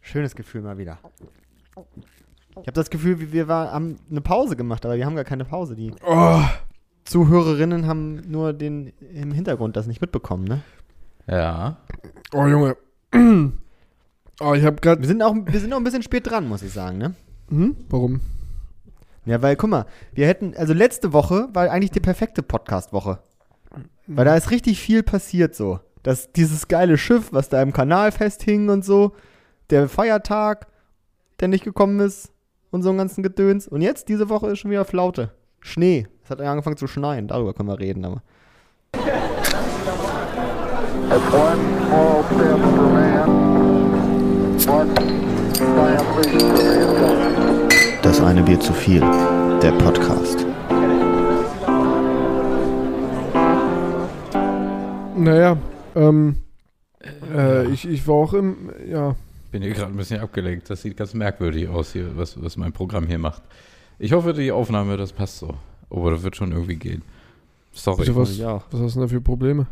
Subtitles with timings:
[0.00, 0.98] Schönes Gefühl mal wieder.
[2.52, 5.24] Ich habe das Gefühl, wir- wir war, haben eine Pause gemacht, aber wir haben gar
[5.24, 5.76] keine Pause.
[5.76, 6.42] Die Oh,
[7.04, 10.62] Zuhörerinnen haben nur den im Hintergrund das nicht mitbekommen, ne?
[11.26, 11.76] Ja.
[12.34, 12.76] oh Junge.
[14.42, 15.02] Oh, ich habe gerade.
[15.02, 17.14] Wir sind auch, wir sind auch ein bisschen spät dran, muss ich sagen, ne?
[17.50, 17.76] Hm?
[17.90, 18.22] Warum?
[19.26, 23.18] Ja, weil, guck mal, wir hätten, also letzte Woche war eigentlich die perfekte Podcast-Woche.
[24.06, 25.80] Weil da ist richtig viel passiert so.
[26.02, 29.12] Das, dieses geile Schiff, was da im Kanal festhing und so,
[29.68, 30.66] der Feiertag,
[31.40, 32.32] der nicht gekommen ist
[32.70, 33.68] und so einen ganzen Gedöns.
[33.68, 35.30] Und jetzt, diese Woche, ist schon wieder Flaute.
[35.60, 36.06] Schnee.
[36.24, 38.22] Es hat ja angefangen zu schneien, darüber können wir reden, aber.
[48.02, 49.00] Das eine Bier zu viel.
[49.62, 50.46] Der Podcast.
[55.16, 55.58] Naja,
[55.94, 56.36] ähm.
[57.32, 58.70] Äh, ich, ich war auch im.
[58.86, 59.16] Ja.
[59.50, 60.70] Bin hier gerade ein bisschen abgelenkt.
[60.70, 63.42] Das sieht ganz merkwürdig aus hier, was, was mein Programm hier macht.
[63.98, 65.54] Ich hoffe, die Aufnahme, das passt so.
[65.90, 67.02] Aber das wird schon irgendwie gehen.
[67.72, 68.04] Sorry.
[68.04, 68.64] Bitte, was, ich auch.
[68.70, 69.66] was hast du denn da für Probleme?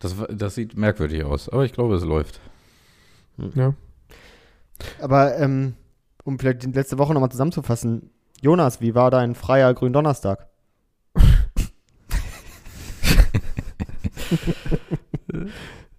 [0.00, 1.48] Das, das sieht merkwürdig aus.
[1.48, 2.40] Aber ich glaube, es läuft.
[3.54, 3.74] Ja.
[5.00, 5.74] Aber, ähm,
[6.24, 8.10] um vielleicht die letzte Woche nochmal zusammenzufassen.
[8.40, 10.48] Jonas, wie war dein freier Gründonnerstag?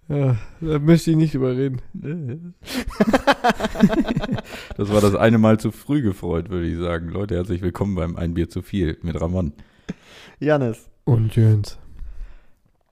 [0.08, 1.80] Ja, da möchte ich nicht überreden.
[4.76, 7.08] Das war das eine Mal zu früh gefreut, würde ich sagen.
[7.08, 9.52] Leute, herzlich willkommen beim Ein Bier zu viel mit Ramon.
[10.40, 10.88] Janis.
[11.04, 11.78] Und Jöns.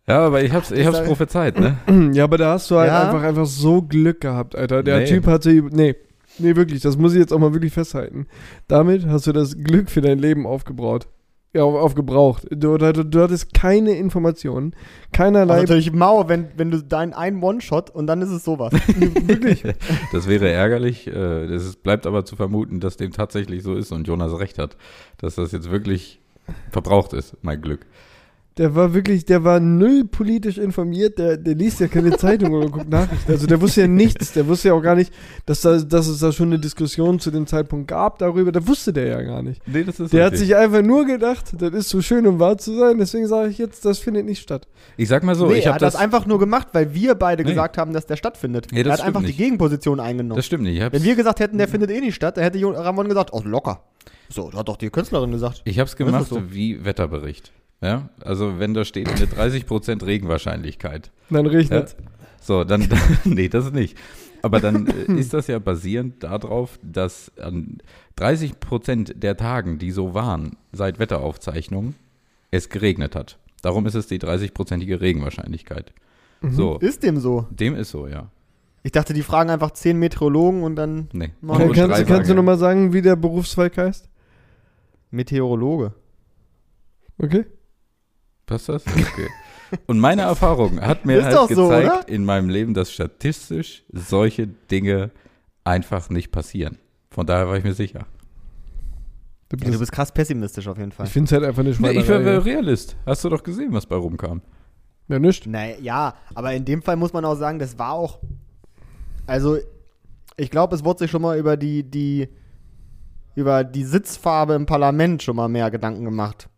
[0.07, 1.79] Ja, aber ich hab's, ich hab's prophezeit, ne?
[2.15, 3.07] Ja, aber da hast du halt Ja?
[3.09, 4.83] einfach, einfach so Glück gehabt, Alter.
[4.83, 5.07] Der Nee.
[5.07, 5.51] Typ hatte.
[5.53, 5.95] Nee.
[6.39, 8.27] Nee, wirklich, das muss ich jetzt auch mal wirklich festhalten.
[8.69, 11.07] Damit hast du das Glück für dein Leben aufgebraut.
[11.53, 12.47] Ja, auf, aufgebraucht.
[12.51, 14.73] Du, du, du hattest keine Informationen,
[15.13, 15.57] keinerlei.
[15.57, 18.73] ist natürlich mau, wenn, wenn du dein ein One-Shot und dann ist es sowas.
[19.27, 19.65] wirklich.
[20.13, 21.09] Das wäre ärgerlich.
[21.09, 24.59] äh, Das ist, bleibt aber zu vermuten, dass dem tatsächlich so ist und Jonas recht
[24.59, 24.77] hat.
[25.19, 26.21] Dass das jetzt wirklich
[26.71, 27.85] verbraucht ist, mein Glück.
[28.61, 32.69] Der war wirklich, der war null politisch informiert, der, der liest ja keine Zeitung oder
[32.69, 33.33] guckt Nachrichten.
[33.33, 35.15] Also der wusste ja nichts, der wusste ja auch gar nicht,
[35.47, 38.53] dass, da, dass es da schon eine Diskussion zu dem Zeitpunkt gab darüber.
[38.53, 39.63] Da wusste der ja gar nicht.
[39.67, 42.59] Nee, das ist Der hat sich einfach nur gedacht, das ist so schön, um wahr
[42.59, 44.69] zu sein, deswegen sage ich jetzt, das findet nicht statt.
[44.99, 46.93] Ich sag mal so, nee, ich er habe hat das, das, einfach nur gemacht, weil
[46.93, 47.49] wir beide Nee.
[47.49, 48.67] gesagt haben, dass der stattfindet.
[48.73, 49.39] Nee, das er hat einfach nicht.
[49.39, 50.37] die Gegenposition eingenommen.
[50.37, 50.83] das stimmt nicht.
[50.93, 53.85] Wenn wir gesagt hätten, der findet eh nicht statt, dann hätte Ramon gesagt, oh, locker.
[54.29, 55.63] So, hat doch die Künstlerin gesagt.
[55.65, 56.53] ich hab's ist gemacht so.
[56.53, 57.53] wie Wetterbericht.
[57.81, 61.11] Ja, also wenn da steht eine 30% Regenwahrscheinlichkeit.
[61.31, 61.53] Dann Ja?
[61.53, 61.97] regnet
[62.41, 62.89] So, dann,
[63.25, 63.97] nee, das nicht.
[64.43, 67.79] Aber dann äh, ist das ja basierend darauf, dass an
[68.17, 71.95] 30 Prozent der Tagen, die so waren, seit Wetteraufzeichnungen,
[72.51, 73.39] es geregnet hat.
[73.63, 75.93] Darum ist es die 30-prozentige Regenwahrscheinlichkeit.
[76.43, 77.47] So, Ist dem so?
[77.51, 78.31] dem ist so, ja.
[78.83, 81.33] Ich dachte, die fragen einfach zehn Meteorologen und dann Nee.
[81.47, 84.09] Kann, Und kannst, kannst du nochmal sagen, wie der Berufszweig heißt?
[85.11, 85.93] Meteorologe.
[87.19, 87.45] Okay.
[88.51, 88.85] Passt das?
[88.85, 89.29] Okay.
[89.87, 92.09] Und meine Erfahrung hat mir halt so, gezeigt oder?
[92.09, 95.13] in meinem Leben, dass statistisch solche Dinge
[95.63, 96.79] einfach nicht passieren.
[97.13, 98.07] Von daher war ich mir sicher.
[99.49, 101.07] Du Ja, du bist krass pessimistisch auf jeden Fall.
[101.07, 102.97] ich finde es halt einfach eine Nee, ich war Realist.
[103.07, 104.43] Hast du doch gesehen, was bei rumkam.
[105.07, 105.47] ja, nicht.
[105.47, 108.19] Naja, ja, aber in dem Fall muss man auch sagen, das war auch.
[109.29, 109.59] Also,
[110.37, 112.29] ich glaube, es wurde sich schon mal über die, die,
[113.37, 116.49] über die Sitzfarbe im Parlament schon mal mehr Gedanken gemacht,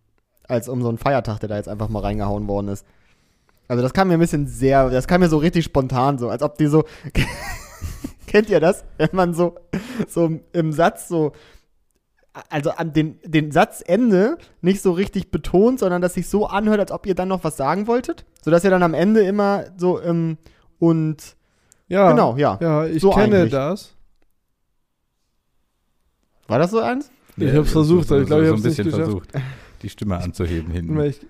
[0.48, 2.84] als um so einen Feiertag, der da jetzt einfach mal reingehauen worden ist.
[3.68, 6.42] Also, das kam mir ein bisschen sehr, das kam mir so richtig spontan, so, als
[6.42, 6.84] ob die so.
[8.26, 8.84] Kennt ihr das?
[8.98, 9.56] Wenn man so,
[10.08, 11.32] so im Satz so.
[12.48, 16.90] Also an den, den Satzende nicht so richtig betont, sondern dass sich so anhört, als
[16.90, 18.24] ob ihr dann noch was sagen wolltet.
[18.42, 20.38] Sodass ihr dann am Ende immer so ähm,
[20.78, 21.36] und
[21.88, 22.10] Ja.
[22.10, 22.56] Genau, ja.
[22.62, 23.52] Ja, ich So kenne eigentlich.
[23.52, 23.94] das.
[26.48, 27.10] war das so eins?
[27.36, 29.04] Ich hab's versucht, aber ich glaub, ich so hab's ein nicht bisschen geschafft.
[29.04, 29.28] versucht,
[29.82, 30.98] die Stimme anzuheben hinten.
[31.00, 31.20] Ich,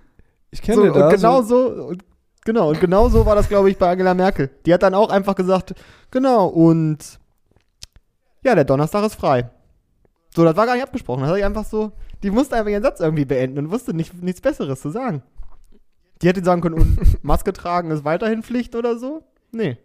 [0.50, 1.14] ich So, kenne und das.
[1.14, 2.04] genau so und,
[2.44, 4.50] genau und genau so war das glaube ich bei Angela Merkel.
[4.66, 5.74] Die hat dann auch einfach gesagt,
[6.10, 7.19] genau und
[8.44, 9.50] ja, der Donnerstag ist frei.
[10.34, 11.20] So, das war gar nicht abgesprochen.
[11.22, 14.22] Das hat ich einfach so, die musste einfach ihren Satz irgendwie beenden und wusste nicht,
[14.22, 15.22] nichts Besseres zu sagen.
[16.20, 19.22] Die hätte sagen können, und Maske tragen ist weiterhin Pflicht oder so?
[19.50, 19.76] Nee.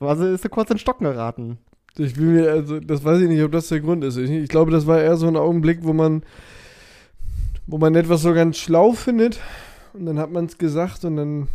[0.00, 1.58] Also ist sie kurz in Stocken geraten.
[1.96, 4.16] Ich will mir, also, das weiß ich nicht, ob das der Grund ist.
[4.16, 6.24] Ich, ich glaube, das war eher so ein Augenblick, wo man,
[7.66, 9.40] wo man etwas so ganz schlau findet
[9.92, 11.48] und dann hat man es gesagt und dann,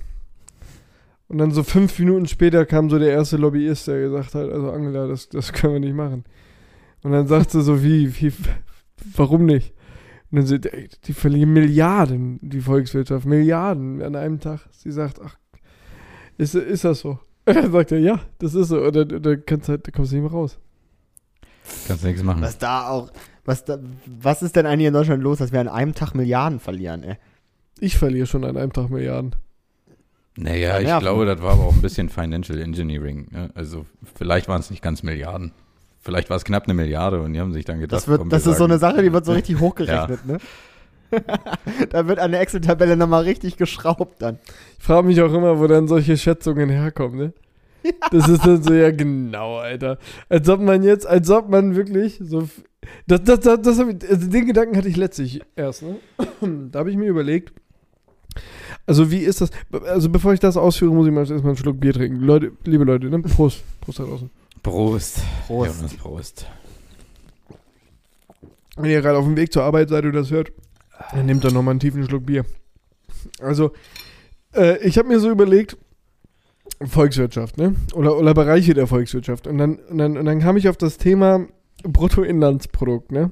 [1.27, 4.71] und dann so fünf Minuten später kam so der erste Lobbyist, der gesagt hat, also
[4.71, 6.23] Angela, das, das können wir nicht machen.
[7.03, 8.33] Und dann sagt sie so, wie, wie,
[9.15, 9.73] warum nicht?
[10.31, 14.61] Und dann sagt, ey, die verlieren Milliarden, die Volkswirtschaft, Milliarden an einem Tag.
[14.71, 15.37] Sie sagt, ach,
[16.37, 17.19] ist, ist das so?
[17.45, 18.81] Und dann sagt er, ja, das ist so.
[18.81, 20.59] Und dann, dann, kannst halt, dann kommst du nicht mehr raus.
[21.87, 22.41] Kannst nichts machen.
[22.41, 23.11] Was da auch,
[23.49, 26.59] was da, was ist denn eigentlich in Deutschland los, dass wir an einem Tag Milliarden
[26.59, 27.17] verlieren, ey?
[27.79, 29.35] Ich verliere schon an einem Tag Milliarden.
[30.37, 33.27] Naja, ich glaube, das war aber auch ein bisschen Financial Engineering.
[33.31, 33.49] Ne?
[33.55, 33.85] Also
[34.15, 35.51] vielleicht waren es nicht ganz Milliarden.
[36.01, 38.29] Vielleicht war es knapp eine Milliarde und die haben sich dann gedacht, Das, wird, komm,
[38.29, 40.37] das wir ist so eine sagen- Sache, die wird so richtig hochgerechnet, ne?
[41.89, 44.37] da wird an der Excel-Tabelle nochmal richtig geschraubt dann.
[44.77, 47.33] Ich frage mich auch immer, wo dann solche Schätzungen herkommen, ne?
[48.11, 49.97] Das ist dann so, ja genau, Alter.
[50.29, 52.47] Als ob man jetzt, als ob man wirklich so.
[53.07, 55.97] Das, das, das, das hab ich, also den Gedanken hatte ich letztlich erst, ne?
[56.71, 57.53] Da habe ich mir überlegt,
[58.85, 59.49] also wie ist das?
[59.85, 62.21] Also bevor ich das ausführe, muss ich mal erstmal einen Schluck Bier trinken.
[62.21, 63.19] Leute, liebe Leute, ne?
[63.19, 63.63] Prost.
[63.81, 64.29] Prost da draußen.
[64.63, 65.21] Prost.
[65.47, 65.75] Prost.
[65.75, 66.45] Jonas, Prost.
[68.77, 70.51] Wenn ihr gerade auf dem Weg zur Arbeit seid und das hört,
[71.11, 72.45] dann nehmt doch nochmal einen tiefen Schluck Bier.
[73.39, 73.71] Also,
[74.55, 75.77] äh, ich habe mir so überlegt,
[76.81, 77.75] Volkswirtschaft, ne?
[77.93, 79.47] Oder, oder Bereiche der Volkswirtschaft.
[79.47, 81.45] Und dann, und, dann, und dann kam ich auf das Thema
[81.83, 83.31] Bruttoinlandsprodukt, ne?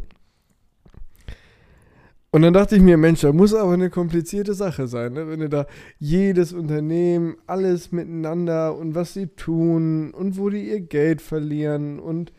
[2.30, 5.30] Und dann dachte ich mir, Mensch, da muss aber eine komplizierte Sache sein, ne?
[5.30, 5.66] wenn du da
[5.98, 12.34] jedes Unternehmen, alles miteinander und was sie tun und wo die ihr Geld verlieren und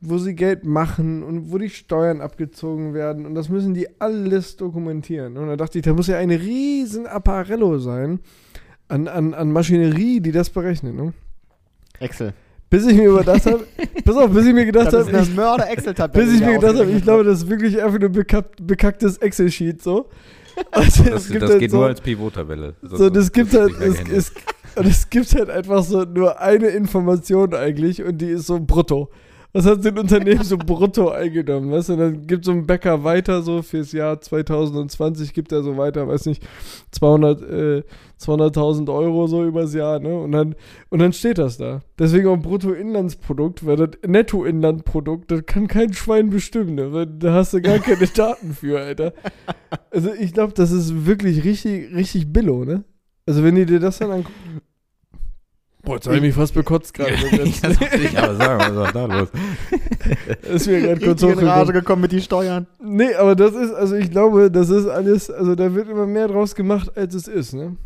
[0.00, 4.56] wo sie Geld machen und wo die Steuern abgezogen werden und das müssen die alles
[4.56, 5.36] dokumentieren.
[5.36, 8.20] Und da dachte ich, da muss ja ein riesen Apparello sein
[8.88, 10.94] an, an, an Maschinerie, die das berechnet.
[10.94, 11.12] Ne?
[12.00, 12.32] Excel.
[12.68, 13.64] Bis ich mir überdacht habe,
[14.04, 16.24] pass auf, bis ich mir gedacht Das ist habe, eine ich, Mörder-Excel-Tabelle.
[16.24, 19.18] bis ich mir da gedacht habe, ich glaube, das ist wirklich einfach nur bekack, bekacktes
[19.18, 20.08] Excel-Sheet so.
[20.70, 22.74] Also, Das, das halt geht so, nur als Pivot-Tabelle.
[22.82, 24.32] so, das gibt halt, es, es,
[24.74, 29.10] und es gibt halt einfach so nur eine Information eigentlich und die ist so brutto.
[29.56, 31.96] Was hat ein Unternehmen so brutto eingenommen, weißt du?
[31.96, 36.26] Dann gibt so ein Bäcker weiter so fürs Jahr 2020 gibt er so weiter, weiß
[36.26, 36.46] nicht,
[36.90, 37.82] 200, äh,
[38.20, 40.14] 200.000 Euro so übers Jahr, ne?
[40.14, 40.56] Und dann,
[40.90, 41.80] und dann steht das da.
[41.98, 46.92] Deswegen auch Bruttoinlandsprodukt, weil das Nettoinlandprodukt, das kann kein Schwein bestimmen, ne?
[46.92, 49.14] Weil da hast du gar keine Daten für, Alter.
[49.90, 52.84] Also ich glaube, das ist wirklich richtig, richtig billo, ne?
[53.24, 54.36] Also wenn du dir das dann anguckst.
[55.86, 57.12] Boah, jetzt habe ich mich fast bekotzt gerade.
[57.62, 59.28] das ich aber sagen, was ist da los?
[60.42, 62.66] ist mir gerade kurz in Rage gekommen mit die Steuern.
[62.82, 66.26] Nee, aber das ist, also ich glaube, das ist alles, also da wird immer mehr
[66.26, 67.76] draus gemacht, als es ist, ne?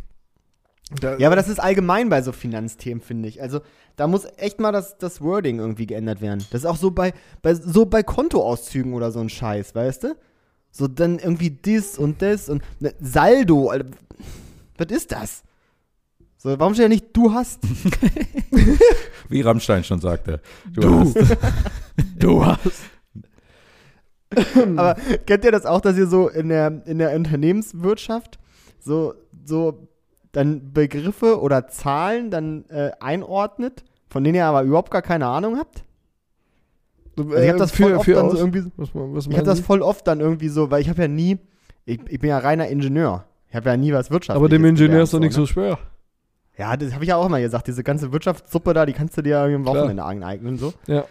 [0.98, 3.42] Da, Ja, aber das ist allgemein bei so Finanzthemen, finde ich.
[3.42, 3.60] Also,
[3.96, 6.42] da muss echt mal das, das Wording irgendwie geändert werden.
[6.52, 7.12] Das ist auch so bei,
[7.42, 10.16] bei, so bei Kontoauszügen oder so ein Scheiß, weißt du?
[10.70, 13.70] So dann irgendwie das und das und ne, Saldo.
[14.78, 15.42] Was ist das?
[16.42, 17.60] So, warum steht ja nicht, du hast?
[19.28, 20.40] Wie Rammstein schon sagte.
[20.72, 21.00] Du, Du.
[21.00, 21.16] hast.
[22.18, 22.80] du hast.
[24.76, 24.94] Aber
[25.26, 28.38] kennt ihr das auch, dass ihr so in der, in der Unternehmenswirtschaft
[28.78, 29.12] so,
[29.44, 29.88] so
[30.32, 35.58] dann Begriffe oder Zahlen dann äh, einordnet, von denen ihr aber überhaupt gar keine Ahnung
[35.58, 35.84] habt?
[37.18, 39.56] Also ich habe das voll oft dann so irgendwie, was, man- was ich habe meinen
[39.56, 41.36] das voll oft dann irgendwie so, weil ich habe ja nie,
[41.84, 43.26] ich, ich bin ja reiner Ingenieur.
[43.50, 45.36] Ich habe ja nie was Wirtschaftliches Aber dem Ingenieur gelernt, ist doch nicht ne?
[45.36, 45.78] so schwer.
[46.60, 47.68] Ja, das habe ich ja auch immer gesagt.
[47.68, 49.64] Diese ganze Wirtschaftssuppe da, die kannst du dir ja am.
[49.64, 50.58] Wochenende aneignen.
[50.58, 50.74] So.
[50.86, 51.06] Ja.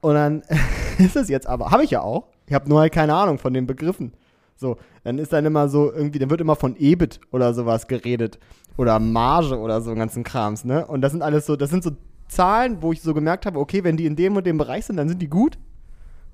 [0.00, 0.42] Und dann
[0.98, 2.28] ist es jetzt aber, habe ich ja auch.
[2.46, 4.14] Ich habe nur halt keine Ahnung von den Begriffen.
[4.56, 8.38] So, dann ist dann immer so irgendwie, dann wird immer von EBIT oder sowas geredet.
[8.78, 10.86] Oder Marge oder so einen ganzen Krams, ne?
[10.86, 11.90] Und das sind alles so, das sind so
[12.26, 14.96] Zahlen, wo ich so gemerkt habe, okay, wenn die in dem und dem Bereich sind,
[14.96, 15.58] dann sind die gut.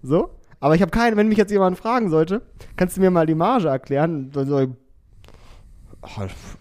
[0.01, 0.31] So.
[0.61, 2.43] Aber ich habe keine, wenn mich jetzt jemand fragen sollte,
[2.77, 4.31] kannst du mir mal die Marge erklären?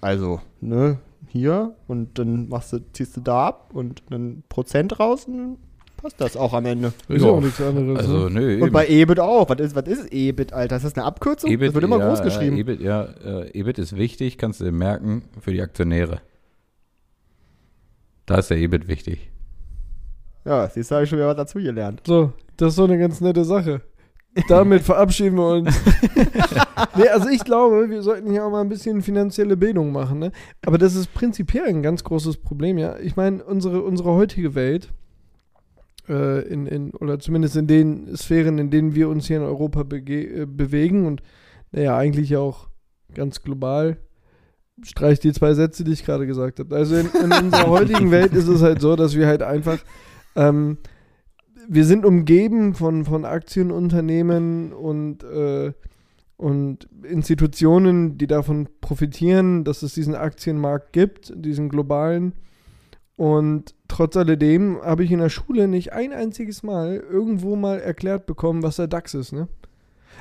[0.01, 0.97] Also, ne,
[1.31, 5.57] hier und dann machst du, ziehst du da ab und dann Prozent raus und dann
[5.97, 6.89] passt das auch am Ende.
[7.07, 7.99] Ist Ja, ja auch nichts anderes.
[7.99, 8.39] Also, ne?
[8.39, 8.71] nö, Und eben.
[8.71, 9.49] bei EBIT auch.
[9.49, 10.75] Was ist, was ist EBIT, Alter?
[10.75, 11.49] Ist das eine Abkürzung?
[11.49, 12.55] EBIT, das wird immer ja, groß geschrieben.
[12.57, 16.21] Ja, EBIT, ja, äh, EBIT ist wichtig, kannst du dir merken, für die Aktionäre.
[18.25, 19.29] Da ist der EBIT wichtig.
[20.43, 22.01] Ja, siehst du, habe ich schon wieder was dazugelernt.
[22.05, 23.81] So, das ist so eine ganz nette Sache.
[24.47, 25.77] Damit verabschieden wir uns.
[26.95, 30.19] nee, also ich glaube, wir sollten hier auch mal ein bisschen finanzielle Bildung machen.
[30.19, 30.31] Ne?
[30.65, 32.97] Aber das ist prinzipiell ein ganz großes Problem, ja.
[32.99, 34.93] Ich meine, unsere, unsere heutige Welt,
[36.07, 39.83] äh, in, in, oder zumindest in den Sphären, in denen wir uns hier in Europa
[39.83, 41.21] bege äh, bewegen und
[41.71, 42.69] naja, eigentlich auch
[43.13, 43.97] ganz global,
[44.81, 46.75] streich die zwei Sätze, die ich gerade gesagt habe.
[46.75, 49.79] Also in, in unserer heutigen Welt ist es halt so, dass wir halt einfach
[50.35, 50.77] ähm,
[51.73, 55.71] wir sind umgeben von, von Aktienunternehmen und, äh,
[56.35, 62.33] und Institutionen, die davon profitieren, dass es diesen Aktienmarkt gibt, diesen globalen.
[63.15, 68.25] Und trotz alledem habe ich in der Schule nicht ein einziges Mal irgendwo mal erklärt
[68.25, 69.31] bekommen, was der DAX ist.
[69.31, 69.47] Ne?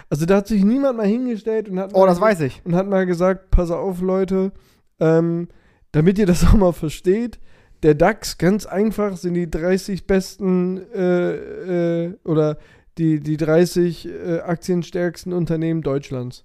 [0.09, 2.63] Also da hat sich niemand mal hingestellt und hat Oh, mal das weiß ich.
[2.65, 4.53] und hat mal gesagt, pass auf Leute,
[5.01, 5.49] ähm,
[5.91, 7.41] damit ihr das auch mal versteht,
[7.83, 12.59] der DAX, ganz einfach, sind die 30 besten äh, äh, oder
[12.99, 16.45] die, die 30 äh, aktienstärksten Unternehmen Deutschlands.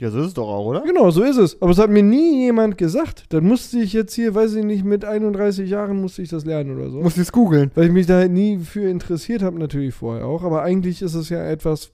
[0.00, 0.82] Ja, so ist es doch auch, oder?
[0.82, 1.60] Genau, so ist es.
[1.62, 3.26] Aber es hat mir nie jemand gesagt.
[3.28, 6.76] Dann musste ich jetzt hier, weiß ich nicht, mit 31 Jahren musste ich das lernen
[6.76, 6.98] oder so.
[7.00, 7.70] Muss ich es googeln.
[7.74, 10.42] Weil ich mich da halt nie für interessiert habe, natürlich vorher auch.
[10.42, 11.92] Aber eigentlich ist es ja etwas,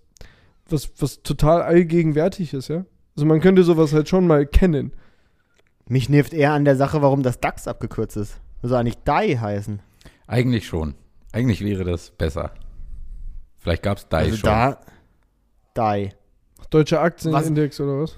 [0.71, 2.85] was, was total allgegenwärtig ist, ja.
[3.15, 4.93] Also man könnte sowas halt schon mal kennen.
[5.89, 8.41] Mich nervt eher an der Sache, warum das DAX abgekürzt ist.
[8.63, 9.81] Das soll eigentlich DAI heißen.
[10.27, 10.95] Eigentlich schon.
[11.33, 12.53] Eigentlich wäre das besser.
[13.57, 14.51] Vielleicht gab es DAI also schon.
[14.51, 14.81] da.
[15.75, 16.11] DAI.
[16.71, 18.17] Deutscher Aktienindex oder was?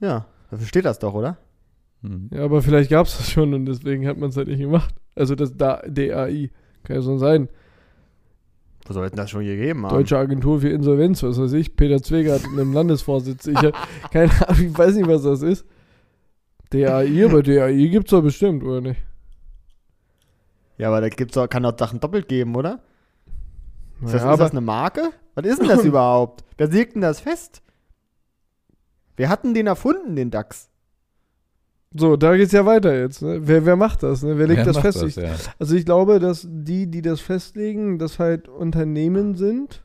[0.00, 1.38] Ja, dafür steht das doch, oder?
[2.02, 2.30] Hm.
[2.32, 4.94] Ja, aber vielleicht gab es das schon und deswegen hat man es halt nicht gemacht.
[5.14, 6.50] Also das da, DAI.
[6.84, 7.48] Kann ja so sein.
[8.86, 9.94] Wo soll denn das schon gegeben haben?
[9.94, 11.76] Deutsche Agentur für Insolvenz, was weiß ich.
[11.76, 13.46] Peter Zwegert in einem Landesvorsitz.
[13.46, 13.74] Ich hab
[14.10, 15.66] keine Ahnung, ich weiß nicht, was das ist.
[16.70, 19.00] DAI, aber DAI gibt's doch bestimmt, oder nicht?
[20.78, 22.80] Ja, aber da gibt's doch, kann doch Sachen doppelt geben, oder?
[24.02, 25.10] Ist, das, Naja, ist das eine Marke?
[25.34, 26.44] Was ist denn das überhaupt?
[26.56, 27.62] Wer legt denn das fest?
[29.16, 30.70] Wir hatten den erfunden, den DAX.
[31.92, 33.22] so, da geht's ja weiter jetzt.
[33.22, 33.40] Ne?
[33.42, 34.22] Wer, wer macht das?
[34.22, 34.38] Ne?
[34.38, 35.02] Wer legt Wer das fest?
[35.02, 35.34] das, Ich- ja.
[35.58, 39.82] Also ich glaube, dass die, die das festlegen, das halt Unternehmen sind,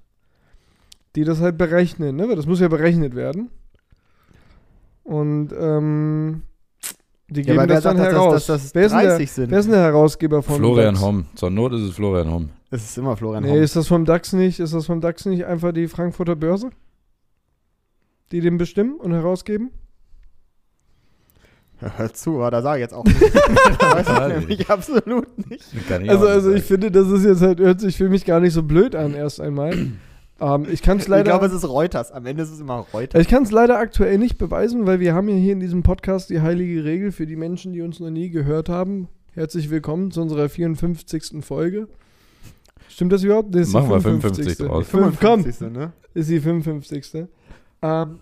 [1.16, 2.30] die das halt berechnen, ne?
[2.30, 3.50] Weil das muss ja berechnet werden.
[5.04, 6.44] Und ähm,
[7.34, 8.34] die Ja, geben wer das dann sagt, dass, heraus.
[8.34, 9.52] dass, dass das wer, ist denn der, 30 sind?
[9.52, 11.06] wer ist denn der Herausgeber von Florian DAX?
[11.06, 11.26] Homm.
[11.36, 12.50] Zur Not ist es Florian Homm.
[12.70, 13.62] Das ist immer Florian Nee, Homm.
[13.62, 16.70] ist das vom DAX nicht, ist das vom DAX nicht einfach die Frankfurter Börse?
[18.32, 19.72] Die den bestimmen und herausgeben?
[21.98, 23.22] Hör zu, aber da sage ich jetzt auch nicht.
[23.22, 25.66] weiß ich nämlich absolut nicht.
[25.74, 28.54] Ich Also, also ich finde, das ist jetzt halt, hört sich für mich gar nicht
[28.54, 29.88] so blöd an, erst einmal.
[30.44, 31.24] Ähm, ich kann es Ich leider.
[31.24, 32.12] glaube, es ist Reuters.
[32.12, 33.22] Am Ende ist es immer Reuters.
[33.22, 36.30] Ich kann es leider aktuell nicht beweisen, weil wir haben ja hier in diesem Podcast
[36.30, 39.08] die heilige Regel für die Menschen, die uns noch nie gehört haben.
[39.32, 41.44] Herzlich willkommen zu unserer 54.
[41.44, 41.88] Folge.
[42.90, 43.56] Stimmt das überhaupt?
[43.56, 44.88] Das ist die Machen wir 55 draus.
[44.88, 45.72] Fünf, komm, 55.
[45.72, 45.94] Ne?
[46.14, 47.26] ist die 55.
[47.82, 48.20] Ähm,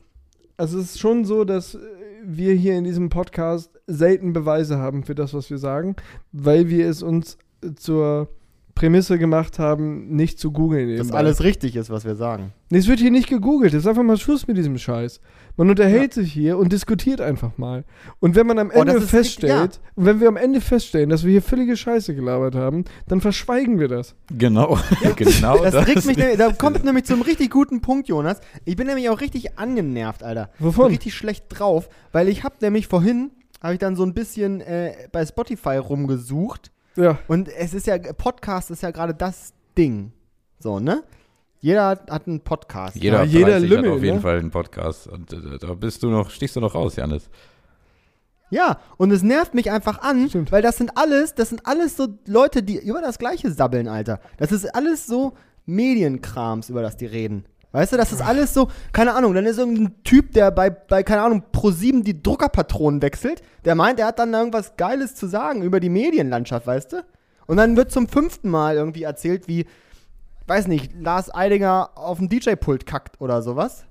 [0.57, 1.77] also es ist schon so, dass
[2.23, 5.95] wir hier in diesem Podcast selten Beweise haben für das, was wir sagen,
[6.31, 7.37] weil wir es uns
[7.75, 8.29] zur
[8.75, 10.97] Prämisse gemacht haben, nicht zu googeln.
[10.97, 12.53] Dass alles richtig ist, was wir sagen.
[12.69, 13.73] Nee, es wird hier nicht gegoogelt.
[13.73, 15.19] Es ist einfach mal Schluss mit diesem Scheiß.
[15.57, 17.83] Man unterhält sich hier und diskutiert einfach mal.
[18.19, 21.09] Und wenn man am Oh, Ende das ist feststellt, und wenn wir am Ende feststellen,
[21.09, 24.15] dass wir hier völlige Scheiße gelabert haben, dann verschweigen wir das.
[24.37, 24.79] Genau.
[25.15, 28.39] genau Das, regt mich, nämlich- da kommt nämlich zum richtig guten Punkt, Jonas.
[28.65, 30.49] Ich bin nämlich auch richtig angenervt, Alter.
[30.59, 30.87] Wovon?
[30.87, 34.93] Richtig schlecht drauf, weil ich habe nämlich vorhin, habe ich dann so ein bisschen äh,
[35.11, 37.19] bei Spotify rumgesucht Ja.
[37.27, 40.11] und es ist ja, Podcast ist ja gerade das Ding.
[40.59, 41.03] So, ne?
[41.59, 42.95] Jeder hat, hat einen Podcast.
[42.95, 44.21] Jeder, Ja, jeder 30 Lümmel, hat auf jeden ne?
[44.21, 45.07] Fall einen Podcast.
[45.07, 47.29] Und äh, da bist du noch, stichst du noch raus, Janis.
[48.49, 50.51] Ja, und es nervt mich einfach an, Stimmt.
[50.51, 54.19] weil das sind alles, das sind alles so Leute, die über das Gleiche sabbeln, Alter.
[54.37, 55.33] Das ist alles so
[55.65, 57.45] Medienkrams, über das die reden.
[57.71, 61.03] Weißt du, das ist alles so, keine Ahnung, dann ist irgendein Typ, der bei, bei
[61.03, 65.61] keine Ahnung, Pro7 die Druckerpatronen wechselt, der meint, er hat dann irgendwas Geiles zu sagen
[65.61, 67.05] über die Medienlandschaft, weißt du?
[67.47, 69.65] Und dann wird zum fünften Mal irgendwie erzählt, wie,
[70.47, 73.85] weiß nicht, Lars Eidinger auf dem DJ-Pult kackt oder sowas.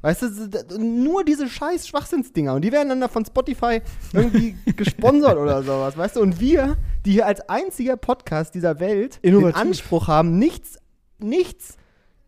[0.00, 2.54] Weißt du, nur diese scheiß Schwachsinnsdinger.
[2.54, 6.20] Und die werden dann da von Spotify irgendwie gesponsert oder sowas, weißt du?
[6.20, 9.54] Und wir, die hier als einziger Podcast dieser Welt Innovativ.
[9.54, 10.78] den Anspruch haben, nichts,
[11.18, 11.76] nichts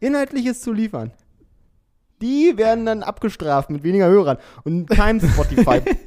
[0.05, 1.11] Inhaltliches zu liefern.
[2.23, 5.81] Die werden dann abgestraft mit weniger Hörern und keinem Spotify.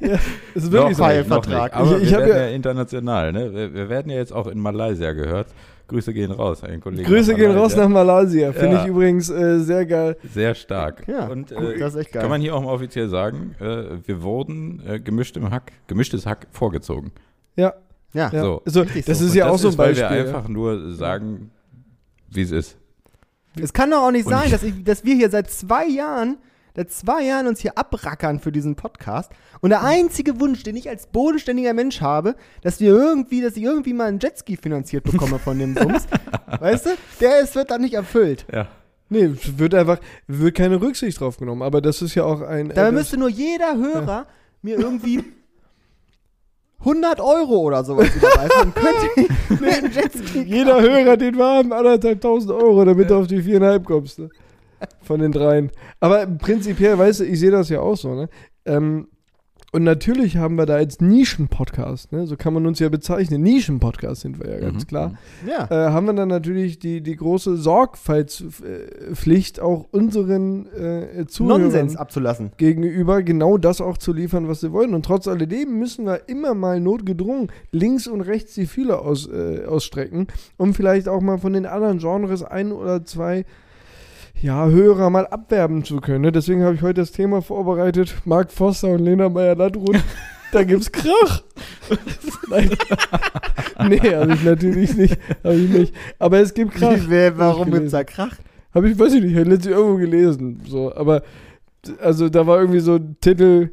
[0.54, 1.02] Es ist wirklich so.
[1.04, 1.76] noch Vertrag.
[1.76, 3.52] Aber Ich- ich wir werden ja- ja, international, ne?
[3.54, 5.48] Wir, wir werden ja jetzt auch in Malaysia gehört.
[5.86, 7.04] Grüße gehen raus, ein Kollege.
[7.08, 8.52] Grüße nach gehen raus nach Malaysia.
[8.52, 8.82] Finde Ja.
[8.82, 10.16] ich übrigens äh, sehr geil.
[10.34, 11.06] Sehr stark.
[11.08, 12.22] Ja, Und cool, äh, das ist echt geil.
[12.22, 16.46] kann man hier auch mal offiziell sagen, äh, wir wurden äh, gemischtem Hack, gemischtes Hack
[16.50, 17.12] vorgezogen.
[17.56, 17.74] Ja.
[18.12, 18.30] ja.
[18.30, 18.62] So.
[18.64, 19.24] So, Richtig das so.
[19.26, 20.10] ist Und ja das auch so ein ist, weil Beispiel.
[20.10, 21.50] wir einfach nur sagen,
[22.30, 22.76] wie es ist.
[23.62, 26.38] Es kann doch auch nicht sein, dass, ich, dass wir hier seit zwei Jahren,
[26.74, 29.30] seit zwei Jahren uns hier abrackern für diesen Podcast.
[29.60, 33.62] Und der einzige Wunsch, den ich als bodenständiger Mensch habe, dass wir irgendwie, dass ich
[33.62, 36.06] irgendwie mal einen Jetski finanziert bekomme von dem Bums,
[36.60, 38.46] weißt du, der ist, wird dann nicht erfüllt.
[38.52, 38.68] Ja.
[39.10, 41.62] Nee, es wird einfach, wird keine Rücksicht drauf genommen.
[41.62, 42.68] Aber das ist ja auch ein.
[42.68, 44.26] Dabei äh, müsste nur jeder Hörer
[44.62, 45.24] mir irgendwie
[46.80, 49.08] 100 Euro oder sowas überweisen, dann könnte
[49.50, 53.26] ich mir einen Jetski Jeder Hörer, den wir haben, anderthalb tausend Euro, damit du auf
[53.26, 54.20] die viereinhalb kommst.
[54.20, 54.28] Ne?
[55.02, 55.70] Von den dreien.
[55.98, 58.28] Aber prinzipiell, weißt du, ich sehe das ja auch so, ne?
[58.64, 59.08] Ähm,
[59.70, 64.22] Und natürlich haben wir da als Nischen-Podcast, ne, so kann man uns ja bezeichnen, Nischen-Podcast
[64.22, 64.88] sind wir ja ganz Mhm.
[64.88, 65.12] klar,
[65.46, 65.66] Ja.
[65.70, 72.52] äh, haben wir dann natürlich die, die große Sorgfaltspflicht, auch unseren äh, Zuhörern Nonsens abzulassen.
[72.56, 74.94] gegenüber genau das auch zu liefern, was sie wollen.
[74.94, 79.64] Und trotz alledem müssen wir immer mal notgedrungen links und rechts die Fühler aus, äh,
[79.66, 83.44] ausstrecken, um vielleicht auch mal von den anderen Genres ein oder zwei
[84.40, 86.22] ja, Hörer mal abwerben zu können.
[86.22, 86.32] ne?
[86.32, 88.14] Deswegen habe ich heute das Thema vorbereitet.
[88.24, 89.96] Marc Foster und Lena Meyer-Landrut.
[90.50, 91.42] Da gibt's Krach.
[92.50, 92.70] Nein.
[93.90, 95.18] nee, habe ich natürlich nicht.
[95.44, 95.94] Habe ich nicht.
[96.18, 97.00] Aber es gibt Krach.
[97.06, 98.34] Wer, warum Hab gibt's da Krach?
[98.72, 100.62] Habe ich, weiß ich nicht, habe ich letztlich irgendwo gelesen.
[100.66, 101.22] So, aber
[102.00, 103.72] also da war irgendwie so ein Titel,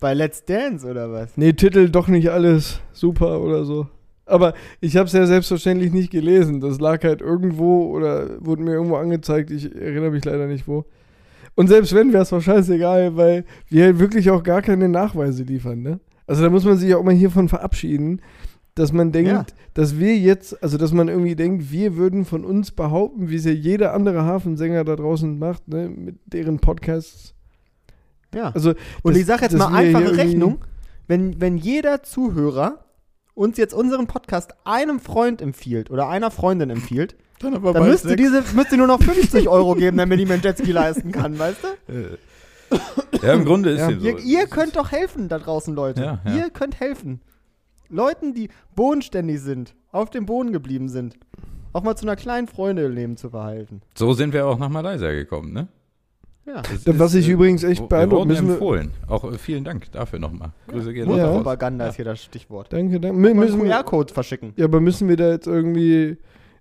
[0.00, 1.36] Bei Let's Dance oder was?
[1.36, 3.86] nee, Titel doch nicht alles super oder so.
[4.28, 6.60] Aber ich habe es ja selbstverständlich nicht gelesen.
[6.60, 9.50] Das lag halt irgendwo oder wurde mir irgendwo angezeigt.
[9.50, 10.84] Ich erinnere mich leider nicht wo.
[11.54, 15.42] Und selbst wenn, wäre es wahrscheinlich egal, weil wir halt wirklich auch gar keine Nachweise
[15.42, 15.98] liefern, ne?
[16.26, 18.20] Also da muss man sich auch mal hiervon verabschieden,
[18.74, 19.46] dass man denkt, Ja.
[19.74, 23.44] dass wir jetzt, also dass man irgendwie denkt, wir würden von uns behaupten, wie es
[23.44, 27.34] ja jeder andere Hafensänger da draußen macht, ne, mit deren Podcasts.
[28.34, 28.50] Ja.
[28.50, 30.58] Also Und das- ich sage jetzt mal einfache Rechnung,
[31.08, 32.84] wenn, wenn jeder Zuhörer
[33.38, 38.16] uns jetzt unseren Podcast einem Freund empfiehlt oder einer Freundin empfiehlt, Dann aber dann müsste
[38.16, 41.58] diese müsste nur noch 50 Euro geben, damit ich mir einen Jetski leisten kann, weißt
[41.88, 42.18] du?
[43.22, 43.86] Ja, im Grunde ist Ja.
[43.90, 43.96] so.
[44.06, 46.02] Ihr, ihr könnt doch helfen da draußen, Leute.
[46.02, 46.34] Ja, ja.
[46.36, 47.20] Ihr könnt helfen.
[47.88, 51.16] Leuten, die bodenständig sind, auf dem Boden geblieben sind,
[51.72, 53.80] auch mal zu einer kleinen Freude im Leben zu verhalten.
[53.96, 55.68] So sind wir auch nach Malaysia gekommen, ne?
[56.48, 56.62] Ja.
[56.98, 58.90] Was ich übrigens echt wir müssen wir- empfohlen.
[59.06, 60.50] Auch äh, vielen Dank dafür nochmal.
[60.68, 61.26] Grüße gehen Ja.
[61.26, 61.36] raus.
[61.36, 62.72] Propaganda ist hier das Stichwort.
[62.72, 63.18] Danke, danke.
[63.18, 64.52] Mal Müssen wir, QR-Code verschicken.
[64.56, 66.16] ja, aber müssen wir da jetzt irgendwie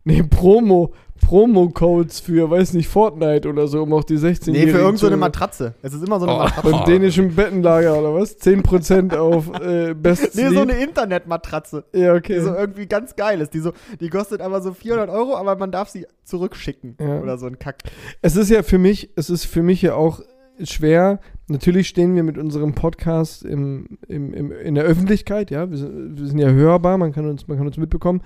[0.08, 4.78] nee, Promo, Promo-Codes für, weiß nicht, Fortnite oder so, um auch die 16 Nee, für
[4.78, 5.76] irgendeine so eine Matratze.
[5.82, 6.40] Es ist immer so eine Oh.
[6.44, 6.72] Matratze.
[6.72, 8.40] Beim dänischen Bettenlager oder was?
[8.40, 11.84] 10% auf äh, Best Nee, so eine Internetmatratze.
[11.94, 12.40] Ja, Die okay.
[12.40, 13.54] so irgendwie ganz geil ist.
[13.54, 16.98] Die, so, die kostet aber so 400 Euro, aber man darf sie zurückschicken.
[17.00, 17.20] Ja.
[17.20, 17.84] Oder so ein Kack.
[18.22, 20.22] Es ist ja für mich, es ist für mich ja auch
[20.64, 21.20] schwer.
[21.50, 25.70] Natürlich stehen wir mit unserem Podcast im, im, im, in der Öffentlichkeit, ja.
[25.70, 28.22] Wir sind, wir sind ja hörbar, man kann, uns, man kann uns mitbekommen.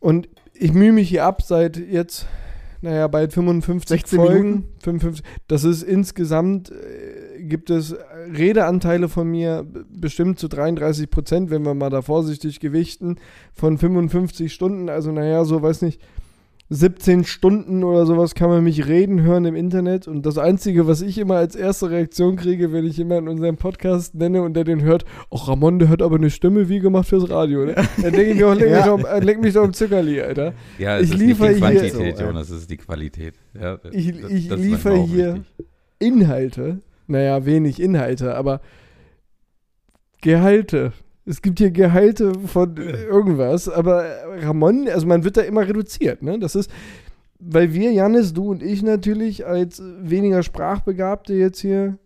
[0.00, 0.28] Und
[0.60, 2.26] ich mühe mich hier ab seit jetzt,
[2.82, 4.42] naja, bald 55 16 Folgen.
[4.42, 4.68] Minuten?
[4.82, 5.24] 55.
[5.48, 7.96] Das ist insgesamt, äh, gibt es
[8.36, 13.16] Redeanteile von mir bestimmt zu 33 Prozent, wenn wir mal da vorsichtig gewichten,
[13.54, 14.90] von 55 Stunden.
[14.90, 16.00] Also, naja, so, weiß nicht,
[16.72, 20.06] 17 Stunden oder sowas kann man mich reden hören im Internet.
[20.06, 23.56] Und das Einzige, was ich immer als erste Reaktion kriege, wenn ich jemanden in unserem
[23.56, 25.04] Podcast nenne und der den hört,
[25.34, 27.64] ach Ramon, der hat aber eine Stimme wie gemacht fürs Radio.
[27.64, 27.74] Ne?
[27.74, 28.86] Dann denke ich mir, auch, leck, mich Ja.
[28.86, 30.54] doch, äh, leck mich doch im Zuckerli, Alter.
[30.78, 32.26] Ja, es Ich ist liefere nicht die hier- Quantität, ja.
[32.26, 33.34] Jonas, es ist die Qualität.
[33.60, 35.66] Ja, das- Ich, ich das liefere hier wichtig.
[35.98, 36.78] Inhalte.
[37.08, 38.60] Naja, wenig Inhalte, aber
[40.22, 40.92] Gehalte.
[41.26, 44.04] Es gibt hier Gehalte von irgendwas, aber
[44.38, 46.38] Ramon, also man wird da immer reduziert, ne?
[46.38, 46.70] Das ist,
[47.38, 51.98] weil wir, Janis, du und ich natürlich als weniger Sprachbegabte jetzt hier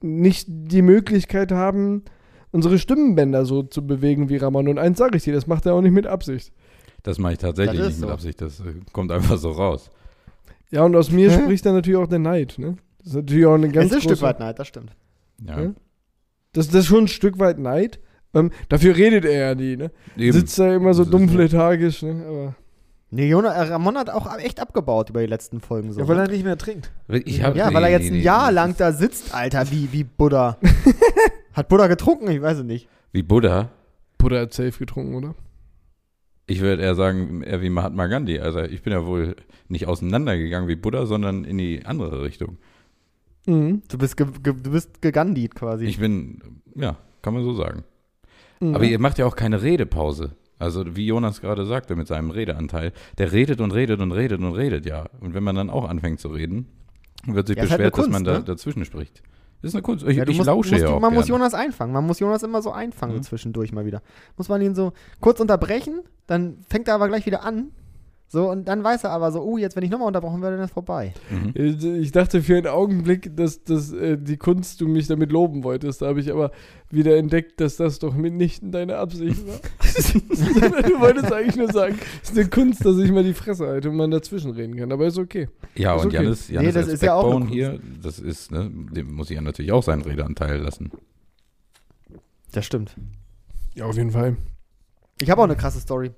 [0.00, 2.02] nicht die Möglichkeit haben,
[2.50, 4.68] unsere Stimmenbänder so zu bewegen wie Ramon.
[4.68, 6.52] Und eins sage ich dir, das macht er auch nicht mit Absicht.
[7.02, 8.12] Das mache ich tatsächlich nicht ist mit so.
[8.12, 9.90] Absicht, das äh, kommt einfach so raus.
[10.70, 11.42] Ja, und aus mir Hä?
[11.42, 12.76] spricht dann natürlich auch der Neid, ne?
[12.98, 14.10] Das ist natürlich auch eine ganz es ist ein.
[14.10, 14.94] Stück weit Neid, das stimmt.
[15.44, 15.60] Ja.
[15.60, 15.74] Ja.
[16.52, 17.98] Das, das ist schon ein Stück weit Neid.
[18.34, 19.90] Ähm, dafür redet er ja nie, ne?
[20.16, 20.32] Eben.
[20.32, 22.24] Sitzt da immer so dumpf lethargisch, ne?
[22.26, 22.54] Aber
[23.14, 25.92] Nee, Jonas, äh, Ramon hat auch echt abgebaut über die letzten Folgen.
[25.92, 26.00] So.
[26.00, 26.90] Ja, weil er nicht mehr trinkt.
[27.08, 28.54] Ich hab, Ja, nee, weil er nee, jetzt ein nee, Jahr nee.
[28.54, 30.56] lang da sitzt, Alter, wie, wie Buddha.
[31.52, 32.30] Hat Buddha getrunken?
[32.30, 32.88] Ich weiß es nicht.
[33.12, 33.68] Wie Buddha.
[34.16, 35.34] Buddha hat safe getrunken, oder?
[36.46, 38.38] Ich würde eher sagen, eher wie Mahatma Gandhi.
[38.38, 39.36] Also ich bin ja wohl
[39.68, 42.56] nicht auseinandergegangen wie Buddha, sondern in die andere Richtung.
[43.46, 43.82] Mhm.
[43.88, 45.84] Du bist, ge, ge, du bist gegandit quasi.
[45.84, 47.84] Ich bin, ja, kann man so sagen.
[48.62, 48.74] Mhm.
[48.74, 50.32] Aber ihr macht ja auch keine Redepause.
[50.58, 54.52] Also wie Jonas gerade sagte mit seinem Redeanteil, der redet und redet und redet und
[54.52, 55.06] redet, ja.
[55.20, 56.68] Und wenn man dann auch anfängt zu reden,
[57.26, 58.44] wird sich Ja, halt beschwert, dass man Kunst, da ne?
[58.44, 59.22] dazwischen spricht.
[59.60, 60.04] Das ist eine Kunst.
[60.06, 61.38] Ich, ja, ich musst, lausche musst, ja auch Man muss gerne.
[61.38, 61.92] Jonas einfangen.
[61.92, 63.22] Man muss Jonas immer so einfangen Mhm.
[63.22, 64.02] zwischendurch mal wieder.
[64.36, 67.70] Muss man ihn so kurz unterbrechen, dann fängt er aber gleich wieder an.
[68.32, 70.64] So, und dann weiß er aber so, oh, jetzt, wenn ich nochmal unterbrochen werde, dann
[70.64, 71.12] ist vorbei.
[71.28, 71.52] Mhm.
[72.00, 76.00] Ich dachte für einen Augenblick, dass, dass äh, die Kunst du mich damit loben wolltest.
[76.00, 76.50] Da habe ich aber
[76.88, 79.60] wieder entdeckt, dass das doch mitnichten deine Absicht war.
[80.82, 83.90] du wolltest eigentlich nur sagen, es ist eine Kunst, dass ich mal die Fresse halte
[83.90, 84.90] und man dazwischen reden kann.
[84.92, 85.50] Aber ist okay.
[85.74, 86.24] Ja, Ist und okay.
[86.24, 89.36] Janis, Janis Nee, das als ist ja auch hier, das ist, ne, dem muss ich
[89.36, 90.90] ja natürlich auch seinen Redeanteil lassen.
[92.50, 92.96] Das stimmt.
[93.74, 94.38] Ja, auf jeden Fall.
[95.20, 96.12] Ich habe auch eine krasse Story,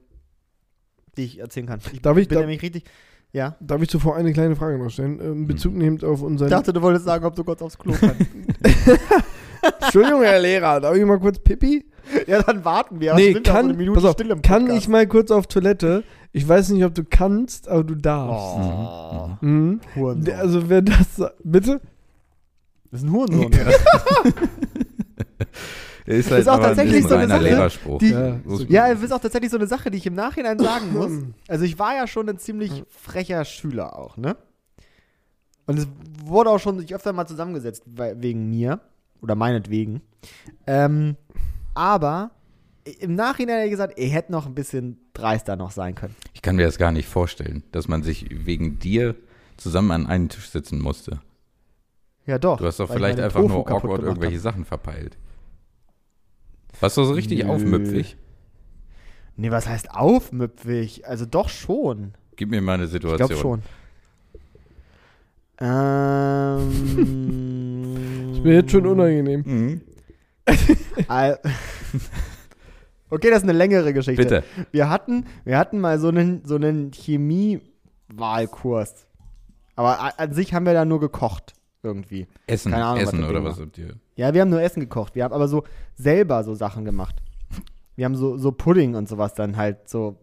[1.15, 1.81] die ich erzählen kann.
[1.93, 2.85] Ich Darf ich- bin darf- nämlich richtig.
[3.33, 3.57] Ja.
[3.61, 5.19] Darf ich zuvor eine kleine Frage noch stellen?
[5.21, 6.51] Ähm, Bezug nehmend auf Ich unseren.
[6.51, 8.21] dachte, du wolltest sagen, ob du kurz aufs Klo kannst.
[9.81, 11.85] Entschuldigung, Herr Lehrer, darf ich mal kurz Pipi?
[12.27, 13.15] Ja, dann warten wir.
[13.15, 15.47] nee, sind ja kann, eine Minute pass auf, Stille im kann ich mal kurz auf
[15.47, 16.05] Toilette?
[16.33, 18.57] Ich weiß nicht, ob du kannst, aber du darfst.
[18.59, 19.81] Oh, Mhm.
[19.97, 20.35] Hurensohn.
[20.35, 21.81] Also wer das bitte?
[22.91, 23.51] das ist ein Hurensohn.
[25.39, 25.47] Er
[26.07, 27.99] ist halt Ist auch tatsächlich ein so eine Sache, Lehrerspruch.
[27.99, 28.39] die- Ja,
[28.69, 31.13] Ja, es ist auch tatsächlich so eine Sache, die ich im Nachhinein sagen muss.
[31.49, 34.37] Also ich war ja schon ein ziemlich frecher Schüler auch, ne?
[35.67, 35.89] Und es
[36.25, 38.81] wurde auch schon sich öfter mal zusammengesetzt weil- wegen mir
[39.23, 40.03] oder meinetwegen.
[40.67, 41.17] Ähm,
[41.73, 42.33] aber
[43.01, 46.15] im Nachhinein hätte ich gesagt, er hätte noch ein bisschen dreister noch sein können.
[46.35, 49.15] Ich kann mir das gar nicht vorstellen, dass man sich wegen dir
[49.57, 51.21] zusammen an einen Tisch sitzen musste.
[52.27, 52.59] Ja, doch.
[52.59, 54.43] Du hast doch vielleicht einfach nur awkward irgendwelche hab.
[54.43, 55.17] Sachen verpeilt.
[56.81, 57.51] Warst du so richtig Nö.
[57.51, 58.17] aufmüpfig?
[59.37, 61.07] Nee, was heißt aufmüpfig?
[61.07, 62.15] Also doch schon.
[62.37, 63.29] Gib mir mal eine Ich Situation.
[63.29, 63.63] glaube schon.
[65.61, 66.71] Ähm,
[68.35, 69.43] Ist mir jetzt schon unangenehm.
[69.45, 69.81] Mhm.
[73.11, 74.21] Okay, das ist eine längere Geschichte.
[74.23, 74.43] Bitte.
[74.73, 79.07] Wir hatten, wir hatten mal so einen, so einen Chemie-Wahlkurs.
[79.77, 81.53] Aber an sich haben wir da nur gekocht.
[81.85, 82.27] Irgendwie.
[82.49, 83.95] Essen, Keine Ahnung, was Essen das oder was habt ihr?
[84.17, 85.15] Ja, wir haben nur Essen gekocht.
[85.15, 87.17] Wir haben aber so selber so Sachen gemacht.
[87.97, 90.17] Wir haben so, so Pudding und sowas dann halt so.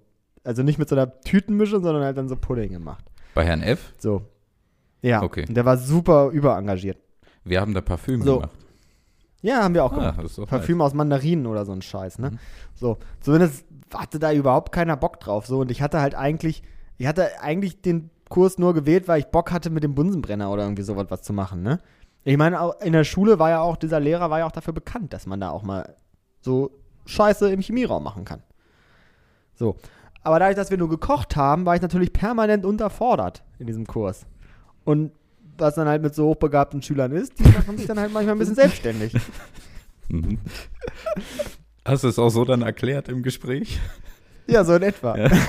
[0.43, 3.05] Also nicht mit so einer Tütenmische, sondern halt dann so Pudding gemacht.
[3.35, 3.93] Bei Herrn F.
[3.99, 4.23] So.
[5.01, 5.21] Ja.
[5.21, 5.45] Okay.
[5.47, 6.97] Und der war super überengagiert.
[7.43, 8.55] Wir haben da Parfüm So, gemacht.
[9.41, 10.47] Ja, haben wir auch Ah, gemacht.
[10.47, 12.31] Parfüm aus Mandarinen oder so ein Scheiß, ne?
[12.31, 12.39] Mhm.
[12.75, 15.47] So, zumindest hatte da überhaupt keiner Bock drauf.
[15.47, 16.61] So, und ich hatte halt eigentlich,
[16.97, 20.63] ich hatte eigentlich den Kurs nur gewählt, weil ich Bock hatte, mit dem Bunsenbrenner oder
[20.63, 21.79] irgendwie sowas was zu machen, ne?
[22.23, 24.73] Ich meine, auch in der Schule war ja auch, dieser Lehrer war ja auch dafür
[24.73, 25.95] bekannt, dass man da auch mal
[26.41, 26.71] so
[27.05, 28.43] Scheiße im Chemieraum machen kann.
[29.55, 29.77] So.
[30.23, 34.27] Aber dadurch, dass wir nur gekocht haben, war ich natürlich permanent unterfordert in diesem Kurs.
[34.83, 35.11] Und
[35.57, 38.39] was dann halt mit so hochbegabten Schülern ist, die machen sich dann halt manchmal ein
[38.39, 39.13] bisschen selbstständig.
[40.09, 40.39] Mhm.
[41.85, 43.79] Hast du es auch so dann erklärt im Gespräch?
[44.47, 45.17] Ja, so in etwa.
[45.17, 45.29] Ja.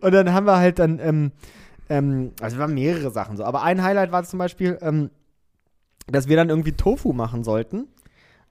[0.00, 1.32] Und dann haben wir halt dann, ähm,
[1.88, 5.10] ähm, also es waren mehrere Sachen so, aber ein Highlight war zum Beispiel, ähm,
[6.06, 7.86] dass wir dann irgendwie Tofu machen sollten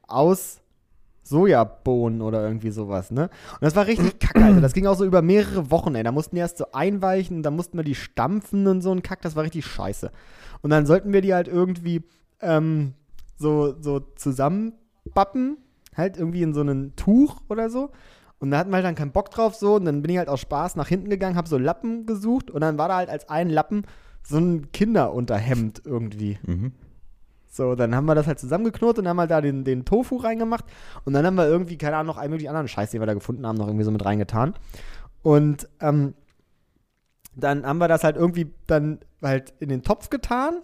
[0.07, 0.61] aus
[1.23, 3.29] Sojabohnen oder irgendwie sowas, ne?
[3.53, 4.61] Und das war richtig kacke, Alter.
[4.61, 6.03] Das ging auch so über mehrere Wochen, ey.
[6.03, 9.21] Da mussten die erst so einweichen, dann mussten wir die stampfen und so ein Kack,
[9.21, 10.11] das war richtig scheiße.
[10.61, 12.03] Und dann sollten wir die halt irgendwie
[12.41, 12.93] ähm,
[13.37, 15.57] so, so zusammenbappen,
[15.95, 17.91] halt irgendwie in so ein Tuch oder so.
[18.41, 19.75] Und da hatten wir halt dann keinen Bock drauf so.
[19.75, 22.49] Und dann bin ich halt aus Spaß nach hinten gegangen, hab so Lappen gesucht.
[22.49, 23.83] Und dann war da halt als ein Lappen
[24.23, 26.39] so ein Kinderunterhemd irgendwie.
[26.45, 26.73] Mhm.
[27.47, 30.65] So, dann haben wir das halt zusammengeknurrt und haben halt da den, den Tofu reingemacht.
[31.05, 33.13] Und dann haben wir irgendwie, keine Ahnung, noch einen möglichen anderen Scheiß, den wir da
[33.13, 34.55] gefunden haben, noch irgendwie so mit reingetan.
[35.21, 36.15] Und ähm,
[37.35, 40.61] dann haben wir das halt irgendwie dann halt in den Topf getan.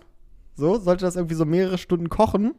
[0.55, 2.55] So, sollte das irgendwie so mehrere Stunden kochen.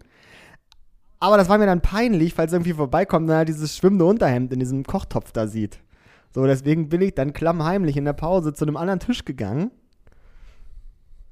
[1.21, 4.53] Aber das war mir dann peinlich, falls irgendwie vorbeikommt und dann halt dieses schwimmende Unterhemd
[4.53, 5.81] in diesem Kochtopf da sieht.
[6.35, 9.71] So, deswegen bin ich dann klammheimlich in der Pause zu einem anderen Tisch gegangen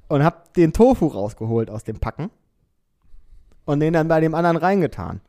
[0.09, 2.31] und hab den Tofu rausgeholt aus dem Packen
[3.65, 5.21] und den dann bei dem anderen reingetan.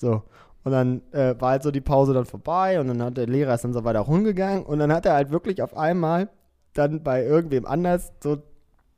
[0.00, 0.22] So.
[0.62, 3.54] Und dann äh, war halt so die Pause dann vorbei und dann hat der Lehrer
[3.54, 6.28] ist dann so weiter rumgegangen und dann hat er halt wirklich auf einmal
[6.74, 8.42] dann bei irgendwem anders so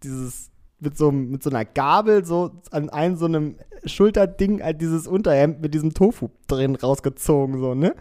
[0.02, 0.51] dieses
[0.82, 5.60] mit so, mit so einer Gabel so an einem so einem Schulterding halt dieses Unterhemd
[5.60, 7.94] mit diesem Tofu drin rausgezogen, so, ne?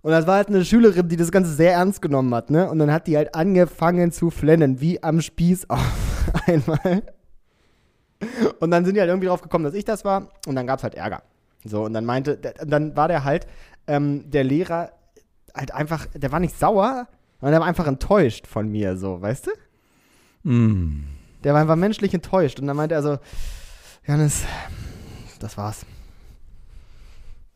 [0.00, 2.70] Und das war halt eine Schülerin, die das Ganze sehr ernst genommen hat, ne?
[2.70, 7.02] Und dann hat die halt angefangen zu flennen, wie am Spieß auf einmal.
[8.60, 10.28] Und dann sind die halt irgendwie drauf gekommen, dass ich das war.
[10.46, 11.22] Und dann gab es halt Ärger.
[11.64, 13.46] So, und dann meinte, dann war der halt,
[13.86, 14.92] ähm, der Lehrer
[15.54, 17.08] halt einfach, der war nicht sauer,
[17.40, 20.48] sondern der war einfach enttäuscht von mir, so, weißt du?
[20.50, 21.17] Mm.
[21.44, 22.60] Der war einfach menschlich enttäuscht.
[22.60, 23.18] Und dann meinte er so,
[24.06, 24.44] Janis,
[25.38, 25.86] das war's.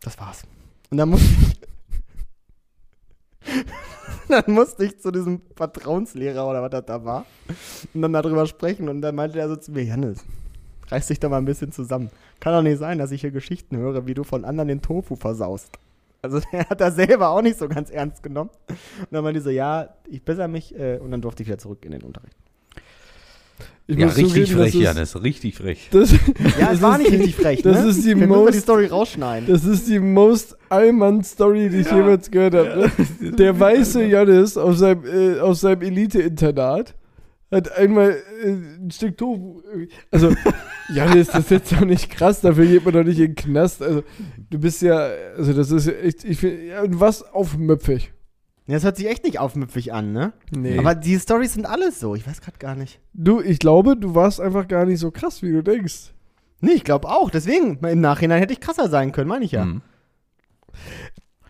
[0.00, 0.42] Das war's.
[0.90, 1.26] Und dann musste
[3.44, 3.64] ich,
[4.28, 7.24] dann musste ich zu diesem Vertrauenslehrer oder was das da war
[7.94, 8.88] und dann darüber sprechen.
[8.88, 10.24] Und dann meinte er so zu mir, Janis,
[10.88, 12.10] reiß dich doch mal ein bisschen zusammen.
[12.40, 15.16] Kann doch nicht sein, dass ich hier Geschichten höre, wie du von anderen den Tofu
[15.16, 15.70] versaust.
[16.20, 18.50] Also der hat das selber auch nicht so ganz ernst genommen.
[18.68, 20.78] Und dann meinte ich so, ja, ich bessere mich.
[20.78, 22.36] Äh, und dann durfte ich wieder zurück in den Unterricht.
[23.88, 25.88] Ich Ja, richtig zugeben, frech, Janis, richtig frech.
[25.90, 26.12] Das,
[26.59, 27.88] Ja, es war nicht die- richtig frech, das ne?
[27.90, 29.48] ist die most- die Story rausschneiden.
[29.48, 32.90] Das ist die most Allmann-Story, die ich jemals gehört habe.
[33.20, 33.31] Ne?
[33.37, 36.94] Der weiße Janis auf seinem, äh, auf seinem Elite-Internat
[37.51, 39.61] hat einmal äh, ein Stück Tofu.
[39.68, 40.33] irgendwie- Also,
[40.94, 43.83] Janis, das ist jetzt doch nicht krass, dafür geht man doch nicht in den Knast.
[43.83, 44.05] Also,
[44.48, 48.12] du bist ja, also, das ist ja echt, ich finde, ja, was aufmüpfig.
[48.66, 50.33] Ja, das hört sich echt nicht aufmüpfig an, ne?
[50.51, 50.79] Nee.
[50.79, 52.14] Aber die Storys sind alles so.
[52.14, 53.01] Ich weiß gerade gar nicht.
[53.12, 56.12] du, ich glaube, du warst einfach gar nicht so krass, wie du denkst.
[56.61, 57.29] Nee, ich glaube auch.
[57.31, 59.64] Deswegen, im Nachhinein hätte ich krasser sein können, meine ich ja.
[59.64, 59.83] Mhm.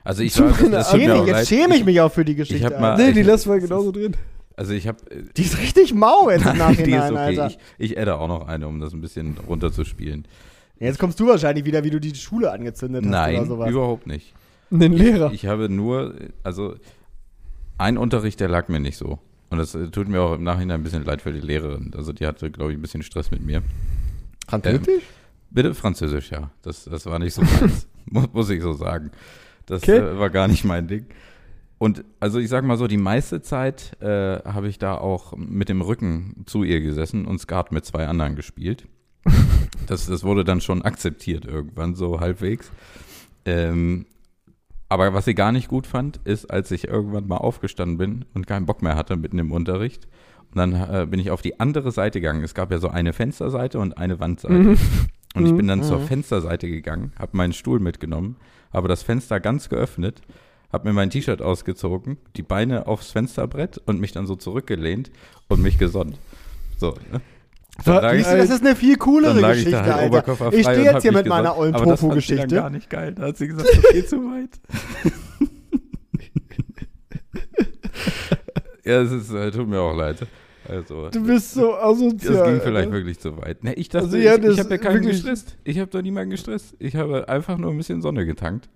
[0.04, 2.34] Also ich war, das, tut mir Schäme, auch jetzt schäme ich mich auch für die
[2.34, 2.64] Geschichte.
[2.66, 2.96] hab mal-.
[2.96, 4.16] Nee, die ich- lassen wir genauso drin.
[4.54, 4.98] Also ich habe
[5.36, 7.18] die ist richtig mau jetzt im die ist Nachhinein, okay.
[7.40, 7.46] Alter.
[7.48, 7.58] Ich,
[7.92, 10.26] ich adde auch noch eine, um das ein bisschen runterzuspielen.
[10.78, 13.70] Jetzt kommst du wahrscheinlich wieder, wie du die Schule angezündet hast oder Nein, sowas.
[13.70, 14.34] überhaupt nicht.
[14.70, 15.32] Den Lehrer.
[15.32, 16.74] Ich habe nur, also
[17.78, 19.18] ein Unterricht, der lag mir nicht so.
[19.50, 21.92] Und das äh, tut mir auch im Nachhinein ein bisschen leid für die Lehrerin.
[21.96, 23.62] Also die hatte, glaube ich, ein bisschen Stress mit mir.
[24.48, 25.02] Französisch?
[25.50, 26.50] Bitte Französisch, ja.
[26.62, 29.10] Das, das war nicht so meins, muss, muss ich so sagen.
[29.66, 29.98] Das Okay.
[29.98, 31.06] äh, war gar nicht mein Ding.
[31.78, 35.68] Und also ich sag mal so, die meiste Zeit äh, habe ich da auch mit
[35.68, 38.86] dem Rücken zu ihr gesessen und Skat mit zwei anderen gespielt.
[39.88, 42.70] Das, das wurde dann schon akzeptiert irgendwann, so halbwegs.
[43.44, 44.06] Ähm,
[44.92, 48.46] aber was sie gar nicht gut fand, ist, als ich irgendwann mal aufgestanden bin und
[48.46, 50.06] keinen Bock mehr hatte mitten im Unterricht.
[50.54, 52.44] Und dann äh, bin ich auf die andere Seite gegangen.
[52.44, 54.54] Es gab ja so eine Fensterseite und eine Wandseite.
[54.54, 54.78] Mhm.
[55.34, 55.84] Und ich bin dann Mhm.
[55.84, 58.36] zur Fensterseite gegangen, habe meinen Stuhl mitgenommen,
[58.70, 60.20] habe das Fenster ganz geöffnet,
[60.70, 65.10] habe mir mein T-Shirt ausgezogen, die Beine aufs Fensterbrett und mich dann so zurückgelehnt
[65.48, 66.18] und mich gesonnt.
[66.76, 66.96] So.
[67.10, 67.22] Ne?
[67.84, 70.52] War- lag ich- das ist eine viel coolere ich Geschichte, da halt Alter.
[70.52, 72.46] Ich stehe jetzt hier mit meiner ollen Aber das Tofu-Geschichte.
[72.54, 73.14] gar nicht geil.
[73.14, 74.50] Da hat sie gesagt, das geht zu weit.
[78.84, 80.26] ja, es ist, äh, tut mir auch leid.
[80.68, 82.34] Also, Du bist so asozial.
[82.34, 82.92] das ging vielleicht Alter.
[82.92, 83.64] wirklich zu weit.
[83.64, 85.56] Ne, ich dachte, Also, ja, ich, ich habe ja keinen gestresst.
[85.64, 86.74] Ich habe da niemanden gestresst.
[86.78, 88.68] Ich habe einfach nur ein bisschen Sonne getankt.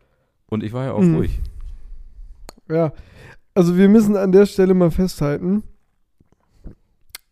[0.49, 1.17] Und ich war ja auch Mhm.
[1.17, 1.41] ruhig.
[2.69, 2.93] Ja,
[3.55, 5.63] also wir müssen an der Stelle mal festhalten,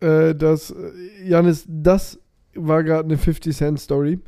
[0.04, 2.18] äh, dass äh, Janis, das
[2.54, 4.20] war gerade eine 50 Cent Story.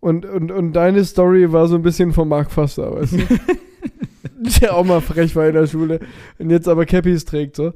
[0.00, 3.18] Und, und, und deine Story war so ein bisschen vom Mark Foster, weißt du?
[4.60, 5.98] Der auch mal frech war in der Schule
[6.38, 7.72] und jetzt aber Cappies trägt so.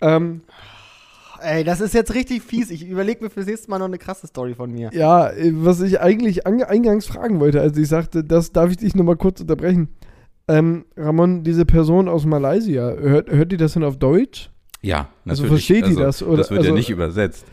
[0.00, 0.40] Ähm,
[1.40, 2.70] Ey, das ist jetzt richtig fies.
[2.70, 4.90] Ich überlege mir fürs nächste Mal noch eine krasse Story von mir.
[4.92, 8.94] ja, äh, was ich eigentlich eingangs fragen wollte, als ich sagte, das darf ich dich
[8.94, 9.88] nochmal kurz unterbrechen.
[10.48, 14.50] Ähm, Ramon, diese Person aus Malaysia, hört, hört die das denn auf Deutsch?
[14.80, 15.66] Ja, Also natürlich.
[15.66, 16.36] versteht die das, oder?
[16.38, 17.44] Das wird Also- ja nicht übersetzt.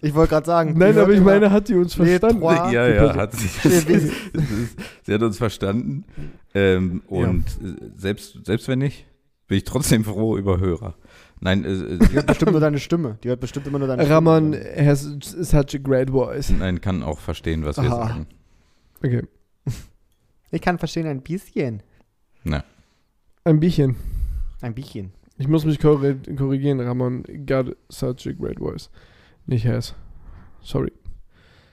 [0.00, 0.74] Ich wollte gerade sagen.
[0.78, 2.38] Nein, aber ich meine, hat die uns verstanden?
[2.38, 2.70] trois.
[2.72, 3.48] ja, ja, hat sie.
[3.88, 4.12] Wir ist,
[5.02, 6.04] sie hat uns verstanden.
[6.54, 9.06] Ähm, und äh, selbst, selbst wenn nicht,
[9.48, 10.94] bin ich trotzdem froh über Hörer.
[11.40, 13.18] Nein, äh, Die hört bestimmt nur deine Stimme.
[13.24, 14.86] Die hört bestimmt immer nur deine Ramon Stimme.
[14.86, 16.50] has such a great voice.
[16.50, 18.06] nein, kann auch verstehen, was wir Aha.
[18.08, 18.26] sagen.
[19.04, 19.22] Okay.
[20.52, 21.82] Ich kann verstehen ein bisschen.
[22.44, 22.62] Na,
[23.42, 23.96] Ein bisschen.
[24.62, 25.10] Ein bisschen.
[25.38, 28.90] Ich muss mich korri- korrigieren, Ramon got such a great voice.
[29.46, 29.94] Nicht has.
[30.60, 30.92] Sorry.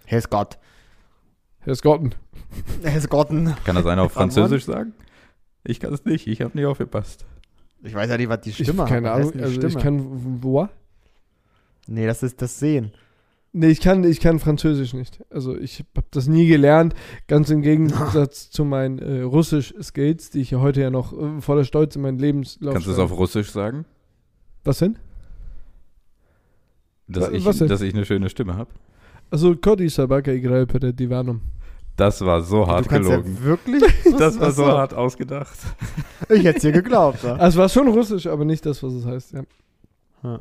[0.08, 0.58] Ist Gott.
[1.66, 2.12] Has gotten.
[2.84, 3.56] Ist Gotten.
[3.66, 4.12] kann das einer auf?
[4.14, 4.94] Französisch sagen?
[5.64, 7.26] Ich kann es nicht, ich habe nicht aufgepasst.
[7.82, 9.20] Ich weiß ja nicht, was die Ich, Stimme keine hat.
[9.20, 9.42] Was Ahnung.
[9.44, 9.84] Also ich Stimme?
[9.84, 10.44] kann.
[10.44, 10.70] What?
[11.88, 12.92] Nee, das ist das Sehen.
[13.55, 15.25] Nee, ich kann, ich kann Französisch nicht.
[15.31, 16.95] Also ich habe das nie gelernt.
[17.27, 21.65] Ganz im Gegensatz zu meinen äh, Russisch-Skills, die ich ja heute ja noch äh, voller
[21.65, 23.13] Stolz in meinen Lebenslauf Kannst du es schreibe.
[23.13, 23.87] auf Russisch sagen?
[24.63, 24.99] Was denn?
[27.09, 27.69] Dass, Wa- ich, was denn?
[27.69, 28.71] dass ich eine schöne Stimme habe?
[29.31, 31.41] Also, Cody Sabaka играю перед диваном.
[31.97, 33.35] Das war so hart du kannst gelogen.
[33.37, 33.83] ja wirklich?
[34.19, 35.57] das war Ach so hart ausgedacht.
[36.29, 37.23] Ich hätte es dir geglaubt.
[37.25, 37.35] Ja.
[37.35, 39.35] Ah, es war schon Russisch, aber nicht das, was es heißt.
[40.23, 40.41] Ja.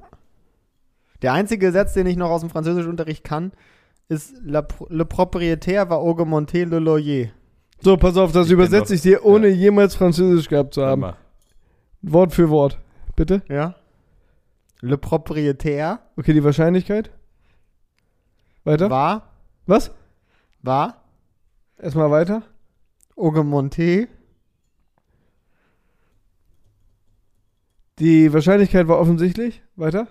[1.24, 3.52] Der einzige Satz, den ich noch aus dem Französischunterricht kann,
[4.08, 7.28] ist Pro- Le propriétaire va augmenter le loyer.
[7.80, 9.54] So, pass auf, das Ich übersetze doch- ich dir, ohne ja.
[9.54, 11.14] jemals Französisch gehabt zu haben.
[12.02, 12.78] Wort für Wort.
[13.16, 13.42] Bitte?
[13.48, 13.74] Ja?
[14.82, 17.10] Le propriétaire Okay, die Wahrscheinlichkeit?
[18.64, 18.90] Weiter?
[18.90, 19.22] va,
[19.66, 19.90] Was?
[20.62, 20.96] va
[21.78, 22.42] Erstmal weiter.
[23.16, 24.06] augmenter
[27.98, 29.62] Die Wahrscheinlichkeit war offensichtlich.
[29.76, 30.08] Weiter.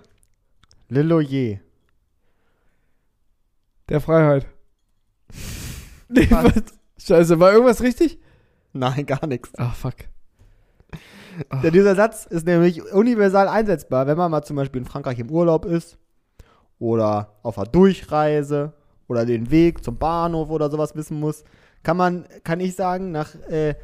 [0.88, 1.60] Le loyer.
[3.88, 4.46] Der Freiheit.
[6.06, 6.52] Nee, Was?
[6.98, 8.20] Scheiße, war irgendwas richtig?
[8.72, 9.50] Nein, gar nichts.
[9.56, 9.94] Ah, fuck.
[11.62, 15.30] Denn dieser Satz ist nämlich universal einsetzbar, wenn man mal zum Beispiel in Frankreich im
[15.30, 15.98] Urlaub ist
[16.78, 18.74] oder auf einer Durchreise
[19.08, 21.44] oder den Weg zum Bahnhof oder sowas wissen muss.
[21.82, 23.74] Kann man, kann ich sagen, nach äh,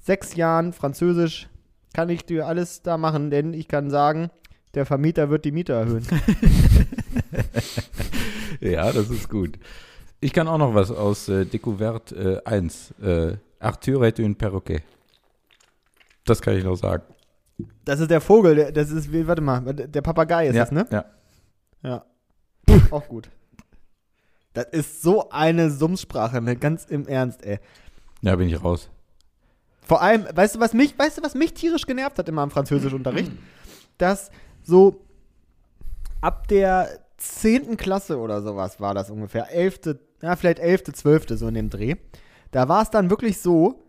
[0.00, 1.48] sechs Jahren Französisch
[1.94, 4.30] kann ich dir alles da machen, denn ich kann sagen,
[4.74, 6.06] der Vermieter wird die Miete erhöhen.
[8.60, 9.58] Ja, das ist gut.
[10.20, 12.94] Ich kann auch noch was aus äh, Découverte äh, 1.
[13.00, 14.82] Äh, Arthur est un perroquet.
[16.24, 17.02] Das kann ich noch sagen.
[17.84, 20.86] Das ist der Vogel, der, das ist, warte mal, der Papagei ist ja, das, ne?
[20.90, 21.04] Ja.
[21.82, 22.04] Ja.
[22.90, 23.30] Auch gut.
[24.52, 26.56] Das ist so eine Summsprache, ne?
[26.56, 27.58] Ganz im Ernst, ey.
[28.22, 28.90] ja, bin ich raus.
[29.82, 32.50] Vor allem, weißt du, was mich, weißt du, was mich tierisch genervt hat immer im
[32.50, 33.32] Französischunterricht?
[33.98, 34.30] Dass
[34.68, 35.00] so
[36.20, 37.76] ab der 10.
[37.76, 41.26] Klasse oder sowas war das ungefähr, 11., ja, vielleicht 11., 12.
[41.30, 41.96] so in dem Dreh.
[42.50, 43.82] Da war es dann wirklich so,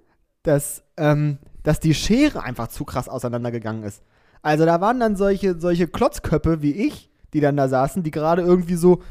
[0.44, 4.02] dass, ähm, dass die Schere einfach zu krass auseinandergegangen ist.
[4.42, 8.42] Also da waren dann solche, solche Klotzköppe wie ich, die dann da saßen, die gerade
[8.42, 9.02] irgendwie so,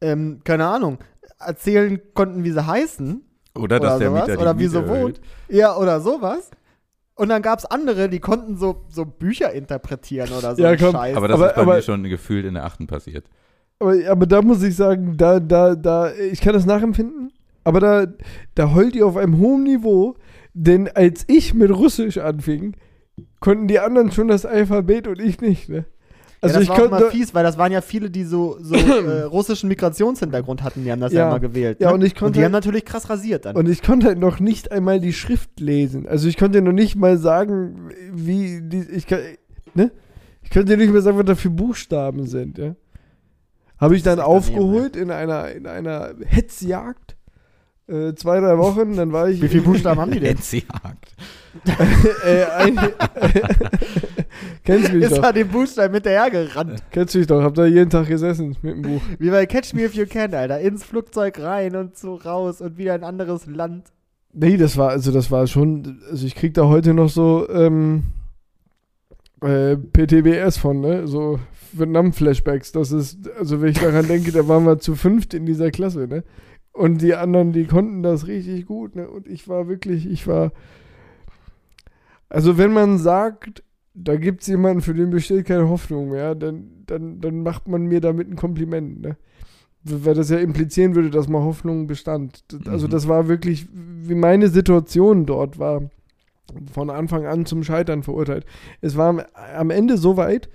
[0.00, 0.98] ähm, keine Ahnung,
[1.38, 3.22] erzählen konnten, wie sie heißen.
[3.54, 5.20] Oder dass der sowas, Mieter die oder wie sie wohnt.
[5.48, 6.50] Ja, oder sowas.
[7.14, 10.62] Und dann gab es andere, die konnten so, so Bücher interpretieren oder so.
[10.62, 11.16] Ja, einen komm, Scheiß.
[11.16, 13.26] Aber das Aber- ist bei aber- mir schon gefühlt in der achten passiert.
[13.78, 17.32] Aber, aber da muss ich sagen, da, da, da, ich kann das nachempfinden,
[17.64, 18.06] aber da,
[18.54, 20.14] da heult ihr auf einem hohen Niveau,
[20.54, 22.76] denn als ich mit Russisch anfing,
[23.40, 25.84] konnten die anderen schon das Alphabet und ich nicht, ne?
[26.42, 27.16] Also ja, das ich war auch mal konnte.
[27.16, 31.00] fies, weil das waren ja viele, die so, so äh, russischen Migrationshintergrund hatten, die haben
[31.00, 31.28] das ja, Ja.
[31.28, 31.80] immer gewählt.
[31.80, 31.94] Ja, ne?
[31.94, 33.54] und ich konnte- die haben natürlich krass rasiert dann.
[33.56, 36.06] Und ich konnte halt noch nicht einmal die Schrift lesen.
[36.08, 39.20] Also ich konnte noch nicht mal sagen, wie die, ich kann,
[39.74, 39.92] ne?
[40.42, 42.74] Ich könnte nicht mehr sagen, was da für Buchstaben sind, ja?
[43.78, 47.16] Habe ich dann aufgeholt in einer, in einer Hetzjagd.
[47.88, 49.40] Äh, zwei, drei Wochen, dann war ich.
[49.42, 50.34] Wie viele Buchstaben haben die denn?
[50.34, 51.14] Netzjagd.
[52.24, 52.72] Äh,
[54.64, 55.22] kennst du mich Ist doch.
[55.22, 56.82] da den Buchstaben hinterhergerannt.
[56.90, 57.42] Kennst du mich doch.
[57.42, 59.00] Hab da jeden Tag gesessen mit dem Buch.
[59.18, 60.60] Wie bei Catch Me If You Can, Alter.
[60.60, 63.92] Ins Flugzeug rein und so raus und wieder in ein anderes Land.
[64.32, 68.04] Nee, das war, also das war schon, also ich krieg da heute noch so ähm,
[69.42, 71.06] äh, PTBS von, ne?
[71.06, 71.38] So
[71.72, 72.72] Vietnam-Flashbacks.
[72.72, 76.06] Das ist, also wenn ich daran denke, da waren wir zu fünft in dieser Klasse,
[76.08, 76.24] ne?
[76.72, 79.08] Und die anderen, die konnten das richtig gut, ne?
[79.08, 80.52] Und ich war wirklich, ich war.
[82.32, 87.20] Also wenn man sagt, da gibt's jemanden, für den besteht keine Hoffnung mehr, dann, dann,
[87.20, 89.16] dann macht man mir damit ein Kompliment, ne?
[89.84, 92.42] Weil das ja implizieren würde, dass mal Hoffnung bestand.
[92.66, 92.90] Also Mhm.
[92.90, 95.90] das war wirklich, wie meine Situation dort war,
[96.72, 98.46] von Anfang an zum Scheitern verurteilt.
[98.80, 99.20] Es war am,
[99.56, 100.48] am Ende so weit,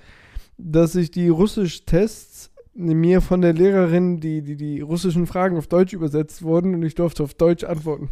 [0.58, 5.94] dass ich die Russisch-Tests mir von der Lehrerin, die, die die russischen Fragen auf Deutsch
[5.94, 8.10] übersetzt wurden und ich durfte auf Deutsch antworten.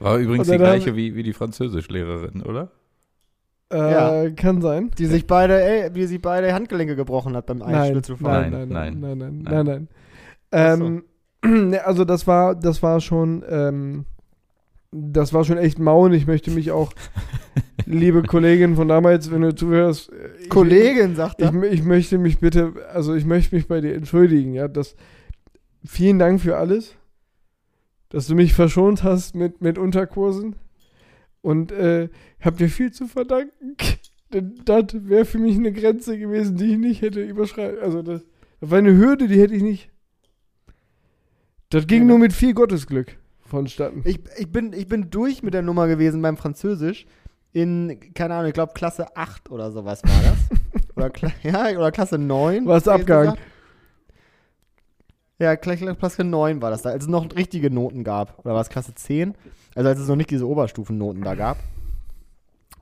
[0.00, 2.70] War übrigens die haben- gleiche wie, wie die Französischlehrerin, oder?
[3.70, 4.90] Äh, Kann sein.
[4.98, 8.50] Die sich beide, ey, die sich beide Handgelenke gebrochen hat beim Nein, Einschlüsselfahren.
[8.52, 9.66] nein, nein, nein, Nein, nein, nein, nein.
[9.66, 9.88] nein,
[10.52, 11.04] nein.
[11.42, 14.04] Ähm, ne, also das war, das war schon, ähm,
[14.92, 16.92] das war schon echt mau und ich möchte mich auch,
[17.86, 21.62] liebe Kollegin von damals, wenn du zuhörst, äh, ich, Kollegin, sagt ich, er.
[21.72, 24.94] ich möchte mich bitte, also ich möchte mich bei dir entschuldigen, ja, das,
[25.84, 26.94] vielen Dank für alles,
[28.14, 30.54] dass du mich verschont hast mit, mit Unterkursen
[31.42, 32.08] und äh,
[32.40, 33.76] hab dir viel zu verdanken.
[34.32, 37.80] Denn das wäre für mich eine Grenze gewesen, die ich nicht hätte überschreiten.
[37.82, 38.24] Also das,
[38.60, 39.90] das war eine Hürde, die hätte ich nicht.
[41.70, 42.26] Das ging Ja, nur ne?
[42.26, 44.02] mit viel Gottesglück vonstatten.
[44.04, 47.06] Ich, ich, bin, ich bin durch mit der Nummer gewesen beim Französisch.
[47.52, 50.86] In, keine Ahnung, ich glaube Klasse 8 oder sowas war das.
[50.94, 52.64] oder, Kla ja, oder Klasse 9.
[52.66, 53.38] Warst abgehakt.
[53.38, 53.53] gesagt.
[55.38, 58.38] Ja, Kla- Kla- Klasse 9 war das da, als es noch richtige Noten gab.
[58.44, 59.34] Oder war es Klasse 10?
[59.74, 61.58] Also als es noch nicht diese Oberstufennoten da gab.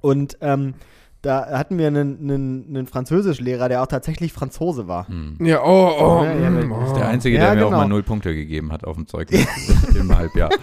[0.02, 0.74] Und ähm,
[1.22, 5.06] da hatten wir einen, einen, einen Französischlehrer, der auch tatsächlich Franzose war.
[5.08, 5.36] Hm.
[5.40, 6.24] Ja, oh, oh.
[6.24, 6.94] Ja, ja, das Das ist oh.
[6.96, 7.82] der Einzige, Ja, der mir auch genau.
[7.82, 9.46] mal null Punkte gegeben hat auf dem Zeugnis
[9.94, 10.50] im Halbjahr.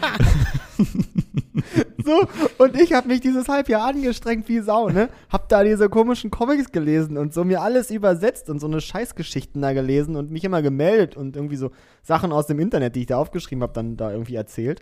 [2.10, 5.10] So, und ich habe mich dieses Halbjahr angestrengt wie Sau, ne?
[5.30, 9.62] Hab da diese komischen Comics gelesen und so mir alles übersetzt und so eine Scheißgeschichten
[9.62, 11.70] da gelesen und mich immer gemeldet und irgendwie so
[12.02, 14.82] Sachen aus dem Internet, die ich da aufgeschrieben habe, dann da irgendwie erzählt.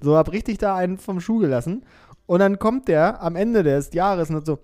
[0.00, 1.84] So, hab richtig da einen vom Schuh gelassen.
[2.24, 4.58] Und dann kommt der am Ende des Jahres und so,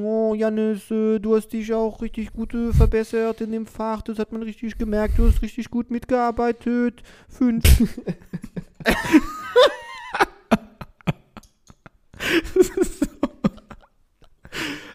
[0.00, 4.02] Oh, Janis, äh, du hast dich auch richtig gut äh, verbessert in dem Fach.
[4.02, 5.18] Das hat man richtig gemerkt.
[5.18, 7.02] Du hast richtig gut mitgearbeitet.
[7.28, 7.64] Fünf.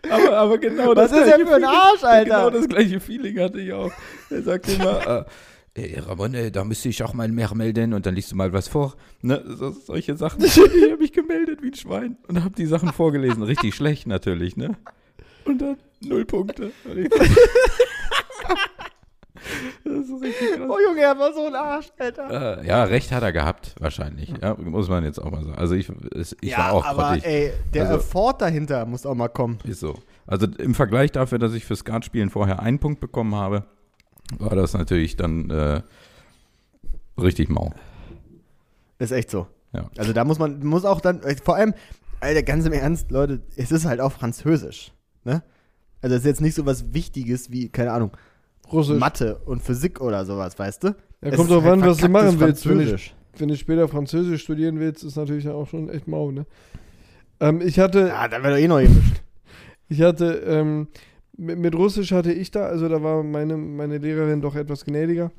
[0.09, 2.23] Aber, aber genau Was ist denn für ein Arsch, Alter?
[2.23, 3.91] Genau das gleiche Feeling hatte ich auch.
[4.29, 5.25] Er sagt immer,
[5.75, 8.35] äh, ey, Ramon, ey, da müsste ich auch mal mehr melden und dann liest du
[8.35, 8.95] mal was vor.
[9.21, 10.43] Ne, so, solche Sachen.
[10.45, 13.43] Ich habe mich gemeldet wie ein Schwein und habe die Sachen vorgelesen.
[13.43, 14.77] Richtig schlecht natürlich, ne?
[15.45, 16.71] Und dann null Punkte.
[19.83, 20.69] Das ist richtig krass.
[20.69, 22.59] Oh Junge, er war so ein Arsch, Alter.
[22.61, 24.33] Äh, ja, recht hat er gehabt, wahrscheinlich.
[24.41, 25.57] Ja, muss man jetzt auch mal sagen.
[25.57, 25.89] Also ich,
[26.41, 27.25] ich ja, war auch aber grottig.
[27.25, 29.57] ey, der Also- Effort dahinter muss auch mal kommen.
[29.63, 29.95] Ist so.
[30.25, 33.63] Also im Vergleich dafür, dass ich für Skatspielen vorher einen Punkt bekommen habe,
[34.39, 35.81] war das natürlich dann äh,
[37.19, 37.71] richtig mau.
[38.99, 39.47] Ist echt so.
[39.73, 39.89] Ja.
[39.97, 41.73] Also da muss man, muss auch dann, äh, vor allem,
[42.19, 44.91] Alter, ganz im Ernst, Leute, es ist halt auch Französisch,
[45.23, 45.43] ne?
[46.01, 48.11] Also es ist jetzt nicht so was Wichtiges wie, keine Ahnung,
[48.71, 48.99] Russisch.
[48.99, 50.95] Mathe und Physik oder sowas, weißt du?
[51.23, 52.67] Ja, kommt drauf an, was du machen willst.
[52.67, 56.31] Wenn ich, wenn du später Französisch studieren willst, ist natürlich dann auch schon echt mau,
[56.31, 56.45] ne?
[57.39, 59.21] Ähm, ich hatte, Ja, da wird doch eh noch gemischt.
[59.89, 60.87] ich hatte, ähm,
[61.37, 65.31] mit, mit Russisch hatte ich da, also da war meine, meine Lehrerin doch etwas gnädiger.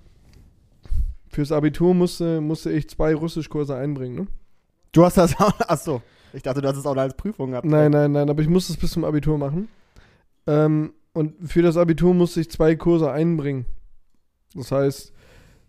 [1.31, 4.15] fürs Abitur musste, musste ich zwei Russischkurse einbringen.
[4.17, 4.27] Ne?
[4.93, 5.53] Du hast das auch.
[5.69, 6.03] Achso.
[6.33, 7.67] Ich dachte, du hast es auch als Prüfung gehabt.
[7.67, 9.69] Nein, nein, nein, aber ich musste es bis zum Abitur machen.
[10.47, 13.67] Ähm, und für das Abitur musste ich zwei Kurse einbringen.
[14.55, 15.13] Das heißt,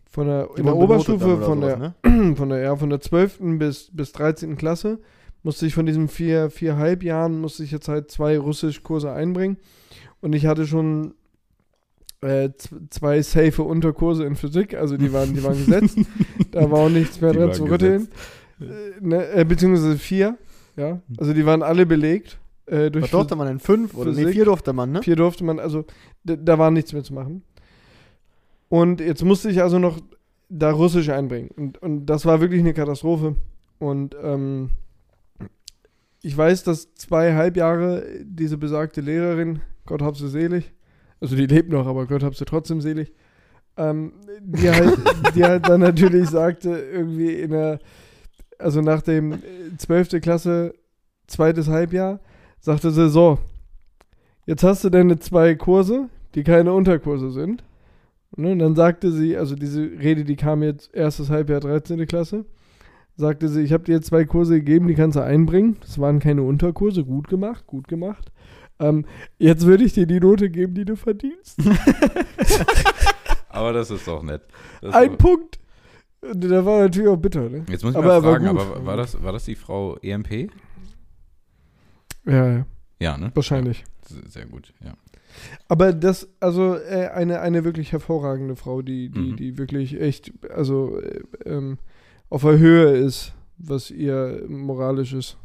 [0.08, 2.36] von der, in der Oberstufe, von, sowas, der, ne?
[2.36, 3.40] von, der, ja, von der 12.
[3.58, 4.58] bis, bis 13.
[4.58, 5.00] Klasse,
[5.42, 9.58] musste ich von diesen vier, viereinhalb Jahren, musste ich jetzt halt zwei Russischkurse einbringen.
[10.22, 11.16] Und ich hatte schon
[12.22, 12.50] äh,
[12.92, 15.98] zwei safe Unterkurse in Physik, also die waren, die waren gesetzt.
[16.52, 18.08] da war auch nichts mehr dran waren zu rütteln.
[18.62, 18.66] Äh,
[19.02, 20.38] ne, äh, beziehungsweise vier,
[20.76, 21.02] ja.
[21.18, 22.38] Also die waren alle belegt.
[22.70, 23.60] Äh, durch Was durfte man denn?
[23.60, 23.96] Fünf?
[23.96, 24.34] Oder nee, Physik.
[24.34, 25.02] vier durfte man, ne?
[25.02, 25.86] Vier durfte man, also
[26.24, 27.44] da war nichts mehr zu machen.
[28.70, 30.00] Und jetzt musste ich also noch
[30.50, 31.50] da Russisch einbringen.
[31.56, 33.36] Und, und das war wirklich eine Katastrophe.
[33.80, 34.70] Und ähm,
[36.22, 40.72] ich weiß, dass zweieinhalb Jahre diese besagte Lehrerin, Gott hab sie selig,
[41.20, 43.14] also die lebt noch, aber Gott hab sie trotzdem selig,
[43.78, 44.98] ähm, die, halt,
[45.36, 47.80] die halt dann natürlich sagte, irgendwie in der,
[48.58, 49.38] also nach dem äh,
[49.78, 50.22] 12.
[50.22, 50.74] Klasse,
[51.28, 52.20] zweites Halbjahr,
[52.60, 53.40] sagte sie so,
[54.46, 57.64] jetzt hast du deine zwei Kurse, die keine Unterkurse sind.
[58.36, 62.06] Ne, und dann sagte sie, also diese Rede, die kam jetzt erstes Halbjahr 13.
[62.06, 62.46] Klasse,
[63.16, 65.78] sagte sie, ich habe dir jetzt zwei Kurse gegeben, die kannst du einbringen.
[65.82, 68.32] Das waren keine Unterkurse, gut gemacht, gut gemacht.
[68.80, 69.06] Ähm,
[69.40, 71.60] jetzt würde ich dir die Note geben, die du verdienst.
[73.50, 74.44] Aber das ist doch nett.
[74.82, 75.60] Das Ein Punkt.
[76.22, 77.66] Da war natürlich auch bitter, ne?
[77.70, 80.52] Jetzt muss ich Aber mal fragen, aber war das, war das die Frau EMP?
[82.26, 82.66] Ja, ja,
[83.00, 83.32] Ja, ne?
[83.34, 83.84] wahrscheinlich.
[84.10, 84.94] Ja, sehr gut, ja.
[85.68, 89.36] Aber das, also äh, eine, eine wirklich hervorragende Frau, die, die, Mhm.
[89.38, 91.78] die wirklich echt, also äh, ähm,
[92.30, 95.38] auf der Höhe ist, was ihr moralisches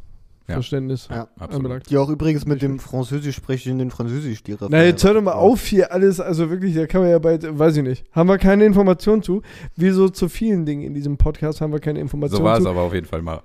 [0.47, 0.55] Ja.
[0.55, 1.53] Verständnis Ja, absolut.
[1.55, 1.89] anbelangt.
[1.89, 5.61] Die auch übrigens mit dem Französisch sprechenden Französisch die Na, jetzt hör doch mal auf
[5.65, 8.05] hier alles, also wirklich, da kann man ja bald, weiß ich nicht.
[8.11, 9.41] Haben wir keine Informationen zu.
[9.75, 12.63] Wie so zu vielen Dingen in diesem Podcast haben wir keine Informationen So war es
[12.63, 12.69] zu.
[12.69, 13.41] aber auf jeden Fall mal.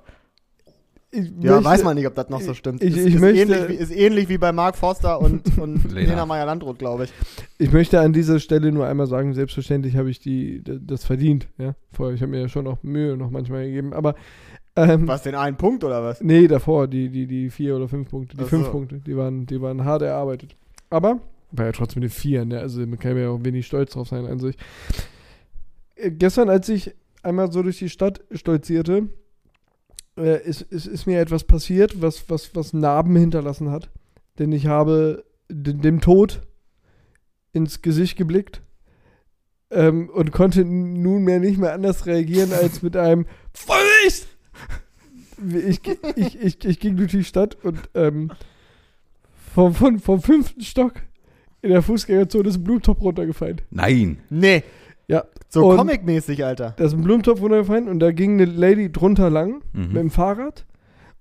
[1.13, 2.83] Ich Ja, möchte- weiß man nicht, ob das noch so stimmt.
[2.85, 5.85] ich- ist, ich ist, möchte- ähnlich wie, ist ähnlich wie bei Mark Forster und, und
[5.93, 6.11] Lena.
[6.11, 7.13] Lena Meyer-Landrut, glaube ich.
[7.59, 11.49] Ich möchte an dieser Stelle nur einmal sagen, selbstverständlich habe ich die, das verdient.
[11.59, 14.15] Ja, vorher, ich habe mir ja schon auch Mühe noch manchmal gegeben, aber
[14.77, 16.21] ähm, Was, den einen Punkt oder was?
[16.23, 18.37] Nee, davor, die, die, die vier oder fünf Punkte.
[18.37, 18.71] Die Ach fünf so.
[18.71, 20.55] Punkte, die waren, die waren hart erarbeitet.
[20.91, 21.19] Aber
[21.51, 22.61] war ja trotzdem eine vier, ne?
[22.61, 24.55] Also man kann ja auch wenig stolz drauf sein an sich.
[25.97, 26.95] Äh, gestern, als ich
[27.25, 29.09] einmal so durch die Stadt stolzierte,
[30.17, 33.91] äh, ist, ist, ist mir etwas passiert, was, was, was Narben hinterlassen hat.
[34.39, 36.41] Denn ich habe de- dem Tod
[37.53, 38.63] ins Gesicht geblickt
[39.71, 44.29] ähm, und konnte nunmehr nicht mehr anders reagieren als mit einem Vorsicht!
[45.67, 45.81] Ich,
[46.17, 48.31] ich, ich, ich ging durch die Stadt und ähm,
[49.55, 50.93] vom, vom, vom fünften Stock
[51.63, 53.63] in der Fußgängerzone ist ein Blumentopf runtergefallen.
[53.71, 54.19] Nein.
[54.29, 54.63] Nee.
[55.53, 56.75] So Und- Comic-mäßig, Alter.
[56.77, 59.95] Da ist ein Blumentopf runtergefallen und da ging eine Lady drunter lang mit Mhm.
[59.95, 60.65] dem Fahrrad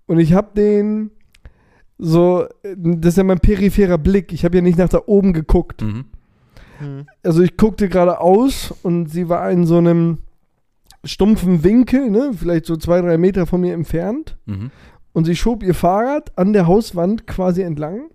[0.06, 1.12] und ich habe den
[1.98, 5.82] so, das ist ja mein peripherer Blick, ich habe ja nicht nach da oben geguckt.
[5.82, 6.06] Mhm.
[6.80, 7.06] Hm.
[7.24, 10.20] Also ich guckte geradeaus und sie war in so einem
[11.04, 14.38] stumpfen Winkel, ne, vielleicht so zwei, drei Meter von mir entfernt.
[14.46, 14.72] Mhm.
[15.12, 18.10] und sie schob ihr Fahrrad an der Hauswand quasi entlang.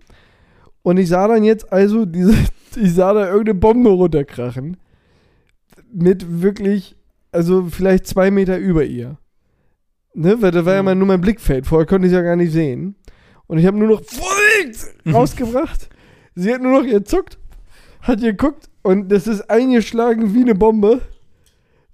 [0.81, 2.33] Und ich sah dann jetzt also diese,
[2.81, 4.77] ich sah da irgendeine Bombe runterkrachen.
[5.97, 6.95] Mit wirklich,
[7.31, 9.17] also vielleicht zwei Meter über ihr.
[10.13, 10.85] Ne, weil da war ja Mhm.
[10.85, 11.65] mal nur mein Blickfeld.
[11.65, 12.95] Vorher konnte ich ja gar nicht sehen.
[13.47, 15.89] Und ich habe nur noch Vorsicht rausgebracht.
[16.35, 17.37] Sie hat nur noch gezuckt,
[18.01, 21.01] hat geguckt und das ist eingeschlagen wie eine Bombe.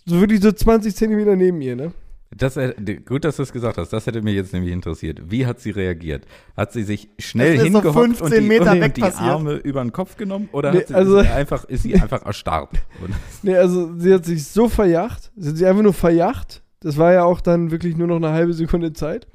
[0.05, 1.91] So wirklich so 20 Zentimeter neben ihr, ne?
[2.35, 2.57] Das,
[3.05, 3.91] gut, dass du es gesagt hast.
[3.91, 5.19] Das hätte mich jetzt nämlich interessiert.
[5.29, 6.25] Wie hat sie reagiert?
[6.55, 9.03] Hat sie sich schnell so hingehockt 15 und die, Meter und weg die.
[9.03, 10.47] Arme über den Kopf genommen?
[10.53, 12.69] Oder Nee, hat sie, also- ist, sie einfach, ist sie einfach erstarrt?
[13.43, 15.31] Nee, also sie hat sich so verjacht.
[15.35, 16.63] Sie hat sich einfach nur verjacht.
[16.79, 19.27] Das war ja auch dann wirklich nur noch eine halbe Sekunde Zeit.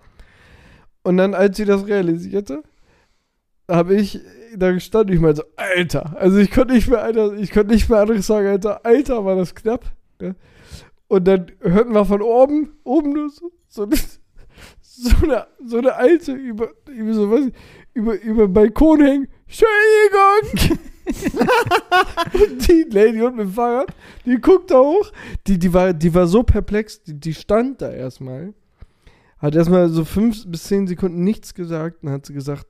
[1.02, 2.62] Und dann, als sie das realisierte,
[3.70, 4.20] habe ich
[4.56, 6.16] da gestanden, ich meinte so, Alter.
[6.18, 9.36] Also ich konnte nicht mehr, Alter, ich konnte nicht mehr anderes sagen, Alter, Alter, war
[9.36, 9.84] das knapp.
[10.20, 10.34] Ne?
[11.08, 13.96] Und dann hörten wir von oben, oben nur so, so, eine-
[14.80, 17.50] so, eine, so eine alte über, über so was,
[17.94, 19.28] über, über den Balkon hängen.
[19.46, 20.78] Entschuldigung!
[22.34, 23.94] Und die Lady und mit dem Fahrrad,
[24.24, 25.12] die guckt da hoch.
[25.46, 28.54] Die, die, war, die war so perplex, die, die stand da erstmal.
[29.38, 31.98] Hat erstmal so fünf bis zehn Sekunden nichts gesagt.
[32.02, 32.66] Dann hat sie gesagt,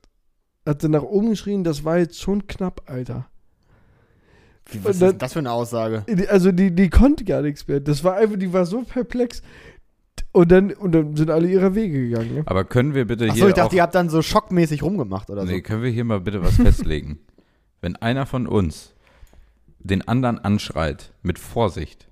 [0.65, 3.27] hat sie nach oben geschrien, das war jetzt schon knapp, Alter.
[4.71, 6.03] Wie, was dann- ist das für eine Aussage?
[6.29, 7.79] Also die, die konnte gar nichts mehr.
[7.79, 9.41] Das war einfach, die war so perplex.
[10.31, 12.35] Und dann, und dann sind alle ihrer Wege gegangen.
[12.35, 12.43] Ne?
[12.45, 15.29] aber können wir bitte Achso, hier ich dachte, auch, ihr habt dann so schockmäßig rumgemacht
[15.29, 15.51] oder so.
[15.51, 17.19] nee, können wir hier mal bitte was festlegen?
[17.81, 18.93] Wenn einer von uns
[19.79, 22.07] den anderen anschreit mit Vorsicht,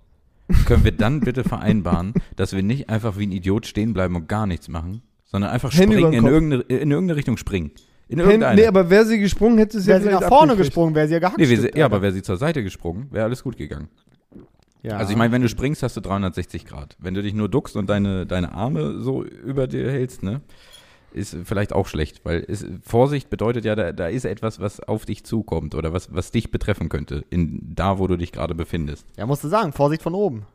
[0.66, 4.28] können wir dann bitte vereinbaren, dass wir nicht einfach wie ein Idiot stehen bleiben und
[4.30, 7.72] gar nichts machen, sondern einfach springen, in irgendeine, in irgendeine Richtung springen.
[8.08, 8.62] In irgendeine.
[8.62, 10.70] Nee, aber wäre sie gesprungen, hätte sie ja Wäre sie vielleicht nach vorne abgekriegt.
[10.70, 11.38] gesprungen, wäre sie ja gehabt.
[11.38, 13.88] nee, wir, ja, aber wäre sie zur Seite gesprungen, wäre alles gut gegangen.
[14.84, 14.98] ja.
[14.98, 16.96] Also ich meine, wenn du springst, hast du 360 Grad.
[17.00, 20.42] Wenn du dich nur duckst und deine, deine Arme so über dir hältst, ne,
[21.14, 25.06] ist vielleicht auch schlecht, weil es, Vorsicht bedeutet ja, da, da ist etwas, was auf
[25.06, 29.08] dich zukommt oder was, was dich betreffen könnte, in da, wo du dich gerade befindest.
[29.18, 30.46] ja, musst du sagen, Vorsicht von oben.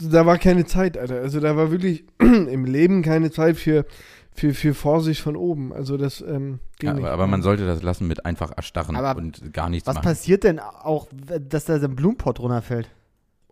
[0.00, 1.20] Da war keine Zeit, Alter.
[1.20, 3.86] Also da war wirklich im Leben keine Zeit für,
[4.34, 5.72] für, für Vorsicht von oben.
[5.72, 7.04] Also das ähm, ging Ja, nicht.
[7.04, 10.04] aber, aber man sollte das lassen mit einfach erstarren Aber und gar nichts Was machen.
[10.04, 11.06] passiert denn auch,
[11.48, 12.88] dass da so ein Blumenpott runterfällt?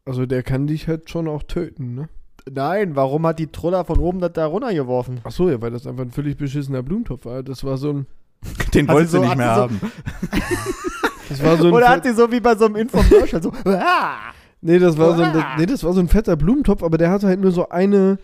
[0.05, 2.09] Also der kann dich halt schon auch töten, ne?
[2.51, 5.20] Nein, warum hat die Truller von oben das da runtergeworfen?
[5.22, 7.45] Ach so, ja, weil das einfach ein völlig beschissener Blumentopf war.
[7.45, 8.07] Das war so ein,
[8.74, 9.80] Den wolltest sie du so- nicht mehr haben.
[11.28, 14.16] das war so ein Oder hat sie so wie bei so einem Infomercial so, ah!
[14.61, 17.26] Nee, das war so ein, nee, das war so ein fetter Blumentopf, aber der hatte
[17.26, 18.18] halt nur so eine,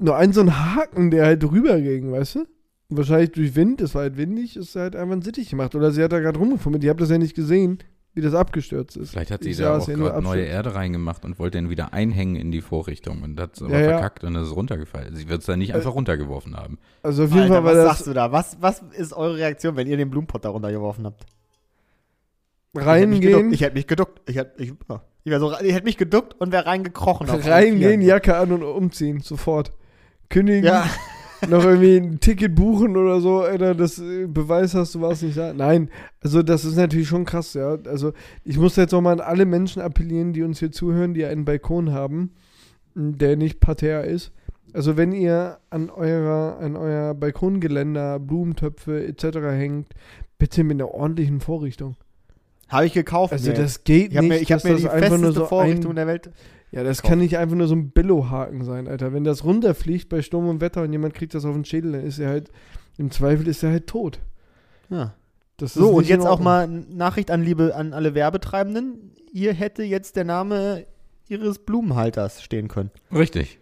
[0.00, 2.38] nur einen so einen Haken, der halt drüber ging, weißt du?
[2.88, 5.74] Und wahrscheinlich durch Wind, es war halt windig, ist halt einfach ein Sittich gemacht.
[5.74, 7.78] Oder sie hat da gerade rumgefummelt, ich habe das ja nicht gesehen,
[8.14, 9.10] wie das abgestürzt ist.
[9.10, 10.42] Vielleicht hat sie Ich da auch ja gerade neue.
[10.44, 13.80] Erde reingemacht und wollte den wieder einhängen in die Vorrichtung und hat es aber Ja,
[13.80, 13.88] ja.
[13.90, 15.14] verkackt und es ist runtergefallen.
[15.14, 16.78] Sie wird es da nicht einfach runtergeworfen haben.
[17.04, 18.32] Also auf jeden Alter, Fall war was das sagst du da?
[18.32, 21.24] Was, was ist eure Reaktion, wenn ihr den Blumenpott da runtergeworfen habt?
[22.74, 24.20] reingehen, Ich hätte mich geduckt.
[24.26, 24.90] Ich hätte mich, geduckt.
[24.90, 27.28] ich, ich, wär so, ich hätte mich geduckt und wäre reingekrochen.
[27.30, 28.00] reingehen.
[28.00, 29.72] Jacke an und umziehen, sofort.
[30.30, 30.86] Kündigen, Ja,
[31.48, 35.36] noch irgendwie ein Ticket buchen oder so, Alter, das äh, Beweis hast, du warst nicht
[35.36, 35.52] da.
[35.52, 35.90] Nein,
[36.22, 37.76] also das ist natürlich schon krass, ja.
[37.84, 38.12] Also
[38.44, 41.44] ich muss jetzt auch mal an alle Menschen appellieren, die uns hier zuhören, die einen
[41.44, 42.32] Balkon haben,
[42.94, 44.32] der nicht parterre ist.
[44.72, 49.38] Also wenn ihr an eurer, an euer Balkongeländer Blumentöpfe etc.
[49.50, 49.88] hängt,
[50.38, 51.96] bitte mit einer ordentlichen Vorrichtung.
[52.68, 53.32] habe ich gekauft.
[53.32, 53.56] Also mir.
[53.56, 55.40] das geht ich habe nicht, mir, ich hab dass mir das die einfach nur festeste
[55.40, 56.30] so Vorrichtung der Welt.
[56.72, 57.10] Ja, das gekauft.
[57.10, 59.12] kann nicht einfach nur so ein Billo-Haken sein, Alter.
[59.12, 62.04] Wenn das runterfliegt bei Sturm und Wetter und jemand kriegt das auf den Schädel, dann
[62.04, 62.50] ist er halt,
[62.96, 64.20] im Zweifel ist er halt tot.
[64.88, 65.14] Ja.
[65.56, 69.12] Das ist So, und jetzt auch mal Nachricht an, liebe, an alle Werbetreibenden.
[69.32, 70.86] Hier hätte jetzt der Name
[71.28, 72.90] ihres Blumenhalters stehen können.
[73.12, 73.58] Richtig.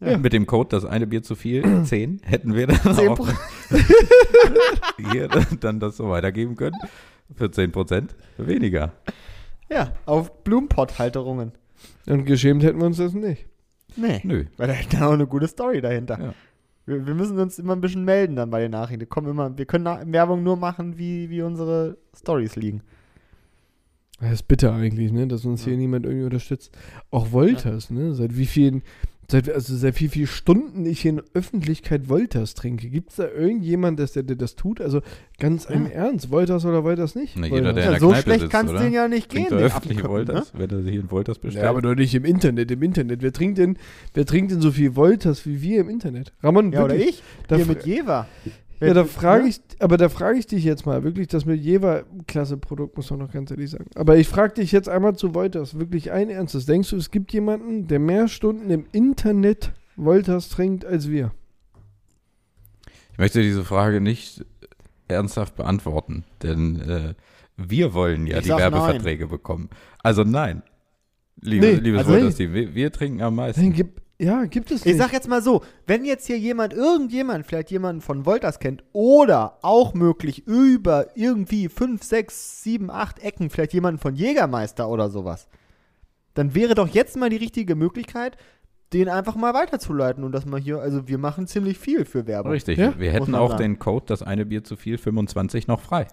[0.00, 0.18] Ja.
[0.18, 3.26] Mit dem Code das eine Bier zu viel, 10, hätten wir dann Zehn auch Pro-
[5.10, 5.28] hier
[5.60, 6.76] dann das so weitergeben können.
[7.34, 8.92] Für 10% weniger.
[9.70, 11.52] Ja, auf Blumenpotthalterungen.
[12.06, 13.46] Und geschämt hätten wir uns das nicht.
[13.96, 14.44] Nee, Nö.
[14.56, 16.20] weil da ist auch eine gute Story dahinter.
[16.20, 16.34] Ja.
[16.84, 19.08] Wir, wir müssen uns immer ein bisschen melden dann bei den Nachrichten.
[19.08, 22.82] Kommen immer, wir können Werbung nur machen, wie, wie unsere Stories liegen.
[24.20, 26.76] Das ist bitter eigentlich, ne, dass uns hier niemand irgendwie unterstützt.
[27.10, 28.82] Auch Wolters, ne, seit wie vielen,
[29.30, 32.88] seit, also seit wie vielen Stunden ich hier in Öffentlichkeit Wolters trinke.
[32.88, 34.80] Gibt es da irgendjemand, dass der, der das tut?
[34.80, 35.00] Also
[35.38, 37.36] ganz im Ernst, Wolters oder Wolters nicht?
[37.36, 39.46] Na, jeder, der Ja, der so Kneipe schlecht kann es denen ja nicht gehen.
[39.48, 41.64] Trinkt er den öffentlich Affenköppen, Wolters, wenn er hier in Wolters bestellt.
[41.64, 43.22] Ja, aber doch nicht im Internet, im Internet.
[43.22, 43.76] Wer trinkt denn,
[44.14, 46.32] wer trinkt denn so viel Wolters wie wir im Internet?
[46.42, 47.22] Ramon, Ja, oder ich?
[47.48, 48.26] Da, Hier mit Jever.
[48.80, 49.48] Ja, da frage ne?
[49.50, 53.10] ich, aber da frage ich dich jetzt mal, wirklich, das mit Jever, klasse Produkt, muss
[53.10, 53.86] man noch ganz ehrlich sagen.
[53.94, 56.66] Aber ich frage dich jetzt einmal zu Wolters, wirklich ein Ernstes.
[56.66, 61.32] Denkst du, es gibt jemanden, der mehr Stunden im Internet Wolters trinkt als wir?
[63.12, 64.44] Ich möchte diese Frage nicht
[65.08, 67.14] ernsthaft beantworten, denn äh,
[67.56, 69.70] wir wollen ja Ich die Werbeverträge bekommen.
[70.02, 70.62] Also nein.
[71.40, 73.72] Liebe, Nee, liebes also Wolters-Team, wir, wir trinken am Nein, meisten.
[73.72, 74.98] gibt, ja, gibt es Ich nicht.
[74.98, 79.58] sag jetzt mal so, wenn jetzt hier jemand, irgendjemand, vielleicht jemanden von Wolters kennt oder
[79.62, 85.48] auch möglich über irgendwie 5, 6, 7, 8 Ecken, vielleicht jemanden von Jägermeister oder sowas,
[86.34, 88.36] dann wäre doch jetzt mal die richtige Möglichkeit,
[88.92, 92.52] den einfach mal weiterzuleiten und dass man hier, also wir machen ziemlich viel für Werbung.
[92.52, 92.94] Richtig, Ja?
[92.98, 93.62] wir hätten auch sagen.
[93.62, 96.06] den Code, das eine Bier zu viel, 25 noch frei.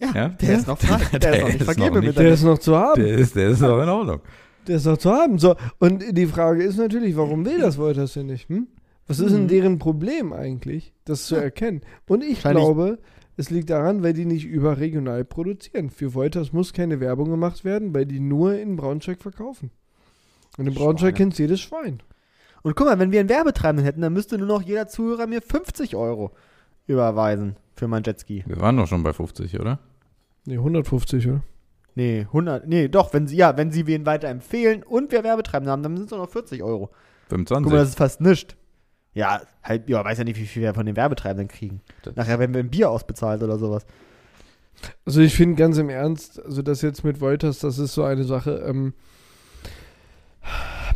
[0.00, 0.28] Ja, Ja?
[0.28, 0.56] der Ja.
[0.58, 0.98] ist noch frei.
[1.12, 3.00] Der, Der ist noch nicht vergeben noch nicht- der ist noch zu haben.
[3.00, 4.20] Der ist, der ist auch in Ordnung.
[4.66, 5.38] Der ist noch zu haben.
[5.38, 8.48] So, und die Frage ist natürlich, warum will das Wolters denn nicht?
[8.48, 8.66] Hm?
[9.06, 9.48] Was ist denn Mhm.
[9.48, 11.82] deren Problem eigentlich, das zu erkennen?
[12.08, 12.98] Und ich glaube,
[13.36, 15.90] es liegt daran, weil die nicht überregional produzieren.
[15.90, 19.70] Für Wolters muss keine Werbung gemacht werden, weil die nur in Braunschweig verkaufen.
[20.58, 22.02] Und in Braunschweig kennt jedes Schwein.
[22.62, 25.40] Und guck mal, wenn wir einen Werbetreibenden hätten, dann müsste nur noch jeder Zuhörer mir
[25.42, 26.32] 50 Euro
[26.88, 28.42] überweisen für mein Jetski.
[28.46, 29.78] Wir waren doch schon bei 50, oder?
[30.46, 31.42] Ne, 150, oder?
[31.96, 35.82] Nee, 100, nee, doch, wenn sie, ja, wenn sie wen weiterempfehlen und wir Werbetreibenden haben,
[35.82, 36.90] dann sind es nur noch 40 Euro.
[37.30, 37.64] 25.
[37.64, 38.54] Guck mal, das ist fast nichts.
[39.14, 41.80] Ja, halt, ja, weiß ja nicht, wie viel wir von den Werbetreibenden kriegen.
[42.02, 43.86] Das- Nachher werden wir ein Bier ausbezahlt oder sowas.
[45.06, 48.24] Also ich finde ganz im Ernst, also das jetzt mit Wolters, das ist so eine
[48.24, 48.62] Sache.
[48.68, 48.92] Ähm,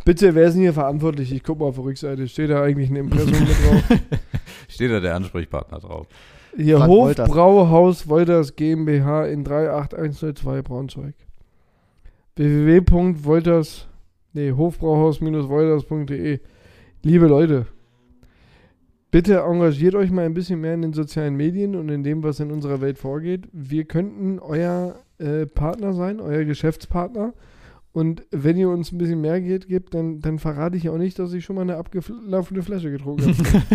[0.05, 1.31] bitte, wer ist denn hier verantwortlich?
[1.31, 2.27] Ich guck mal auf der Rückseite.
[2.27, 3.99] Steht da eigentlich ein Impressum mit drauf?
[4.67, 6.05] Steht da der Ansprechpartner drauf.
[6.55, 7.29] Hier Frank Wolters.
[7.29, 11.15] Hofbrauhaus Wolters GmbH in 38102 Braunschweig.
[12.35, 13.87] www.wolters,
[14.33, 16.39] nee, hofbrauhaus-wolters.de.
[17.03, 17.67] Liebe Leute,
[19.11, 22.39] bitte engagiert euch mal ein bisschen mehr in den sozialen Medien und in dem, was
[22.39, 23.47] in unserer Welt vorgeht.
[23.51, 27.33] Wir könnten euer äh, Partner sein, euer Geschäftspartner.
[27.93, 31.19] Und wenn ihr uns ein bisschen mehr Geld gibt, dann, dann verrate ich auch nicht,
[31.19, 33.63] dass ich schon mal eine abgelaufene Flasche getrunken habe.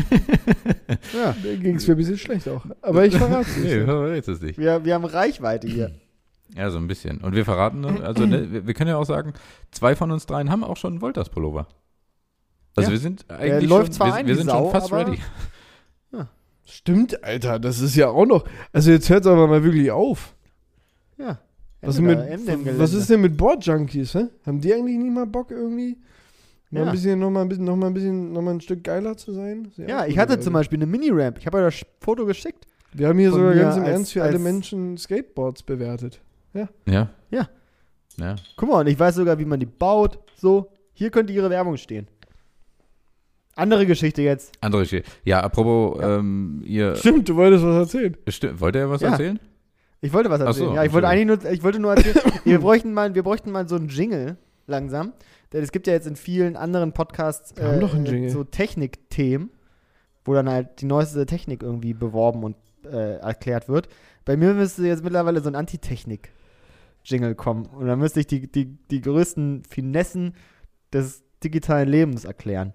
[1.14, 1.34] Ja.
[1.42, 2.64] da ging es mir ein bisschen schlecht auch.
[2.82, 3.84] Aber ich verrate es Nee, nicht.
[3.84, 4.58] verrätst es nicht.
[4.58, 5.92] Wir, wir haben Reichweite hier.
[6.56, 7.18] Ja, so ein bisschen.
[7.18, 9.34] Und wir verraten, also ne, wir, wir können ja auch sagen,
[9.70, 11.68] zwei von uns dreien haben auch schon einen Wolters-Pullover.
[12.76, 12.92] Also Ja.
[12.92, 15.18] wir sind eigentlich läuft schon, zwar wir, ein wir sind Sau, schon fast aber- ready.
[16.68, 18.44] Stimmt, Alter, das ist ja auch noch.
[18.72, 20.34] Also jetzt hört es aber mal wirklich auf.
[21.16, 21.38] Ja.
[21.82, 22.18] Was, mit,
[22.78, 24.26] was ist denn mit Board-Junkies, hä?
[24.44, 25.96] Haben die eigentlich nicht mal Bock irgendwie?
[26.70, 26.86] Mal Ja.
[26.86, 29.16] ein bisschen, noch mal ein bisschen, noch mal ein bisschen, noch mal ein Stück geiler
[29.16, 29.70] zu sein?
[29.76, 30.42] Sehr Ja, ich hatte Leute.
[30.44, 31.38] zum Beispiel eine Mini-Ramp.
[31.38, 32.66] Ich habe euch das Foto geschickt.
[32.92, 36.20] Wir haben hier sogar ganz im als- Ernst für alle Menschen Skateboards bewertet.
[36.54, 36.68] Ja.
[36.88, 37.10] Ja.
[38.18, 38.36] Ja.
[38.56, 40.18] Guck mal, und ich weiß sogar, wie man die baut.
[40.36, 42.08] So, hier könnte ihre Werbung stehen.
[43.54, 44.52] Andere Geschichte jetzt.
[44.60, 45.10] Andere Geschichte.
[45.24, 48.16] Ja, apropos, ähm, ihr, Stimmt, du wolltest was erzählen.
[48.28, 49.10] Stimmt, wollt ihr was Ja.
[49.10, 49.38] erzählen?
[50.00, 50.74] Ich wollte was Ach so, erzählen.
[50.74, 53.68] ja, ich wollte eigentlich nur, ich wollte nur erzählen, wir bräuchten mal, wir bräuchten mal
[53.68, 54.36] so einen Jingle
[54.66, 55.12] langsam.
[55.52, 57.54] Denn es gibt ja jetzt in vielen anderen Podcasts
[58.04, 58.30] Jingle.
[58.30, 59.50] so Technikthemen,
[60.24, 63.88] wo dann halt die neueste Technik irgendwie beworben und äh, erklärt wird.
[64.24, 67.66] Bei mir müsste jetzt mittlerweile so ein Antitechnik-Jingle kommen.
[67.66, 70.34] Und dann müsste ich die, die, die größten Finessen
[70.92, 72.74] des digitalen Lebens erklären.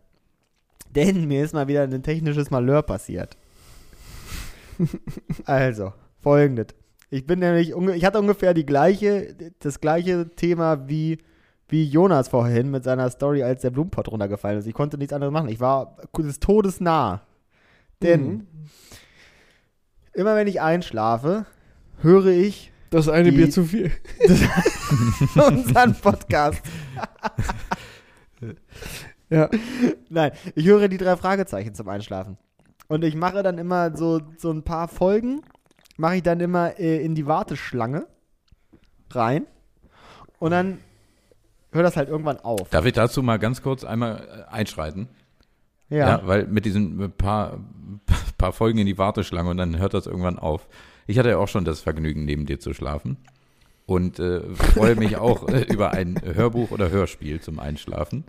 [0.95, 3.37] Denn mir ist mal wieder ein technisches Malheur passiert.
[5.45, 6.67] also, folgendes.
[7.13, 11.17] Ich bin nämlich, ich hatte ungefähr die gleiche, das gleiche Thema wie,
[11.67, 14.65] wie Jonas vorhin mit seiner Story, als der Blumenpott runtergefallen ist.
[14.65, 15.49] Ich konnte nichts anderes machen.
[15.49, 17.21] Ich war des Todes nah.
[18.01, 18.47] Denn Mhm.
[20.13, 21.45] immer wenn ich einschlafe,
[22.01, 23.91] höre ich Das eine Die- Bier zu viel.
[25.35, 26.61] unseren Podcast.
[29.29, 29.49] Ja.
[30.09, 32.37] Nein, ich höre die drei Fragezeichen zum Einschlafen.
[32.89, 35.41] Und ich mache dann immer so, so ein paar Folgen,
[35.97, 38.07] mache ich dann immer äh, in die Warteschlange
[39.11, 39.45] rein.
[40.39, 40.79] Und dann
[41.71, 42.69] hört das halt irgendwann auf.
[42.69, 45.07] Darf ich dazu mal ganz kurz einmal äh, einschreiten?
[45.89, 46.25] Ja.
[46.25, 47.59] weil mit diesen paar,
[48.37, 50.67] paar Folgen in die Warteschlange und dann hört das irgendwann auf.
[51.05, 53.17] Ich hatte ja auch schon das Vergnügen, neben dir zu schlafen.
[53.85, 58.23] Und äh, freue mich auch äh, über ein Hörbuch oder Hörspiel zum Einschlafen.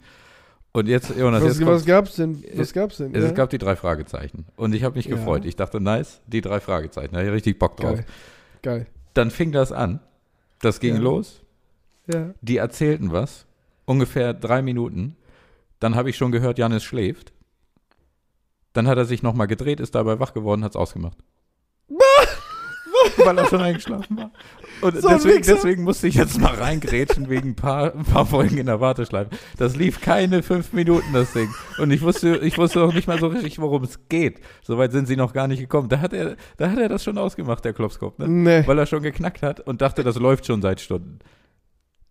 [0.74, 1.84] Und jetzt, Jonas, Was, jetzt was kommt's.
[1.86, 2.44] gab's denn?
[2.54, 3.14] Was gab's denn?
[3.14, 3.30] Es Ja?
[3.32, 4.46] gab die drei Fragezeichen.
[4.56, 5.16] Und ich habe mich Ja.
[5.16, 5.44] gefreut.
[5.44, 7.12] Ich dachte, nice, die drei Fragezeichen.
[7.12, 7.96] Da hatte ich richtig Bock drauf.
[7.96, 8.06] Geil.
[8.62, 8.86] Geil.
[9.14, 10.00] Dann fing das an.
[10.60, 11.00] Das ging Ja.
[11.00, 11.42] los.
[12.12, 12.30] Ja.
[12.40, 13.44] Die erzählten was.
[13.84, 15.16] Ungefähr drei Minuten.
[15.78, 17.32] Dann habe ich schon gehört, Janis schläft.
[18.72, 21.18] Dann hat er sich nochmal gedreht, ist dabei wach geworden, hat es ausgemacht.
[23.24, 24.30] Weil er schon eingeschlafen war.
[24.80, 28.58] Und So deswegen, deswegen musste ich jetzt mal reingrätschen wegen ein paar, ein paar Folgen
[28.58, 29.30] in der Warteschleife.
[29.58, 31.48] Das lief keine fünf Minuten, das Ding.
[31.78, 34.40] Und ich wusste, ich wusste auch nicht mal so richtig, worum es geht.
[34.62, 35.88] Soweit sind sie noch gar nicht gekommen.
[35.88, 38.28] Da hat er, da hat er das schon ausgemacht, der Klopskopf, ne?
[38.28, 41.20] Nee, Weil er schon geknackt hat und dachte, das läuft schon seit Stunden.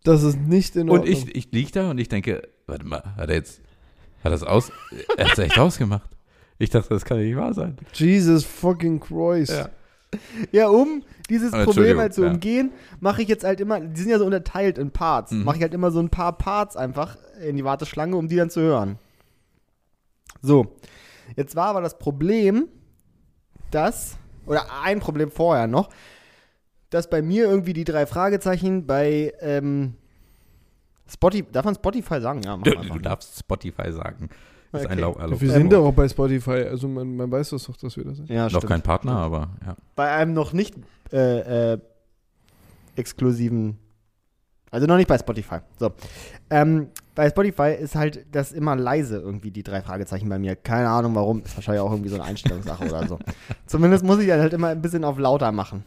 [0.03, 1.07] das ist nicht in Ordnung.
[1.07, 3.61] Und ich, ich lieg da und ich denke, warte mal, hat er jetzt,
[4.23, 4.71] hat das aus,
[5.17, 6.09] er hat es echt ausgemacht.
[6.57, 7.75] Ich dachte, das kann ja nicht wahr sein.
[7.93, 9.51] Jesus fucking Christ.
[9.51, 9.69] Ja.
[10.51, 12.29] Ja, um dieses Ah, Problem halt zu ja.
[12.31, 15.43] umgehen, mache ich jetzt halt immer, die sind ja so unterteilt in Parts, Mhm.
[15.45, 18.49] mache ich halt immer so ein paar Parts einfach in die Warteschlange, um die dann
[18.49, 18.97] zu hören.
[20.41, 20.75] So,
[21.35, 22.67] jetzt war aber das Problem,
[23.69, 25.89] dass, oder ein Problem vorher noch,
[26.89, 29.95] dass bei mir irgendwie die drei Fragezeichen bei ähm,
[31.07, 32.41] Spotify, darf man Spotify sagen?
[32.43, 34.29] Ja, mach Du, du darfst Spotify sagen.
[34.73, 35.01] Ist ein Okay.
[35.01, 35.41] Lau erlaubt.
[35.41, 38.17] Wir sind doch auch bei Spotify, also man, man weiß das doch, dass wir das
[38.17, 38.29] sind.
[38.29, 38.67] ja, Noch stimmt.
[38.67, 39.75] kein Partner, aber ja.
[39.95, 40.75] bei einem noch nicht
[41.11, 41.77] äh, äh,
[42.95, 43.77] exklusiven,
[44.69, 45.57] also noch nicht bei Spotify.
[45.77, 45.91] So.
[46.49, 50.55] Ähm, bei Spotify ist halt das immer leise irgendwie, die drei Fragezeichen bei mir.
[50.55, 51.43] Keine Ahnung warum.
[51.43, 53.19] Ist wahrscheinlich auch irgendwie so eine Einstellungssache oder so.
[53.65, 55.83] Zumindest muss ich dann halt immer ein bisschen auf lauter machen.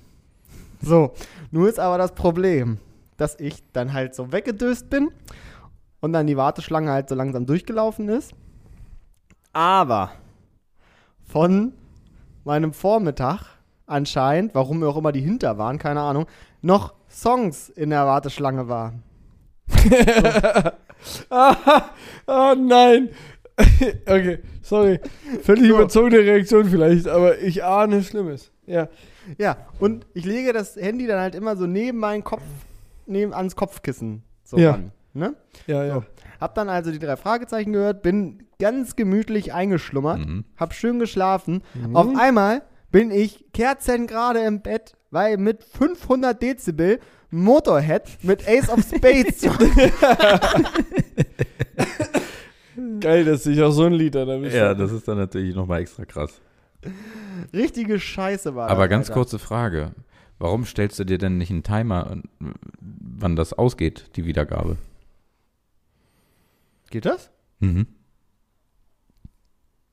[0.82, 1.14] So.
[1.50, 2.76] Nur ist aber das Problem,
[3.16, 5.08] dass ich dann halt so weggedöst bin
[6.00, 8.34] und dann die Warteschlange halt so langsam durchgelaufen ist.
[9.54, 10.10] Aber
[11.26, 11.72] von
[12.44, 13.40] meinem Vormittag
[13.86, 16.26] anscheinend, warum auch immer die hinter waren, keine Ahnung,
[16.60, 19.02] noch Songs in der Warteschlange waren.
[21.30, 21.82] ah,
[22.26, 23.10] oh nein.
[24.06, 24.98] okay, sorry.
[25.42, 25.76] Völlig So.
[25.76, 28.50] überzogene Reaktion vielleicht, aber ich ahne Schlimmes.
[28.66, 28.88] Ja.
[29.38, 32.42] Ja, und ich lege das Handy dann halt immer so neben meinen Kopf,
[33.06, 34.72] neben ans Kopfkissen so Ja.
[34.72, 34.90] ran.
[35.12, 35.34] Ne?
[35.68, 36.02] Ja, ja.
[36.44, 40.44] Hab dann also die drei Fragezeichen gehört, bin ganz gemütlich eingeschlummert, Mhm.
[40.58, 41.62] hab schön geschlafen.
[41.72, 41.96] Mhm.
[41.96, 48.80] Auf einmal bin ich kerzengerade im Bett, weil mit 500 Dezibel Motorhead mit Ace of
[48.82, 49.40] Spades.
[53.00, 55.80] Geil, dass sich auch so ein Lied dann erwischt Ja, das ist dann natürlich nochmal
[55.80, 56.42] extra krass.
[57.54, 59.14] Richtige Scheiße war Aber das, ganz Alter.
[59.20, 59.92] kurze Frage.
[60.38, 62.18] Warum stellst du dir denn nicht einen Timer,
[62.80, 64.76] wann das ausgeht, die Wiedergabe?
[66.90, 67.30] Geht das?
[67.60, 67.86] Mhm.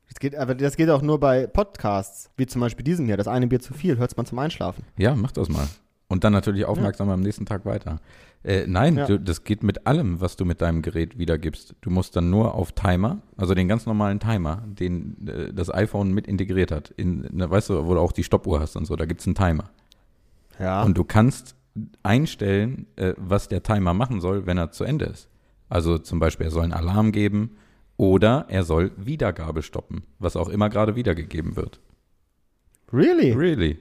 [0.10, 3.18] Das geht, aber das geht auch nur bei Podcasts, wie zum Beispiel diesem hier.
[3.18, 4.84] Das eine Bier zu viel, hört man zum Einschlafen.
[4.98, 5.68] Ja, mach das mal.
[6.10, 8.02] Und dann natürlich aufmerksam am nächsten Tag weiter.
[8.44, 9.06] Äh, nein, Ja.
[9.06, 11.76] du, das geht mit allem, was du mit deinem Gerät wiedergibst.
[11.80, 16.12] Du musst dann nur auf Timer, also den ganz normalen Timer, den äh, das iPhone
[16.12, 16.90] mit integriert hat.
[16.90, 19.28] In, na, weißt du, wo du auch die Stoppuhr hast und so, da gibt es
[19.28, 19.70] einen Timer.
[20.60, 20.84] Ja.
[20.84, 21.56] Und du kannst
[22.04, 25.30] einstellen, äh, was der Timer machen soll, wenn er zu Ende ist.
[25.72, 27.56] Also zum Beispiel, er soll einen Alarm geben
[27.96, 31.80] oder er soll Wiedergabe stoppen, was auch immer gerade wiedergegeben wird.
[32.92, 33.32] really?
[33.32, 33.80] Really?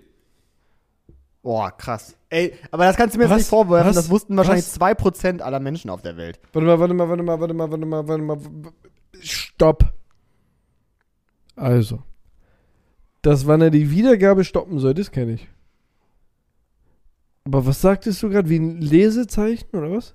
[1.43, 2.17] Boah, krass.
[2.29, 3.39] Ey, aber das kannst du mir jetzt Was?
[3.39, 3.89] nicht vorwerfen.
[3.89, 3.97] Was?
[3.97, 4.81] Das wussten wahrscheinlich Was?
[4.81, 6.39] 2% aller Menschen auf der Welt.
[6.53, 8.73] Warte mal, warte mal, warte mal, warte mal, warte mal, warte mal.
[9.21, 9.93] Stopp.
[11.57, 12.05] Also.
[13.23, 15.49] Das, wann er die Wiedergabe stoppen soll, das kenne ich.
[17.45, 18.49] Aber was sagtest du gerade?
[18.49, 20.15] Wie ein Lesezeichen oder was?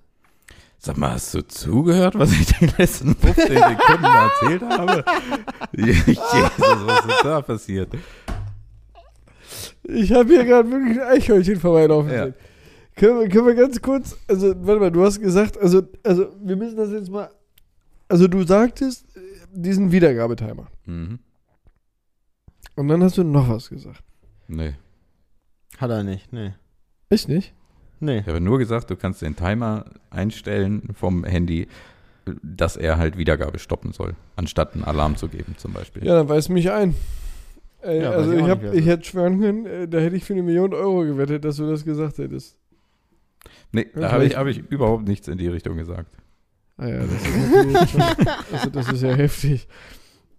[0.77, 5.03] Sag mal, hast du zugehört, was ich die letzten 15 Sekunden erzählt habe?
[5.75, 6.19] Jesus,
[6.85, 7.89] was ist da passiert?
[9.83, 12.23] Ich habe hier gerade wirklich ein Eichhörnchen vorbeilaufen Ja.
[12.25, 12.33] sehen.
[12.95, 16.55] Können, wir, können wir ganz kurz, also warte mal, du hast gesagt, also, also wir
[16.55, 17.29] müssen das jetzt mal,
[18.07, 19.19] also du sagtest äh,
[19.51, 20.67] diesen Wiedergabetimer.
[20.85, 21.19] Mhm.
[22.75, 24.01] Und dann hast du noch was gesagt.
[24.47, 24.75] Nee.
[25.77, 26.53] Hat er nicht, nee.
[27.09, 27.53] Ich nicht?
[27.99, 28.19] Nee.
[28.19, 31.67] Ich habe nur gesagt, du kannst den Timer einstellen vom Handy,
[32.43, 36.05] dass er halt Wiedergabe stoppen soll, anstatt einen Alarm zu geben zum Beispiel.
[36.05, 36.95] Ja, dann weiß mich ein.
[37.81, 39.99] Ey, Ja, weiß also ich ich, hab, nicht, es ich hätte schwören können, äh, da
[39.99, 42.57] hätte ich für eine Million Euro gewettet, dass du das gesagt hättest.
[43.71, 46.17] Nee, Ja, da habe ich, hab ich überhaupt nichts in die Richtung gesagt.
[46.77, 48.01] Ah ja, das ist schon,
[48.51, 49.67] also das ist ja heftig.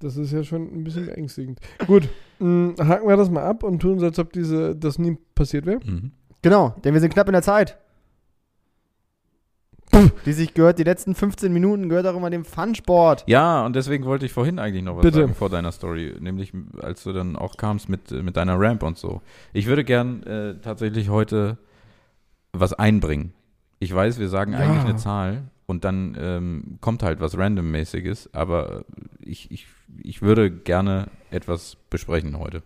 [0.01, 1.59] Das ist ja schon ein bisschen beängstigend.
[1.87, 5.17] Gut, mh, haken wir das mal ab und tun so, als ob diese, das nie
[5.35, 5.81] passiert wäre.
[5.83, 6.13] Mhm.
[6.43, 7.76] Genau, denn wir sind knapp in der Zeit.
[10.26, 13.24] Die sich gehört, die letzten 15 Minuten gehört auch immer dem Fun-Sport.
[13.26, 15.20] Ja, und deswegen wollte ich vorhin eigentlich noch was Bitte.
[15.20, 18.82] sagen vor deiner Story, nämlich als du dann auch kamst mit, äh, mit deiner Ramp
[18.82, 19.22] und so.
[19.55, 21.57] Ich würde gern äh, tatsächlich heute
[22.53, 23.32] was einbringen.
[23.78, 24.59] Ich weiß, wir sagen Ja.
[24.59, 28.84] eigentlich eine Zahl und dann ähm, kommt halt was Randommäßiges, aber
[29.20, 29.66] ich, ich,
[30.03, 32.62] ich würde gerne etwas besprechen heute.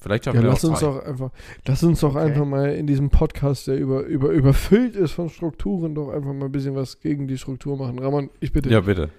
[0.00, 1.30] Vielleicht schaffen Ja, wir lass auch uns doch einfach,
[1.66, 5.94] lass uns doch einfach mal in diesem Podcast, der über, über, überfüllt ist von Strukturen,
[5.96, 7.98] doch einfach mal ein bisschen was gegen die Struktur machen.
[7.98, 8.70] Ramon, ich bitte.
[8.70, 9.10] Ja, bitte.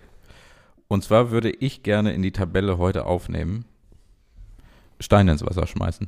[0.88, 3.66] Und zwar würde ich gerne in die Tabelle heute aufnehmen,
[5.02, 6.08] Steine ins Wasser schmeißen.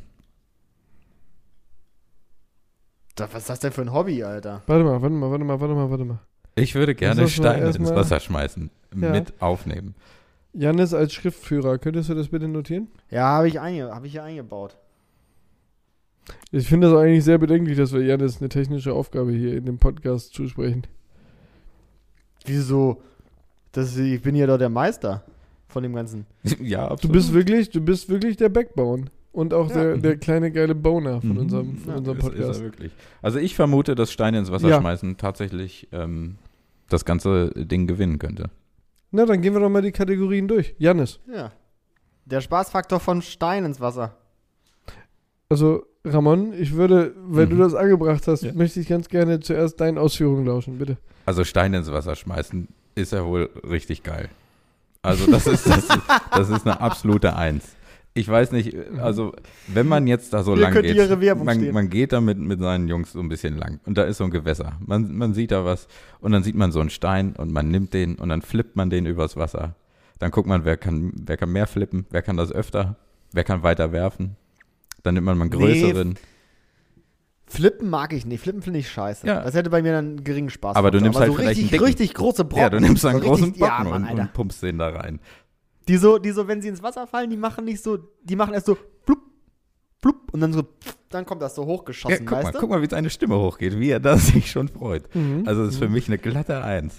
[3.15, 4.61] Da- Was ist das denn für ein Hobby, Alter?
[4.67, 6.19] Warte mal, warte mal, warte mal, warte mal, warte mal.
[6.55, 9.09] Ich würde gerne Steine ins Wasser schmeißen, Ja.
[9.11, 9.95] mit aufnehmen.
[10.53, 12.87] Janis als Schriftführer, könntest du das bitte notieren?
[13.09, 14.77] Ja, habe ich, einge hab ich hier eingebaut.
[16.51, 19.77] Ich finde das eigentlich sehr bedenklich, dass wir Janis eine technische Aufgabe hier in dem
[19.79, 20.83] Podcast zusprechen.
[22.45, 23.01] Wieso?
[23.71, 25.23] Das, ich bin hier doch der Meister
[25.69, 26.25] von dem Ganzen.
[26.61, 27.13] ja, Du absolut.
[27.13, 29.05] bist wirklich, du bist wirklich der Backbone.
[29.33, 29.75] Und auch Ja.
[29.75, 31.37] der, der kleine geile Boner von Mhm.
[31.37, 32.59] unserem, von Ja, unserem Ist- ist Podcast.
[32.59, 32.91] er wirklich.
[33.21, 34.79] Also ich vermute, dass Steine ins Wasser Ja.
[34.81, 36.35] schmeißen tatsächlich ähm,
[36.89, 38.49] das ganze Ding gewinnen könnte.
[39.11, 40.73] Na, dann gehen wir doch mal die Kategorien durch.
[40.77, 41.51] Janis, Ja.
[42.25, 44.15] Der Spaßfaktor von Stein ins Wasser.
[45.49, 47.49] also Ramon, ich würde, wenn Mhm.
[47.51, 48.53] du das angebracht hast, Ja.
[48.53, 50.97] möchte ich ganz gerne zuerst deinen Ausführungen lauschen, bitte.
[51.25, 54.29] Also Steine ins Wasser schmeißen ist ja wohl richtig geil.
[55.03, 55.99] Also das ist, das ist,
[56.31, 57.75] das ist eine absolute Eins.
[58.13, 59.33] Ich weiß nicht, also
[59.67, 62.89] wenn man jetzt da so Hier lang geht, man, man geht da mit, mit seinen
[62.89, 64.73] Jungs so ein bisschen lang und da ist so ein Gewässer.
[64.85, 65.87] Man, man sieht da was
[66.19, 68.89] und dann sieht man so einen Stein und man nimmt den und dann flippt man
[68.89, 69.75] den übers Wasser.
[70.19, 72.97] Dann guckt man, wer kann, wer kann mehr flippen, wer kann das öfter,
[73.31, 74.35] wer kann weiter werfen.
[75.03, 76.15] Dann nimmt man mal einen Nee, größeren.
[77.47, 78.41] Flippen mag ich nicht.
[78.41, 79.25] Flippen finde ich scheiße.
[79.27, 79.41] Ja.
[79.41, 80.75] Das hätte bei mir dann einen geringen Spaß.
[80.75, 81.85] Aber du nimmst halt so vielleicht richtig, einen dicken.
[81.85, 82.61] richtig große Brocken.
[82.61, 85.19] ja, du nimmst einen so großen richtig, ja, Mann, und, und pumpst den da rein.
[85.87, 88.53] Die so, die so, wenn sie ins Wasser fallen, die machen nicht so, die machen
[88.53, 89.19] erst so plupp,
[90.01, 90.63] plupp und dann so,
[91.09, 92.59] dann kommt das so Ja, hochgeschossen, guck mal, du?
[92.59, 95.13] guck mal, wie seine Stimme hochgeht, wie er da sich schon freut.
[95.15, 95.43] Mhm.
[95.45, 96.95] Also das ist für mich eine glatte Eins.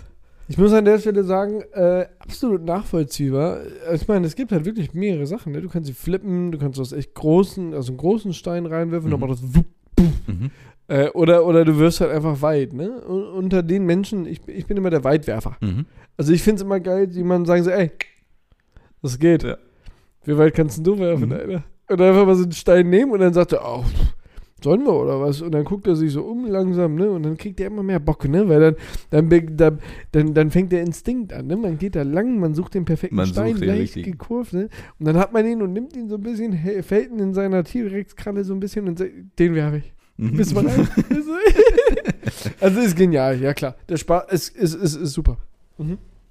[0.48, 3.60] Ich muss an der Stelle sagen, äh, absolut nachvollziehbar.
[3.94, 5.52] Ich meine, es gibt halt wirklich mehrere Sachen.
[5.52, 5.62] Ne?
[5.62, 9.12] Du kannst sie flippen, du kannst aus echt großen, also einen großen Stein reinwerfen, Mhm.
[9.12, 9.66] dann macht das wupp,
[9.96, 10.06] puff.
[10.26, 10.50] Mhm.
[10.88, 12.90] Äh, oder, oder du wirst halt einfach weit, ne?
[13.02, 15.56] Und unter den Menschen, ich, ich bin immer der Weitwerfer.
[15.60, 15.86] Mhm.
[16.16, 17.92] Also ich finde es immer geil, jemandem sagen so, ey,
[19.02, 19.42] das geht.
[19.42, 19.56] Ja.
[20.24, 21.32] Wie weit kannst du werfen, Mhm.
[21.32, 21.64] Alter?
[21.88, 23.84] Und einfach mal so einen Stein nehmen und dann sagt er, oh,
[24.62, 25.42] sollen wir oder was?
[25.42, 27.10] Und dann guckt er sich so um langsam, ne?
[27.10, 28.48] Und dann kriegt er immer mehr Bock, ne?
[28.48, 28.76] Weil dann,
[29.10, 29.76] dann, be- da-
[30.12, 31.56] dann, dann fängt der Instinkt an, ne?
[31.56, 34.12] Man geht da lang, man sucht den perfekten Man Stein, leicht richtigen.
[34.12, 34.68] gekurvt, ne?
[35.00, 37.64] Und dann hat man ihn und nimmt ihn so ein bisschen, fällt ihn in seiner
[37.64, 39.92] T-Rex-Kralle so ein bisschen und sagt, den werfe ich.
[40.16, 40.36] Mhm.
[40.38, 40.88] Du bereit?
[42.60, 43.74] also ist genial, ja klar.
[43.88, 45.38] Der Spaß ist, ist, ist, ist super.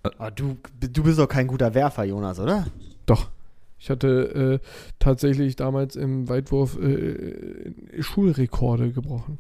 [0.04, 2.66] Aber du, du bist doch kein guter Werfer, Jonas, oder?
[3.06, 3.30] Doch.
[3.78, 4.68] Ich hatte äh,
[4.99, 9.39] tatsächlich damals im Weitwurf äh, Schulrekorde gebrochen.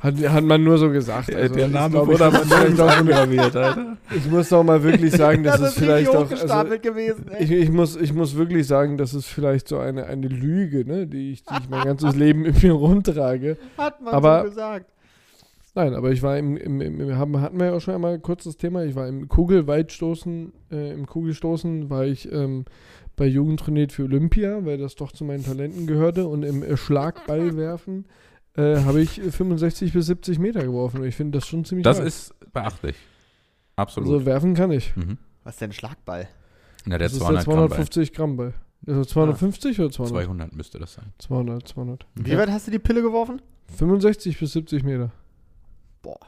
[0.00, 1.34] Hat, hat man nur so gesagt.
[1.34, 3.96] Also, der Name glaub wurde ich, aber eine- eingraviert, Alter.
[4.14, 6.30] Ich muss doch mal wirklich sagen, das, ist vielleicht auch.
[6.30, 7.30] Also, gewesen.
[7.38, 11.06] ich, ich, muss, ich muss wirklich sagen, das ist vielleicht so eine, eine Lüge, ne,
[11.06, 13.56] die, ich, die ich mein ganzes Leben in mir rumtrage.
[13.78, 14.86] Hat man aber- so gesagt.
[15.76, 18.14] Nein, aber ich war im, im, im, im haben, hatten wir ja auch schon einmal
[18.14, 18.82] ein kurzes Thema.
[18.84, 22.64] Ich war im Kugelweitstoßen, äh, im Kugelstoßen war ich ähm,
[23.14, 26.28] bei Jugend trainiert für Olympia, weil das doch zu meinen Talenten gehörte.
[26.28, 28.06] Und im äh, Schlagballwerfen
[28.56, 31.00] äh, habe ich 65 bis 70 Meter geworfen.
[31.02, 32.06] Und ich finde das schon ziemlich Das weit.
[32.06, 32.96] ist beachtlich.
[33.76, 34.10] Absolut.
[34.10, 34.96] Also werfen kann ich.
[34.96, 35.18] mhm.
[35.44, 36.26] Was ist denn Schlagball?
[36.86, 37.68] Na, der Das ist 200 der Gramm Ball.
[37.68, 38.54] 250 Gramm Ball.
[38.86, 40.24] Also 250 oder 200?
[40.24, 41.12] 200 müsste das sein.
[41.18, 42.06] 200, 200.
[42.14, 43.42] Wie weit hast du die Pille geworfen?
[43.76, 45.10] 65 bis 70 Meter.
[46.06, 46.20] Boah.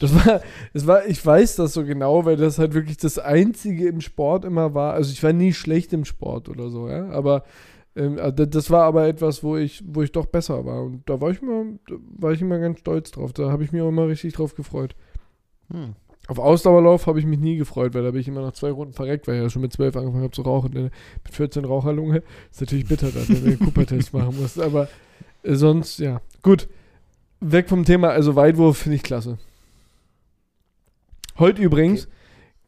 [0.00, 0.42] Das war,
[0.74, 4.44] es war, ich weiß das so genau, weil das halt wirklich das Einzige im Sport
[4.44, 4.92] immer war.
[4.92, 7.08] Also ich war nie schlecht im Sport oder so, ja.
[7.10, 7.44] Aber
[7.96, 10.82] ähm, also das war aber etwas, wo ich, wo ich doch besser war.
[10.82, 11.64] Und da war ich immer,
[12.18, 13.32] war ich immer ganz stolz drauf.
[13.32, 14.94] Da habe ich mich auch immer richtig drauf gefreut.
[15.70, 15.94] Hm.
[16.26, 18.92] Auf Ausdauerlauf habe ich mich nie gefreut, weil da bin ich immer nach zwei Runden
[18.92, 20.72] verreckt, weil ich ja schon mit zwölf angefangen habe zu rauchen.
[20.74, 20.90] Ne?
[21.22, 22.22] Mit 14 Raucherlunge.
[22.50, 24.60] Ist natürlich bitter, dass du den Cooper-Test machen musst.
[24.60, 24.88] Aber
[25.42, 26.20] äh, sonst, ja.
[26.42, 26.68] Gut.
[27.40, 29.38] Weg vom Thema, also Weitwurf finde ich klasse.
[31.38, 32.08] Heute übrigens,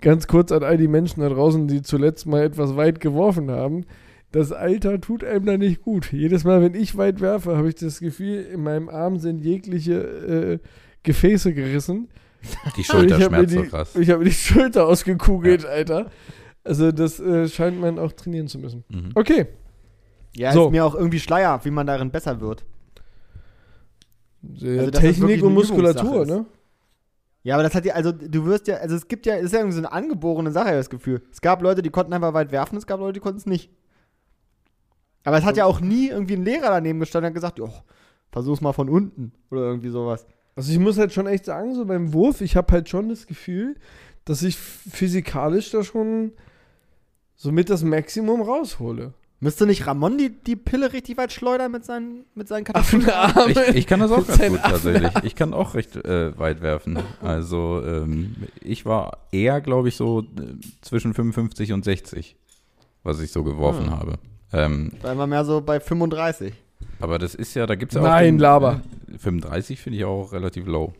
[0.00, 3.84] ganz kurz an all die Menschen da draußen, die zuletzt mal etwas weit geworfen haben.
[4.32, 6.12] Das Alter tut einem da nicht gut.
[6.12, 9.94] Jedes Mal, wenn ich weit werfe, habe ich das Gefühl, in meinem Arm sind jegliche
[9.94, 10.58] äh,
[11.04, 12.08] Gefäße gerissen.
[12.76, 13.96] Die Ich Schulter habe mir, schmerzt so die- krass.
[13.96, 16.10] ich hab mir die Schulter ausgekugelt, Alter.
[16.64, 18.84] Also das äh, scheint man auch trainieren zu müssen.
[18.88, 19.10] Mhm.
[19.14, 19.46] Okay.
[20.34, 20.66] Ja, So.
[20.66, 22.64] ist mir auch irgendwie schleierhaft, wie man darin besser wird.
[24.62, 26.46] Äh, Also, Technik und Muskulatur, ne?
[27.42, 29.60] Ja, aber das hat ja, also du wirst ja, also es gibt ja, ist ja
[29.60, 31.22] irgendwie so eine angeborene Sache, das Gefühl.
[31.30, 33.70] Es gab Leute, die konnten einfach weit werfen, es gab Leute, die konnten es nicht.
[35.22, 37.70] Aber es hat ja auch nie irgendwie ein Lehrer daneben gestanden und hat gesagt, jo,
[38.32, 40.26] versuch's mal von unten oder irgendwie sowas.
[40.56, 43.26] Also ich muss halt schon echt sagen, so beim Wurf, ich habe halt schon das
[43.26, 43.76] Gefühl,
[44.24, 46.32] dass ich physikalisch da schon
[47.36, 49.14] so mit das Maximum raushole.
[49.38, 53.10] Müsste nicht Ramon die, die Pille richtig weit schleudern mit seinen, mit seinen Katapulten?
[53.10, 53.52] Affenarme.
[53.68, 55.10] Ich, ich kann das auch ganz gut tatsächlich.
[55.24, 56.98] Ich kann auch recht äh, weit werfen.
[57.22, 60.24] Also ähm, ich war eher, glaube ich, so äh,
[60.80, 62.36] zwischen 55 und 60,
[63.02, 63.98] was ich so geworfen Ah.
[63.98, 64.14] habe.
[64.54, 66.54] Ähm, Da immer mehr so bei 35.
[67.00, 68.06] aber das ist ja, da gibt es ja auch.
[68.06, 68.80] Nein, den, Laber.
[69.12, 70.94] Äh, 35 finde ich auch relativ low.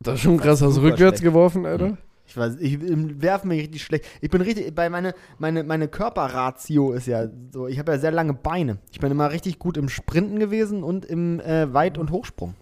[0.00, 0.60] Das ist schon krass.
[0.60, 1.22] Hast du rückwärts schlecht.
[1.22, 1.98] geworfen, Alter?
[2.30, 4.04] Ich weiß, ich im Werfen bin ich richtig schlecht.
[4.20, 8.12] Ich bin richtig, bei meine, meine, meine Körperratio ist ja so, ich habe ja sehr
[8.12, 8.78] lange Beine.
[8.92, 12.54] Ich bin immer richtig gut im Sprinten gewesen und im äh, Weit- und Hochsprung.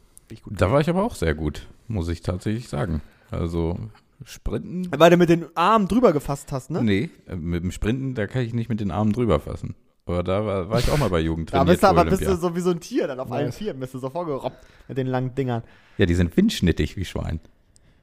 [0.46, 3.02] Da war ich aber auch sehr gut, muss ich tatsächlich sagen.
[3.30, 3.78] Also
[4.24, 4.88] Sprinten.
[4.96, 6.82] Weil du mit den Armen drüber gefasst hast, ne?
[6.82, 9.74] Nee, äh, mit dem Sprinten, da kann ich nicht mit den Armen drüber fassen.
[10.06, 12.36] Aber da war, war ich auch mal bei Jugend Da bist du aber bist du
[12.36, 13.52] so wie so ein Tier, dann auf allen.
[13.52, 15.62] Vieren bist du so vorgerobbt mit den langen Dingern.
[15.98, 17.40] Ja, die sind windschnittig wie Schwein.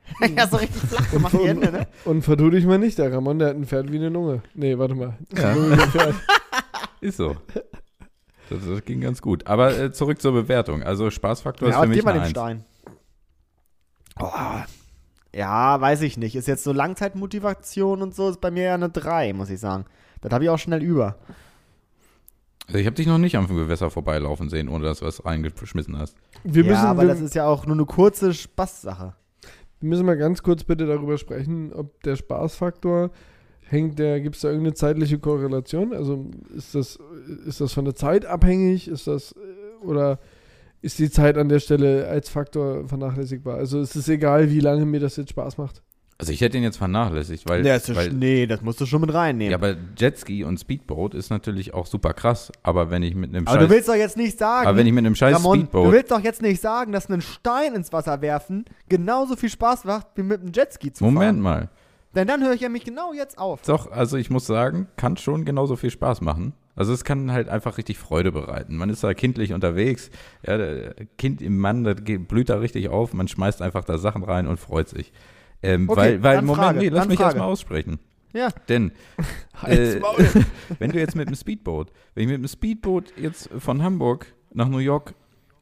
[0.35, 1.87] ja, so richtig flach gemacht die Hände, ne?
[2.05, 4.41] Und vertu dich mal nicht, der Ramon, der hat ein Pferd wie eine Lunge.
[4.53, 5.17] Nee, warte mal.
[5.35, 5.49] Ja.
[5.49, 6.15] Eine Lunge wie ein Pferd.
[7.01, 7.35] Ist so.
[8.49, 9.47] Das, das ging ganz gut.
[9.47, 10.83] Aber äh, zurück zur Bewertung.
[10.83, 12.31] Also Spaßfaktor ist Ja, für gib mich mal den Eins.
[12.31, 12.63] Stein.
[14.19, 14.29] Oh.
[15.35, 16.35] Ja, weiß ich nicht.
[16.35, 19.85] Ist jetzt so Langzeitmotivation und so, ist bei mir ja eine 3, muss ich sagen.
[20.21, 21.17] Das habe ich auch schnell über.
[22.67, 25.97] Also ich habe dich noch nicht am Gewässer vorbeilaufen sehen, ohne dass du was reingeschmissen
[25.97, 26.15] hast.
[26.43, 29.13] Wir ja, müssen, aber wir, das ist ja auch nur eine kurze Spaßsache.
[29.85, 33.11] Wir müssen mal ganz kurz bitte darüber sprechen, ob der Spaßfaktor
[33.61, 35.93] hängt, der gibt es da irgendeine zeitliche Korrelation?
[35.93, 36.25] Also
[36.55, 36.97] ist das,
[37.45, 38.87] ist das von der Zeit abhängig?
[38.87, 39.35] Ist das
[39.83, 40.17] oder
[40.81, 43.57] ist die Zeit an der Stelle als Faktor vernachlässigbar?
[43.57, 45.83] Also ist es egal, wie lange mir das jetzt Spaß macht?
[46.17, 49.13] Also ich hätte ihn jetzt vernachlässigt, weil, Ja, weil nee, das musst du schon mit
[49.13, 49.51] reinnehmen.
[49.51, 52.53] ja, aber Jetski und Speedboat ist natürlich auch super krass.
[52.63, 54.87] Aber wenn ich mit einem aber du Scheiß, willst doch jetzt nicht sagen, aber wenn
[54.87, 57.75] ich mit einem Scheiß Ramon, du Speedboat, willst doch jetzt nicht sagen, dass einen Stein
[57.75, 61.39] ins Wasser werfen genauso viel Spaß macht, wie mit einem Jetski zu Moment fahren.
[61.41, 61.69] mal,
[62.15, 63.63] Denn dann höre ich ja mich genau jetzt auf.
[63.63, 66.53] Doch, also ich muss sagen, kann schon genauso viel Spaß machen.
[66.77, 68.77] Also es kann halt einfach richtig Freude bereiten.
[68.77, 70.09] Man ist da kindlich unterwegs,
[70.47, 70.57] ja,
[71.17, 74.61] Kind im Mann, das blüht da richtig auf, man schmeißt einfach da Sachen rein und
[74.61, 75.11] freut sich.
[75.63, 77.99] Ähm, Okay, weil, weil, Moment, Frage, nee, lass mich erstmal aussprechen.
[78.33, 78.49] Ja.
[78.67, 78.91] Denn
[79.65, 79.99] äh,
[80.79, 84.67] wenn du jetzt mit dem Speedboot, wenn ich mit dem Speedboot jetzt von Hamburg nach
[84.67, 85.13] New York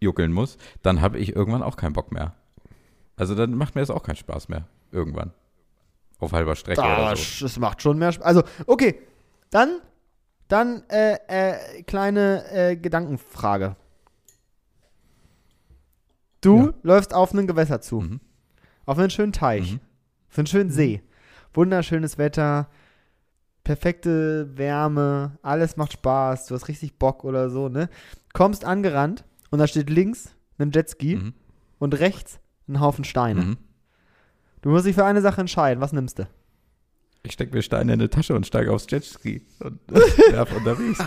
[0.02, 2.34] juckeln muss, dann habe ich irgendwann auch keinen Bock mehr.
[3.16, 4.68] Also dann macht mir das auch keinen Spaß mehr.
[4.92, 5.32] Irgendwann.
[6.20, 7.46] Auf halber Strecke Da, oder so.
[7.46, 8.26] es macht schon mehr Spaß.
[8.26, 9.00] Also, okay.
[9.52, 9.80] Dann,
[10.48, 13.76] dann, äh, äh, kleine äh, Gedankenfrage.
[16.42, 16.74] Du Ja.
[16.84, 18.02] läufst auf ein Gewässer zu.
[18.02, 18.20] Mhm.
[18.86, 19.74] Auf einen schönen Teich.
[19.74, 19.80] Mhm.
[20.32, 21.02] Auf einen schönen See.
[21.54, 22.68] Wunderschönes Wetter.
[23.64, 25.38] Perfekte Wärme.
[25.42, 26.48] Alles macht Spaß.
[26.48, 27.90] Du hast richtig Bock oder so, ne?
[28.34, 31.34] Kommst angerannt und da steht links ein Jetski Mhm.
[31.80, 33.42] und rechts ein Haufen Steine.
[33.42, 33.58] Mhm.
[34.62, 35.82] Du musst dich für eine Sache entscheiden.
[35.82, 36.28] Was nimmst du?
[37.26, 39.80] Ich stecke mir Steine in eine Tasche und steige aufs Jetski und
[40.32, 41.00] werf unterwegs.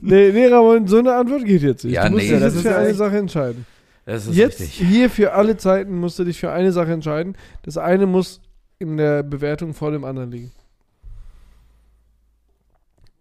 [0.00, 1.94] Nee, nee, Ramon, so eine Antwort geht jetzt nicht.
[1.94, 3.66] Ja, du musst nee, dich das ist für ja eine Sache entscheiden.
[4.08, 4.88] Das ist Jetzt, richtig.
[4.88, 7.36] hier für alle Zeiten musst du dich für eine Sache entscheiden.
[7.60, 8.40] Das eine muss
[8.78, 10.50] in der Bewertung vor dem anderen liegen.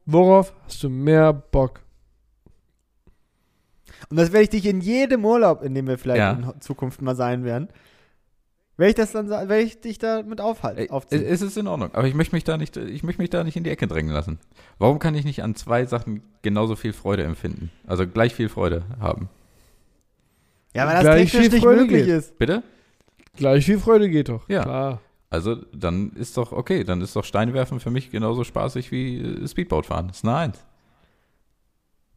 [0.05, 1.81] Worauf hast du mehr Bock?
[4.09, 6.31] Und das werde ich dich in jedem Urlaub, in dem wir vielleicht Ja.
[6.31, 7.67] in Zukunft mal sein werden,
[8.77, 11.25] werde ich das dann werde ich dich damit aufhalten, aufziehen.
[11.25, 13.57] Es ist in Ordnung, aber ich möchte mich da nicht, ich möchte mich da nicht
[13.57, 14.39] in die Ecke drängen lassen.
[14.77, 17.71] Warum kann ich nicht an zwei Sachen genauso viel Freude empfinden?
[17.85, 19.27] Also gleich viel Freude haben.
[20.77, 22.15] Ja, weil das gleich technisch viel nicht Freude möglich geht.
[22.15, 22.37] ist.
[22.37, 22.63] Bitte?
[23.35, 24.47] Gleich viel Freude geht doch.
[24.49, 24.63] Ja.
[24.63, 25.01] Klar.
[25.29, 29.47] Also dann ist doch okay, dann ist doch Steinwerfen für mich genauso spaßig wie äh,
[29.47, 30.07] Speedboat fahren.
[30.07, 30.65] Das ist eine Eins.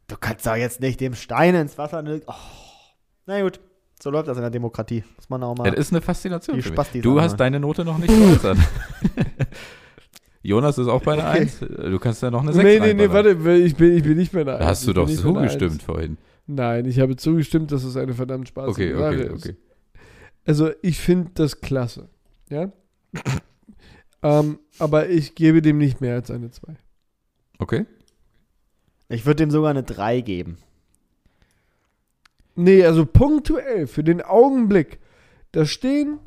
[0.06, 2.04] Du kannst doch jetzt nicht dem Stein ins Wasser.
[2.26, 2.32] Oh.
[3.26, 3.60] Na gut,
[4.02, 5.04] so läuft das in der Demokratie.
[5.16, 5.64] Muss man auch mal.
[5.66, 7.02] Ja, das ist eine Faszination Die für mich.
[7.02, 8.58] Du hast deine Note noch nicht geäußert.
[10.42, 11.22] Jonas ist auch bei Okay.
[11.22, 11.58] Eins.
[11.60, 14.32] Du kannst ja noch eine Sechs Nee, nee, nee, warte, ich bin, ich bin nicht
[14.32, 14.58] mehr da.
[14.58, 16.16] Da hast du doch zugestimmt vorhin.
[16.52, 19.46] Nein, ich habe zugestimmt, dass es eine verdammt spaßige Okay, Sache okay, ist.
[19.46, 19.56] okay.
[20.44, 22.08] Also ich finde das klasse.
[22.48, 22.72] Ja?
[24.22, 26.74] ähm, aber ich gebe dem nicht mehr als eine 2.
[27.58, 27.86] Okay?
[29.08, 30.58] ich würde dem sogar eine 3 geben.
[32.56, 34.98] Nee, also punktuell, für den Augenblick.
[35.52, 36.18] Da stehen,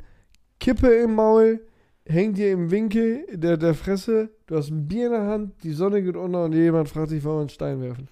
[0.58, 1.60] Kippe im Maul,
[2.06, 5.72] hängt dir im Winkel der, der Fresse, du hast ein Bier in der Hand, die
[5.72, 8.08] Sonne geht unter und jemand fragt dich, wollen wir einen Stein werfen.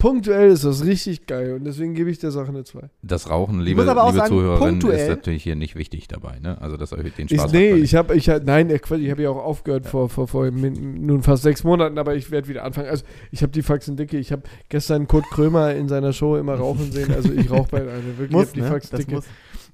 [0.00, 2.90] Punktuell ist das richtig geil und deswegen gebe ich der Sache eine 2.
[3.02, 6.40] Das Rauchen, liebe, liebe sagen, Zuhörerinnen, ist natürlich hier nicht wichtig dabei.
[6.40, 6.60] Ne?
[6.60, 7.52] Also das erhöht den Ich, Spaß.
[7.52, 11.06] nee, ich habe, ich hab, nein, ich habe ja auch aufgehört vor, vor, vor min-
[11.06, 12.88] nun fast sechs Monaten, aber ich werde wieder anfangen.
[12.88, 14.16] Also ich habe die Faxen dicke.
[14.18, 17.12] Ich habe gestern Kurt Krömer in seiner Show immer rauchen sehen.
[17.14, 18.02] Also ich rauche bald eine.
[18.18, 18.66] Wirklich, ich Muss, die ne?
[18.68, 19.14] Faxen dicke.
[19.16, 19.24] muss.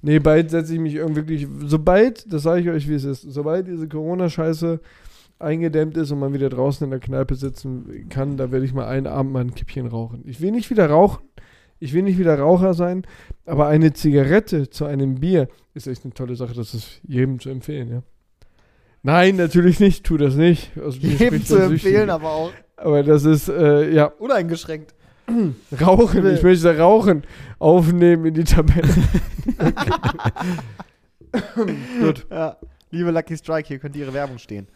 [0.01, 3.21] Nee, bald setze ich mich irgendwie wirklich, sobald, das sage ich euch, wie es ist,
[3.23, 4.79] sobald diese Corona-Scheiße
[5.39, 8.87] eingedämmt ist und man wieder draußen in der Kneipe sitzen kann, da werde ich mal
[8.87, 10.23] einen Abend mal ein Kippchen rauchen.
[10.25, 11.23] Ich will nicht wieder rauchen,
[11.79, 13.03] ich will nicht wieder Raucher sein,
[13.45, 17.49] aber eine Zigarette zu einem Bier ist echt eine tolle Sache, das ist jedem zu
[17.49, 18.03] empfehlen, ja.
[19.03, 20.75] Nein, natürlich nicht, tu das nicht.
[20.75, 21.63] Mir Jedem zu Süchtige.
[21.65, 24.95] empfehlen, aber auch Aber das ist, äh, ja, uneingeschränkt.
[25.81, 27.23] Rauchen, ich möchte Rauchen
[27.59, 28.89] aufnehmen in die Tabelle.
[32.01, 32.25] Gut.
[32.31, 32.57] Ja.
[32.91, 34.67] Liebe Lucky Strike, hier könnte Ihre Werbung stehen.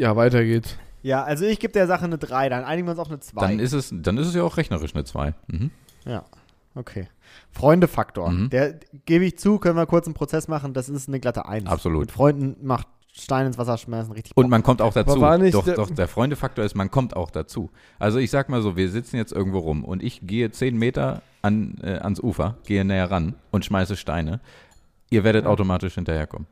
[0.00, 0.76] Ja, weiter geht's.
[1.02, 3.40] Ja, also ich gebe der Sache eine 3, dann einigen wir uns auf eine 2.
[3.40, 5.34] Dann ist, es, dann ist es ja auch rechnerisch eine 2.
[5.48, 5.70] Mhm.
[6.06, 6.24] ja,
[6.74, 7.06] okay.
[7.52, 8.30] Freundefaktor.
[8.30, 8.48] Mhm.
[8.50, 11.66] Der gebe ich zu, können wir kurz einen Prozess machen, das ist eine glatte 1.
[11.68, 12.00] Absolut.
[12.00, 15.20] Mit Freunden macht Stein ins Wasser schmeißen richtig Und man kommt auch dazu.
[15.20, 17.70] war nicht Doch, der- doch, der Freundefaktor ist, man kommt auch dazu.
[17.98, 21.20] Also ich sag mal so, wir sitzen jetzt irgendwo rum und ich gehe 10 Meter
[21.42, 24.40] an, äh, ans Ufer, gehe näher ran und schmeiße Steine.
[25.10, 26.46] Ihr werdet automatisch hinterherkommen.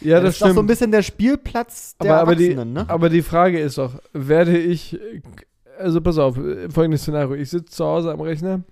[0.00, 2.72] Ja, das das ist doch so ein bisschen der Spielplatz der Aber, aber, die, Erwachsenen,
[2.72, 2.84] ne?
[2.88, 4.98] aber die Frage ist doch, werde ich,
[5.78, 6.38] also pass auf,
[6.68, 7.34] folgendes Szenario.
[7.34, 8.62] Ich sitze zu Hause am Rechner,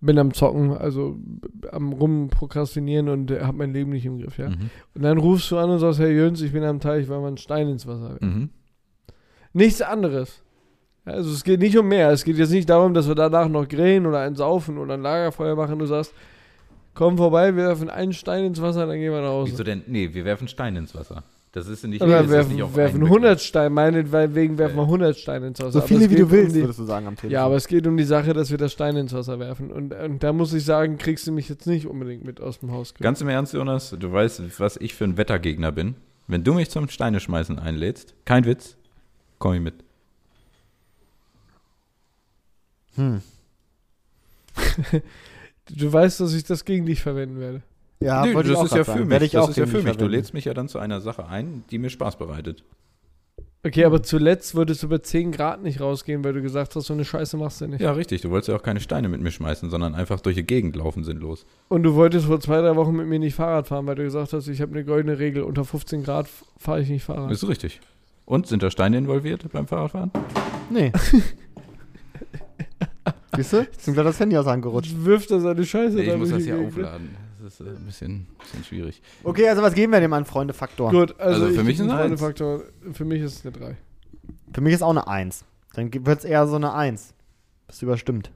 [0.00, 1.18] bin am Zocken, also
[1.72, 4.50] am rumprokrastinieren und äh, habe mein Leben nicht im Griff, ja.
[4.50, 4.70] Mhm.
[4.94, 7.28] Und dann rufst du an und sagst, hey Jöns, ich bin am Teich, weil man
[7.28, 8.28] einen Stein ins Wasser werfen.
[8.28, 8.50] Mhm.
[9.52, 10.42] Nichts anderes.
[11.04, 12.10] Also es geht nicht um mehr.
[12.10, 15.02] Es geht jetzt nicht darum, dass wir danach noch grillen oder ein Saufen oder ein
[15.02, 15.78] Lagerfeuer machen.
[15.78, 16.14] Du sagst,
[17.00, 19.52] komm vorbei, wir werfen einen Stein ins Wasser, dann gehen wir nach Hause.
[19.52, 19.82] Wieso denn?
[19.86, 21.24] Nee, wir werfen Steine ins Wasser.
[21.52, 24.86] Das ist nicht, Oder das werfen, nicht werfen einen 100 Steine, meinetwegen werfen wir Ja.
[24.86, 25.72] 100 Steine ins Wasser.
[25.72, 27.30] so viele wie du willst, Um die, würdest du sagen am Telefon.
[27.32, 29.72] ja, aber es geht um die Sache, dass wir das Steine ins Wasser werfen.
[29.72, 32.70] Und, und da muss ich sagen, kriegst du mich jetzt nicht unbedingt mit aus dem
[32.70, 32.92] Haus.
[32.94, 35.94] Ganz im Ernst, Jonas, du weißt, was ich für ein Wettergegner bin.
[36.28, 38.76] Wenn du mich zum Steine schmeißen einlädst, kein Witz,
[39.38, 39.74] komm ich mit.
[42.96, 43.22] hm.
[45.76, 47.62] Du weißt, dass ich das gegen dich verwenden werde.
[48.02, 49.22] Ja, Nö, das auch ist ja für mich.
[49.22, 49.96] Ich das auch ist ja für mich.
[49.96, 52.64] Du lädst mich ja dann zu einer Sache ein, die mir Spaß bereitet.
[53.62, 56.94] Okay, aber zuletzt würdest du bei 10 Grad nicht rausgehen, weil du gesagt hast, so
[56.94, 57.82] eine Scheiße machst du nicht.
[57.82, 58.22] Ja, richtig.
[58.22, 61.04] Du wolltest ja auch keine Steine mit mir schmeißen, sondern einfach durch die Gegend laufen
[61.04, 61.44] sinnlos.
[61.68, 64.32] Und du wolltest vor zwei, drei Wochen mit mir nicht Fahrrad fahren, weil du gesagt
[64.32, 67.30] hast, ich habe eine goldene Regel, unter 15 Grad fahre ich nicht Fahrrad.
[67.30, 67.80] Ist richtig.
[68.24, 70.10] Und sind da Steine involviert beim Fahrradfahren?
[70.70, 70.92] Nee.
[73.36, 73.58] Siehst du?
[73.60, 74.92] Ist ihm gleich das Handy aus der Hand gerutscht.
[74.96, 77.16] Wirft er seine Scheiße Nee, ich muss das hier aufladen.
[77.42, 79.00] Das ist äh, ein bisschen, bisschen schwierig.
[79.24, 80.90] Okay, also was geben wir dem an Freunde-Faktor?
[80.90, 82.00] Gut, also, Also für ich mich einen Eins.
[82.00, 82.62] Freundefaktor.
[82.92, 83.76] Für mich ist es eine 3.
[84.52, 85.44] Für mich ist auch eine 1.
[85.74, 87.14] Dann wird es eher so eine 1.
[87.68, 88.30] Bist du überstimmt.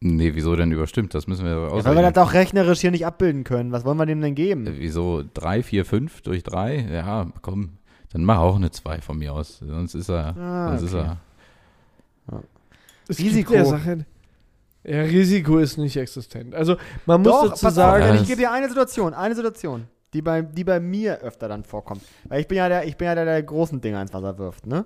[0.00, 1.14] Nee, wieso denn überstimmt?
[1.14, 2.12] Das müssen wir Ja, weil wir ausrechnen.
[2.12, 3.72] das auch rechnerisch hier nicht abbilden können.
[3.72, 4.66] Was wollen wir dem denn geben?
[4.66, 6.88] Äh, Wieso 3, 4, 5 durch 3?
[6.92, 7.78] Ja, komm,
[8.12, 9.58] dann mach auch eine 2 von mir aus.
[9.66, 10.36] Sonst ist er.
[10.36, 11.16] Ah, sonst ist okay.
[12.28, 12.42] er.
[13.08, 13.54] Es Risiko.
[14.84, 16.54] Ja, Risiko ist nicht existent.
[16.54, 16.76] Also
[17.06, 20.20] man muss Doch, dazu pass sagen, auf, ich gebe dir eine Situation, eine Situation, die
[20.20, 22.02] bei, die bei mir öfter dann vorkommt.
[22.28, 24.66] Weil ich bin ja der, ich bin ja der, der großen Dinger ins Wasser wirft,
[24.66, 24.84] ne?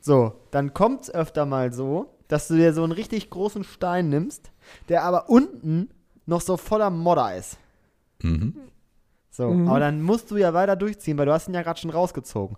[0.00, 4.08] So, dann kommt es öfter mal so, dass du dir so einen richtig großen Stein
[4.08, 4.50] nimmst,
[4.88, 5.90] der aber unten
[6.26, 7.58] noch so voller Modder ist.
[8.22, 8.54] Mhm.
[9.30, 9.68] So, Mhm.
[9.68, 12.56] aber dann musst du ja weiter durchziehen, weil du hast ihn ja gerade schon rausgezogen.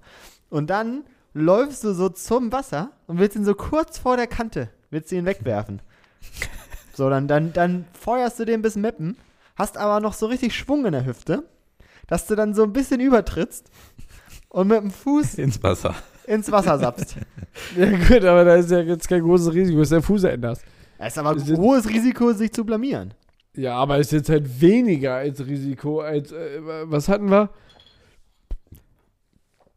[0.50, 1.04] Und dann
[1.34, 5.16] läufst du so zum Wasser und willst ihn so kurz vor der Kante, willst du
[5.16, 5.82] ihn wegwerfen.
[6.94, 9.16] so, dann, dann, dann feuerst du den bis Meppen,
[9.56, 11.44] hast aber noch so richtig Schwung in der Hüfte,
[12.06, 13.70] dass du dann so ein bisschen übertrittst
[14.48, 15.94] und mit dem Fuß Ins Wasser.
[16.26, 17.16] ins Wasser sappst.
[17.76, 20.62] ja gut, aber da ist ja jetzt kein großes Risiko, dass der Fuß änderst.
[20.98, 23.14] Es ist aber ein Das ist- hohes Risiko, sich zu blamieren.
[23.54, 27.50] Ja, aber ist jetzt halt weniger als Risiko als, äh, was hatten wir?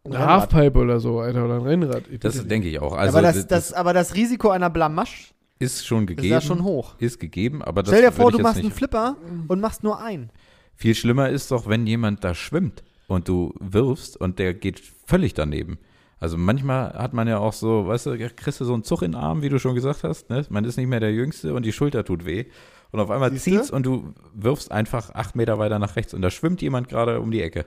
[0.06, 0.54] Eine Rennrad.
[0.54, 2.04] Halfpipe oder so, Alter, oder ein Rennrad.
[2.10, 2.94] Ich Das denke ich auch.
[2.94, 6.28] Also, aber, das, das, das, aber das Risiko einer Blamage ist schon ist gegeben.
[6.28, 6.96] ja schon hoch.
[7.00, 10.30] Ist gegeben, aber das Stell dir vor, du machst einen Flipper und machst nur einen.
[10.76, 15.34] Viel schlimmer ist doch, wenn jemand da schwimmt und du wirfst und der geht völlig
[15.34, 15.78] daneben.
[16.20, 19.12] Also manchmal hat man ja auch so, weißt du, kriegst du so einen Zug in
[19.12, 20.46] den Arm, wie du schon gesagt hast, ne?
[20.50, 22.46] Man ist nicht mehr der Jüngste und die Schulter tut weh.
[22.92, 23.52] Und auf einmal Siehste?
[23.52, 27.20] zieht's und du wirfst einfach acht Meter weiter nach rechts und da schwimmt jemand gerade
[27.20, 27.66] um die Ecke.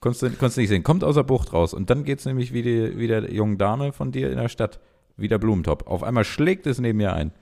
[0.00, 0.82] Konntest du, konntest du nicht sehen.
[0.82, 3.92] Kommt aus der Bucht raus und dann geht's nämlich wie die, wie der jungen Dame
[3.92, 4.80] von dir in der Stadt.
[5.18, 5.86] Wie der Blumentopf.
[5.86, 7.32] Auf einmal schlägt es neben mir ein.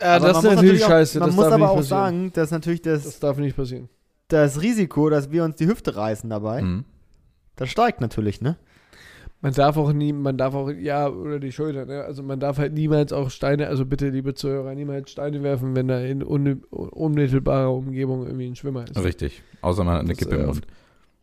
[0.00, 1.18] Ja, Aber das ist man muss natürlich auch, scheiße.
[1.20, 2.00] Man das muss darf aber nicht auch passieren.
[2.00, 3.88] sagen, dass natürlich das, Das darf nicht passieren.
[4.28, 6.84] das Risiko, dass wir uns die Hüfte reißen dabei, Mhm.
[7.56, 8.56] das steigt natürlich, ne?
[9.42, 12.02] Man darf auch nie, man darf auch, ja, oder die Schulter, ne?
[12.04, 15.88] Also man darf halt niemals auch Steine, also bitte, liebe Zuhörer, niemals Steine werfen, wenn
[15.88, 19.02] da in un, unmittelbarer Umgebung irgendwie ein Schwimmer ist.
[19.02, 19.42] Richtig.
[19.60, 20.66] Außer man hat eine Das, Kippe im äh, Mund.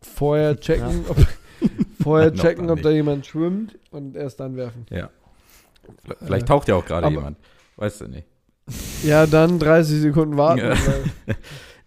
[0.00, 1.16] Vorher checken, ob,
[2.02, 4.86] vorher checken, ob da jemand schwimmt und erst dann werfen.
[4.90, 5.10] Ja.
[6.20, 7.38] Vielleicht taucht ja auch gerade jemand.
[7.76, 8.26] Weißt du nicht.
[9.04, 10.60] Ja, dann 30 Sekunden warten.
[10.60, 10.74] Ja.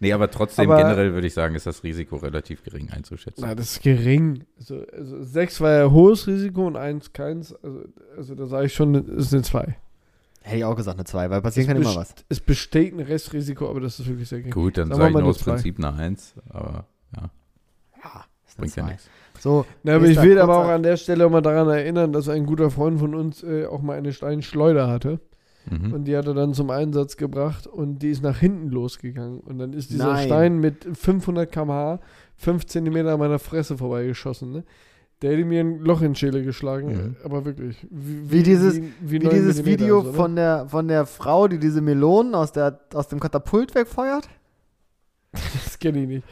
[0.00, 3.42] Nee, aber trotzdem Aber- generell würde ich sagen, ist das Risiko relativ gering einzuschätzen.
[3.44, 4.44] na, das ist gering.
[4.56, 7.52] Also, also 6 war ja hohes Risiko und 1 keins.
[7.64, 7.82] Also,
[8.16, 9.76] also da sage ich schon, es ist eine 2.
[10.42, 12.14] Hätte ich auch gesagt, eine 2, weil passieren kann es, immer was.
[12.28, 14.52] es besteht ein Restrisiko, aber das ist wirklich sehr gering.
[14.52, 15.38] Gut, dann sage ich nur aus.
[15.38, 17.22] Prinzip eine Eins, aber ja,
[18.04, 18.90] Ja, ist eine bringt ja zwei.
[18.92, 19.10] nichts.
[19.40, 22.28] So, Na, aber ich will aber auch an der Stelle auch mal daran erinnern, dass
[22.28, 25.20] ein guter Freund von uns äh, auch mal eine Steinschleuder hatte.
[25.70, 25.92] Mhm.
[25.92, 29.40] Und die hat er dann zum Einsatz gebracht und die ist nach hinten losgegangen.
[29.40, 30.26] Und dann ist dieser Nein.
[30.26, 32.00] Stein mit 500 km/h
[32.36, 34.50] 5 cm an meiner Fresse vorbeigeschossen.
[34.52, 34.64] Ne?
[35.20, 37.16] Der hätte mir ein Loch in die Schäle geschlagen, Mhm.
[37.24, 37.86] aber wirklich.
[37.90, 40.14] Wie dieses- Wie neun dieses Millimeter Video so, ne?
[40.14, 44.28] von, der, von der Frau, die diese Melonen aus, der, aus dem Katapult wegfeuert?
[45.32, 46.26] Das kenne ich nicht.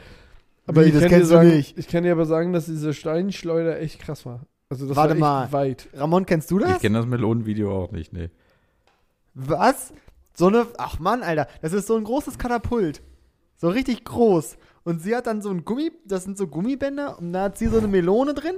[0.67, 1.79] Aber Wie, ich das kann dir kennst du sagen, nicht?
[1.79, 4.47] Ich kann dir aber sagen, dass diese Steinschleuder echt krass war.
[4.69, 5.59] Also das Warte war echt mal.
[5.61, 5.89] weit.
[5.95, 6.81] Ramon, kennst du Ich das?
[6.81, 8.31] kenne das Melonenvideo auch nicht, nee.
[9.35, 9.93] Was?
[10.35, 10.67] So eine.
[10.79, 11.47] Ach Mann, Alter.
[11.63, 13.01] Das ist so ein großes Katapult.
[13.59, 14.57] So richtig groß.
[14.85, 15.93] Und sie hat dann so ein Gummi.
[16.05, 17.19] Das sind so Gummibänder.
[17.19, 18.57] Und da hat sie so eine Melone drin.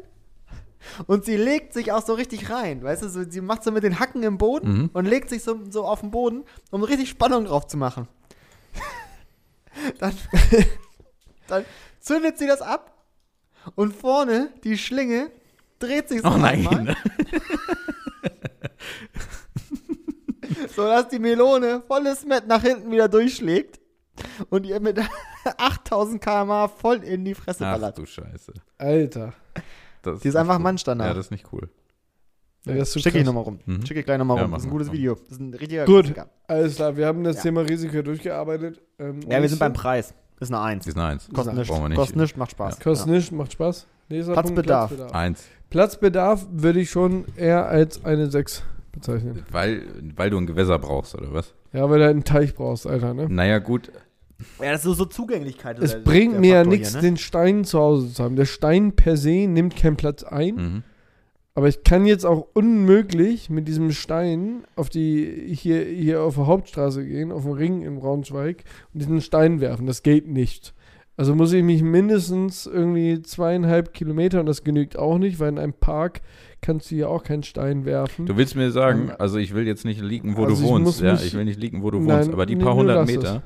[1.07, 2.83] Und sie legt sich auch so richtig rein.
[2.83, 4.91] Weißt du, so, sie macht so mit den Hacken im Boden Mhm.
[4.93, 8.07] und legt sich so, so auf den Boden, um richtig Spannung drauf zu machen.
[9.99, 10.13] dann,
[11.51, 11.65] dann
[12.01, 12.95] zündet sie das ab.
[13.75, 15.31] Und vorne die Schlinge
[15.79, 16.67] dreht sich so Oh nein.
[16.67, 16.97] einmal.
[20.75, 23.81] So dass die Melone volles Met nach hinten wieder durchschlägt
[24.51, 24.99] und ihr mit
[25.59, 27.99] 8000 km voll in die Fresse Ach ballert.
[27.99, 28.53] du Scheiße.
[28.77, 29.35] Alter.
[30.03, 30.63] Das Die ist einfach cool.
[30.63, 31.11] Mannstandard.
[31.11, 31.69] Ja, das ist nicht cool.
[32.65, 33.61] Ja, das Schicke ich nochmal rum.
[33.67, 33.85] Mhm.
[33.87, 34.53] Schicke ich gleich nochmal Ja, rum.
[34.53, 34.93] Das ist ein gutes.
[34.93, 35.15] Video.
[35.15, 36.07] Das ist ein richtiger Gut.
[36.07, 36.29] Klassiker.
[36.47, 37.43] Alles klar, wir haben das Ja.
[37.43, 38.81] Thema Risiko durchgearbeitet.
[38.99, 40.15] Ähm, Ja, wir sind beim Preis.
[40.41, 40.85] Ist eine Eins.
[40.85, 41.29] Das ist eine Eins.
[41.33, 41.69] Kostet nichts.
[41.69, 41.99] Brauchen wir nicht.
[41.99, 42.81] Kostet nichts, macht Spaß.
[42.81, 43.87] Kostet nichts, macht Spaß.
[44.09, 44.93] Nächster Platzbedarf.
[45.13, 45.45] Eins.
[45.71, 48.63] Platzbedarf würde ich schon eher als eine 6
[48.93, 49.45] bezeichnen.
[49.51, 49.83] Weil,
[50.17, 51.55] weil du ein Gewässer brauchst, oder was?
[51.73, 53.27] Ja, weil du halt einen Teich brauchst, Alter, ne?
[53.29, 53.93] Naja, gut.
[54.61, 55.79] Ja, das ist so, Zugänglichkeit.
[55.81, 57.01] Es der- bringt der mir ja nichts, ne?
[57.01, 58.37] den Stein zu Hause zu haben.
[58.37, 60.55] Der Stein per se nimmt keinen Platz ein.
[60.55, 60.83] Mhm.
[61.59, 66.47] Aber ich kann jetzt auch unmöglich mit diesem Stein auf die hier, hier auf der
[66.47, 68.63] Hauptstraße gehen, auf den Ring in Braunschweig
[68.95, 69.85] und diesen Stein werfen.
[69.85, 70.73] Das geht nicht.
[71.17, 75.59] Also muss ich mich mindestens irgendwie zweieinhalb Kilometer, und das genügt auch nicht, weil in
[75.59, 76.21] einem Park
[76.61, 78.27] kannst du hier auch keinen Stein werfen.
[78.27, 80.69] Du willst mir sagen, Ähm, also ich will jetzt nicht liegen, wo also du ich
[80.69, 80.85] wohnst.
[80.85, 82.81] muss Ja, ich will nicht liegen, wo du Nein, wohnst, aber die nee, paar nee,
[82.83, 83.17] hundert es.
[83.17, 83.43] Meter,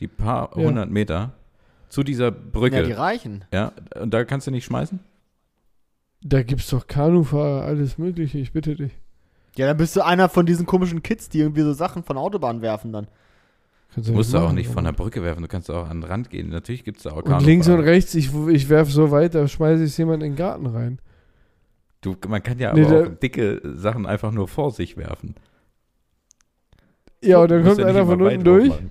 [0.00, 0.64] die paar Ja.
[0.64, 1.34] hundert Meter
[1.90, 3.44] zu dieser Ja, Brücke, die ja, reichen.
[4.00, 5.00] und da kannst du nicht schmeißen?
[6.24, 8.92] Da gibt's doch Kanufahrer, alles Mögliche, ich bitte dich.
[9.56, 12.62] Ja, dann bist du einer von diesen komischen Kids, die irgendwie so Sachen von Autobahnen
[12.62, 13.06] werfen dann.
[13.94, 16.10] Kannst Du musst du auch nicht von der Brücke werfen, du kannst auch an den
[16.10, 16.48] Rand gehen.
[16.48, 17.92] Natürlich gibt es da auch Und links und Kanufahrer.
[17.94, 20.98] rechts, ich, ich werf so weit, da schmeiße ich jemand in den Garten rein.
[22.00, 25.34] Du, man kann ja Nee, aber auch dicke Sachen einfach nur vor sich werfen.
[27.22, 28.68] Ja, und dann kommt ja einer von unten durch.
[28.68, 28.90] machen.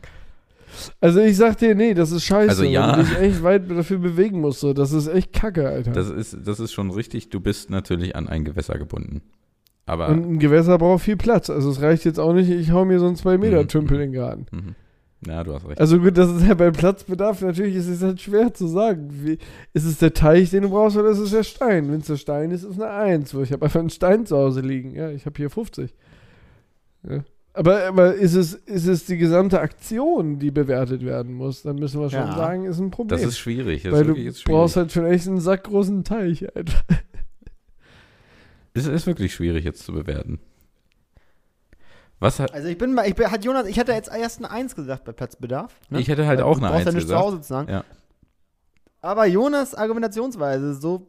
[1.00, 2.98] Also ich sag dir, nee, das ist scheiße, Also ja.
[2.98, 4.60] weil du dich echt weit dafür bewegen musst.
[4.62, 4.74] So.
[4.74, 5.92] Das ist echt kacke, Alter.
[5.92, 9.22] Das ist, das ist schon richtig, du bist natürlich an ein Gewässer gebunden.
[9.86, 11.50] Aber Und ein Gewässer braucht viel Platz.
[11.50, 14.04] Also es reicht jetzt auch nicht, ich hau mir so einen 2-Meter-Tümpel Mhm.
[14.04, 14.46] in den Garten.
[14.52, 14.76] mhm.
[15.28, 15.80] ja, du hast recht.
[15.82, 19.10] Also gut, das ist ja beim Platzbedarf, natürlich ist es halt schwer zu sagen.
[19.12, 19.38] Wie,
[19.74, 21.92] ist es der Teich, den du brauchst, oder ist es der Stein?
[21.92, 23.34] Wenn es der Stein ist, ist es eine 1.
[23.34, 24.96] Ich habe einfach einen Stein zu Hause liegen.
[24.96, 25.94] Ja, ich habe hier 50.
[27.10, 27.24] Ja.
[27.54, 31.64] Aber, aber ist, es, ist es die gesamte Aktion, die bewertet werden muss?
[31.64, 32.36] Dann müssen wir schon Ja.
[32.36, 33.18] sagen, ist ein Problem.
[33.20, 33.84] Das ist schwierig.
[33.84, 34.44] Das Weil ist du schwierig.
[34.46, 36.82] brauchst halt schon echt einen sackgroßen Teich, Alter.
[38.74, 40.40] Es ist wirklich schwierig jetzt zu bewerten.
[42.20, 44.50] Was hat, Also ich bin mal, ich bin, hat Jonas, ich hatte jetzt erst eine
[44.52, 45.74] Eins gesagt bei Platzbedarf.
[45.90, 46.00] ne?
[46.00, 47.24] ich hätte halt Weil auch du eine brauchst ja Eins nicht zu gesagt.
[47.26, 47.70] Hause zu sagen.
[47.72, 47.84] Ja.
[49.02, 51.08] Aber Jonas Argumentationsweise, so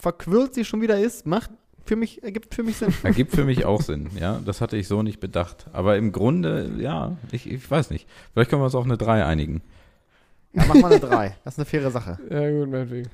[0.00, 1.50] verquirlt sie schon wieder ist, macht
[1.90, 2.94] für mich, ergibt für mich Sinn.
[3.02, 4.40] Ergibt für mich auch Sinn, ja.
[4.46, 5.66] Das hatte ich so nicht bedacht.
[5.72, 8.06] Aber im Grunde, ja, ich, ich weiß nicht.
[8.32, 9.60] Vielleicht können wir uns auf eine 3 einigen.
[10.52, 11.36] Ja, mach mal eine 3.
[11.42, 12.16] Das ist eine faire Sache.
[12.30, 13.10] Ja, gut, meinetwegen.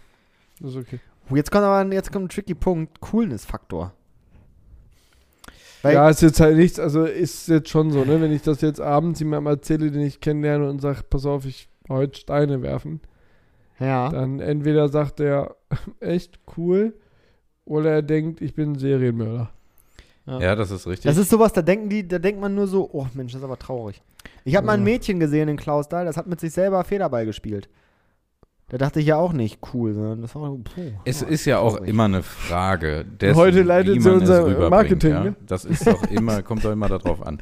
[0.61, 1.01] Das ist okay.
[1.31, 3.95] Oh, Jetzt kommt aber jetzt kommt ein tricky Punkt, Coolness-Faktor.
[5.81, 8.21] Weil, ja, ist jetzt halt nichts, also ist jetzt schon so, ne?
[8.21, 11.71] Wenn ich das jetzt abends jemandem erzähle, den ich kennenlerne und sage, pass auf, ich
[11.89, 13.01] heute Steine werfen,
[13.81, 14.11] ja.
[14.11, 15.57] dann entweder sagt er,
[16.01, 16.93] echt cool,
[17.67, 19.51] oder er denkt, ich bin ein Serienmörder.
[20.27, 20.41] Ja.
[20.41, 21.09] Ja, das ist richtig.
[21.09, 23.45] Das ist sowas, da denken die, da denkt man nur so, oh Mensch, das ist
[23.45, 24.03] aber traurig.
[24.45, 24.83] Ich habe mal ein.
[24.83, 27.69] Mädchen gesehen in Klausthal, das hat mit sich selber Federball gespielt.
[28.69, 31.59] Da dachte ich ja auch nicht cool, sondern das war puh, Es oh, ist ja
[31.61, 31.89] auch traurig.
[31.89, 35.25] immer eine Frage dessen, Heute leitet wie sie unser Marketing, ja?
[35.25, 35.37] ne?
[35.47, 37.41] Das ist doch immer, kommt doch immer darauf an.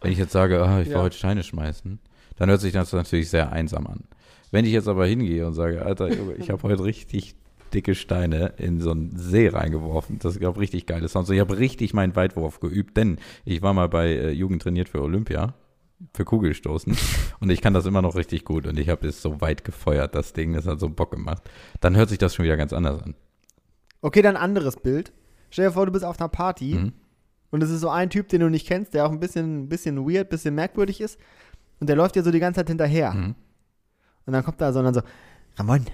[0.00, 1.02] Wenn ich jetzt sage, ah, ich will Ja.
[1.02, 1.98] heute Steine schmeißen,
[2.36, 4.04] dann hört sich das natürlich sehr einsam an.
[4.52, 7.34] Wenn ich jetzt aber hingehe und sage, Alter, Junge, ich habe heute richtig
[7.74, 11.30] dicke Steine in so einen See reingeworfen, das ich, richtig geile Sounds.
[11.30, 15.02] Ich habe richtig meinen Weitwurf geübt, denn ich war mal bei äh, Jugend trainiert für
[15.02, 15.54] Olympia,
[16.14, 16.96] für Kugelstoßen
[17.40, 20.14] und ich kann das immer noch richtig gut und ich habe es so weit gefeuert,
[20.14, 21.42] das Ding, das hat so Bock gemacht.
[21.80, 23.14] Dann hört sich das schon wieder ganz anders an.
[24.00, 25.12] Okay, dann ein anderes Bild.
[25.50, 26.92] Stell dir vor, du bist auf einer Party Mhm.
[27.50, 29.96] und es ist so ein Typ, den du nicht kennst, der auch ein bisschen, bisschen
[30.08, 31.18] weird, bisschen merkwürdig ist
[31.80, 33.12] und der läuft dir so die ganze Zeit hinterher.
[33.12, 33.34] Mhm.
[34.24, 35.02] Und dann kommt da so und dann so,
[35.56, 35.84] Ramon,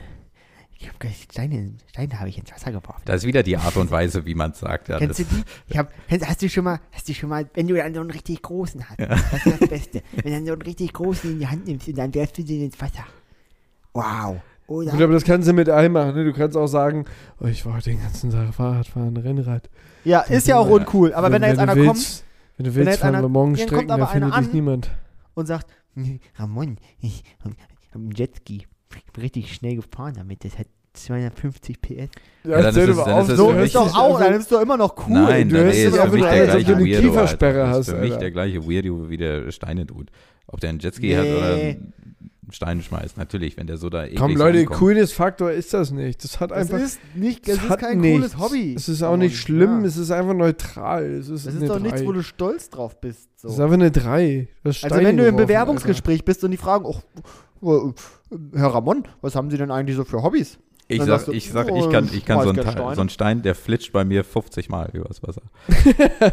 [0.80, 3.02] ich habe gleich Steine, Steine habe ich ins Wasser geworfen.
[3.04, 4.88] Da ist wieder die Art und Weise, wie man es sagt.
[4.88, 5.42] Ja, Kennst du das, die?
[5.68, 8.10] Ich hab, hast du schon mal, hast du schon mal, wenn du dann so einen
[8.10, 10.02] richtig großen hast, das ist das Beste.
[10.14, 12.44] Wenn du dann so einen richtig großen in die Hand nimmst und dann werfst du
[12.44, 13.04] den ins Wasser.
[13.92, 14.36] Wow.
[14.66, 14.90] Oder?
[14.92, 16.24] Gut, aber das kannst du mit allem machen, ne?
[16.24, 17.06] Du kannst auch sagen,
[17.40, 19.70] oh, ich war heute den ganzen Tag Fahrrad fahren, Rennrad.
[20.04, 20.74] ja, ist ja auch Ja.
[20.74, 21.14] uncool.
[21.14, 22.24] Aber wenn, da jetzt einer willst, kommt
[22.58, 24.32] Wenn du wenn willst, jetzt fahren einer- wir morgen dann kommt Strecken, aber da findet
[24.32, 24.54] einer dich an.
[24.54, 24.90] niemand.
[25.34, 27.54] und sagt, "Nee, Ramon, ich habe
[27.94, 28.56] einen Jetski.
[28.58, 30.44] Ich bin richtig schnell gefahren damit.
[30.44, 32.08] Das hat 250 PS.
[32.44, 34.38] Ja, dann ist es- doch dann ist es So ist mich- doch auch, also- dann
[34.38, 35.14] bist du immer noch cool.
[35.14, 37.08] Nein, du nee, ist auch für mich wieder der gleiche du eine Weirdo.
[37.08, 37.68] Kiefersperre Alter.
[37.68, 40.10] Das hast, ist für mich der gleiche Weirdo, wie der Steine tut.
[40.46, 41.70] Ob der einen Jetski hat oder Nee.
[41.70, 41.92] einen
[42.50, 43.18] Stein schmeißt.
[43.18, 44.78] Natürlich, wenn der so da Komm, Leute, ankommt.
[44.80, 46.24] Coolness-Faktor ist das nicht.
[46.24, 46.78] Das hat Das einfach.
[46.78, 48.16] ist nicht, das es ist hat kein nichts.
[48.16, 48.74] cooles Hobby.
[48.74, 49.86] Es ist auch nicht schlimm, Ja.
[49.86, 51.04] es ist einfach neutral.
[51.04, 52.06] Es ist, Das ist doch nichts, drei.
[52.06, 53.28] wo du stolz drauf bist.
[53.42, 53.62] Das ist So.
[53.62, 54.48] einfach eine 3.
[54.64, 56.96] Also wenn du im Bewerbungsgespräch bist und die fragen, oh,
[57.60, 60.58] Herr Ramon, was haben Sie denn eigentlich so für Hobbys?
[60.88, 62.94] Ich sag, du, ich sag, oh, ich kann, ich kann so, einen Steine.
[62.94, 65.42] so einen Stein, der flitscht bei mir 50 Mal übers Wasser.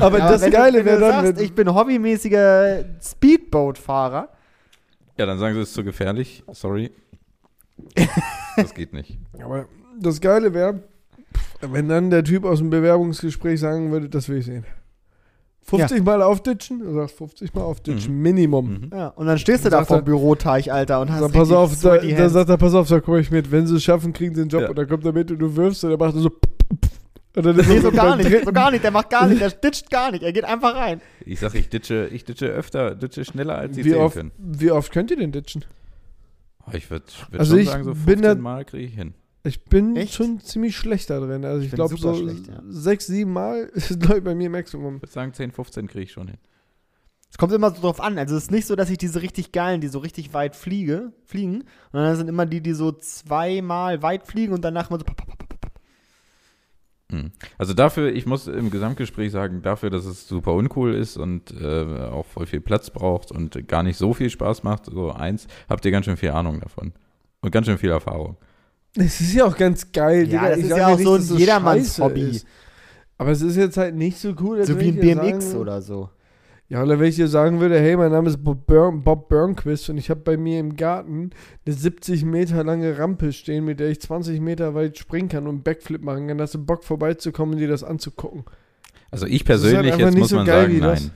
[0.00, 4.28] Aber Ja, das wenn Geile wäre dann, sagst, ich bin hobbymäßiger Speedboat-Fahrer.
[5.16, 6.44] Ja, dann sagen sie, es ist zu gefährlich.
[6.52, 6.92] Sorry.
[8.56, 9.18] Das geht nicht.
[9.42, 9.66] aber
[9.98, 10.82] das Geile wäre,
[11.62, 14.66] wenn dann der Typ aus dem Bewerbungsgespräch sagen würde, das will ich sehen.
[15.66, 16.78] 50 Mal aufditschen?
[16.80, 18.70] Du sagst 50 Mal aufditschen, Minimum.
[18.70, 18.90] Mhm.
[18.92, 21.80] Ja, und dann stehst du da vor dem Büroteich, Alter, und hast Sag, pass auf,
[21.80, 23.50] da, da sagt er, pass auf, da komme ich mit.
[23.50, 24.62] Wenn sie es schaffen, kriegen sie den Job.
[24.62, 24.68] Ja.
[24.70, 26.30] Und dann kommt er mit und du wirfst und er macht so.
[27.36, 29.50] Und dann Nee, so gar nicht, dritten- so gar nicht, der macht gar nicht, der
[29.64, 31.02] ditcht gar nicht, er geht einfach rein.
[31.24, 34.30] Ich sag, ich ditche, ich ditche öfter, ditche schneller, als sie Wie sehen oft, können.
[34.38, 35.64] wie oft könnt ihr denn ditchen?
[36.72, 39.12] Ich würde würd Also schon ich sagen, so bin 15 da- Mal kriege ich hin.
[39.46, 40.14] Ich bin Echt?
[40.14, 41.44] schon ziemlich schlecht da drin.
[41.44, 42.60] Also ich, bin glaube so schlecht, ja.
[42.68, 44.96] sechs, sieben Mal ist glaube ich bei mir Maximum.
[44.96, 46.38] Ich würde sagen, 10, 15 kriege ich schon hin.
[47.30, 48.18] Es kommt immer so drauf an.
[48.18, 51.12] Also es ist nicht so, dass ich diese richtig geilen, die so richtig weit fliege,
[51.24, 55.04] fliegen, sondern das sind immer die, die so zweimal weit fliegen und danach mal so.
[55.04, 55.70] pop, pop, pop, pop.
[57.12, 57.30] Hm.
[57.56, 62.08] Also dafür, ich muss im Gesamtgespräch sagen, dafür, dass es super uncool ist und äh,
[62.10, 65.84] auch voll viel Platz braucht und gar nicht so viel Spaß macht, so eins, habt
[65.84, 66.92] ihr ganz schön viel Ahnung davon.
[67.42, 68.38] Und ganz schön viel Erfahrung.
[68.96, 70.28] Es ist ja auch ganz geil.
[70.28, 70.48] Ja, Digga.
[70.50, 72.20] das Ich ist ja auch nicht, so ein dass es jedermanns scheiße Hobby.
[72.22, 72.46] ist.
[73.18, 74.58] Aber es ist jetzt halt nicht so cool.
[74.58, 76.10] als So wie ein BMX sagen- oder so.
[76.68, 79.88] Ja, oder wenn ich dir sagen würde, hey, mein Name ist Bob, Burn, Bob Burnquist
[79.88, 81.30] und ich habe bei mir im Garten
[81.64, 85.62] eine 70 Meter lange Rampe stehen, mit der ich 20 Meter weit springen kann und
[85.62, 86.40] Backflip machen kann.
[86.40, 88.44] Hast du Bock vorbeizukommen und dir das anzugucken?
[89.12, 90.80] Also ich Das ist halt persönlich, einfach jetzt nicht muss so man geil sagen, wie
[90.80, 91.10] das.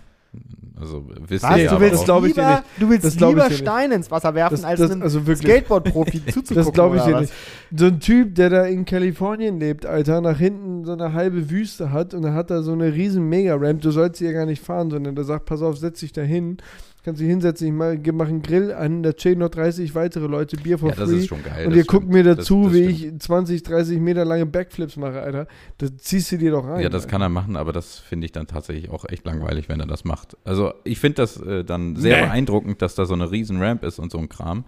[0.80, 1.56] Also wisst Was?
[1.58, 2.04] ihr Ja, du willst, das auch.
[2.06, 2.62] glaub ich lieber, nicht.
[2.78, 3.50] du willst Das lieber.
[3.50, 5.20] Steine ins Wasser werfen, Das, als das, einem also.
[5.34, 6.54] Skateboard-Profi zuzugucken.
[6.56, 7.32] Das glaube ich dir nicht.
[7.76, 11.92] So ein Typ, der da in Kalifornien lebt, Alter, nach hinten so eine halbe Wüste
[11.92, 13.82] hat und dann hat er so eine riesen Mega-Ramp.
[13.82, 16.56] Du sollst hier gar nicht fahren, sondern der sagt, pass auf, setz dich da hin.
[17.02, 20.58] Kannst dich hinsetzen, ich mach, mach einen Grill an, da chillen noch 30 weitere Leute,
[20.58, 21.18] Bier for Ja, das free.
[21.18, 21.64] ist schon geil.
[21.66, 22.12] und das ihr guckt stimmt.
[22.12, 23.14] mir Das- dazu, das wie stimmt.
[23.14, 25.46] ich 20, 30 Meter lange Backflips mache, Alter.
[25.78, 26.82] Das ziehst du dir doch rein.
[26.82, 27.10] Ja, das Alter.
[27.12, 30.04] kann er machen, aber das finde ich dann tatsächlich auch echt langweilig, wenn er das
[30.04, 30.36] macht.
[30.44, 32.26] Also ich finde das äh, dann sehr Nee.
[32.26, 34.64] beeindruckend, dass da so eine riesen Ramp ist und so ein Kram.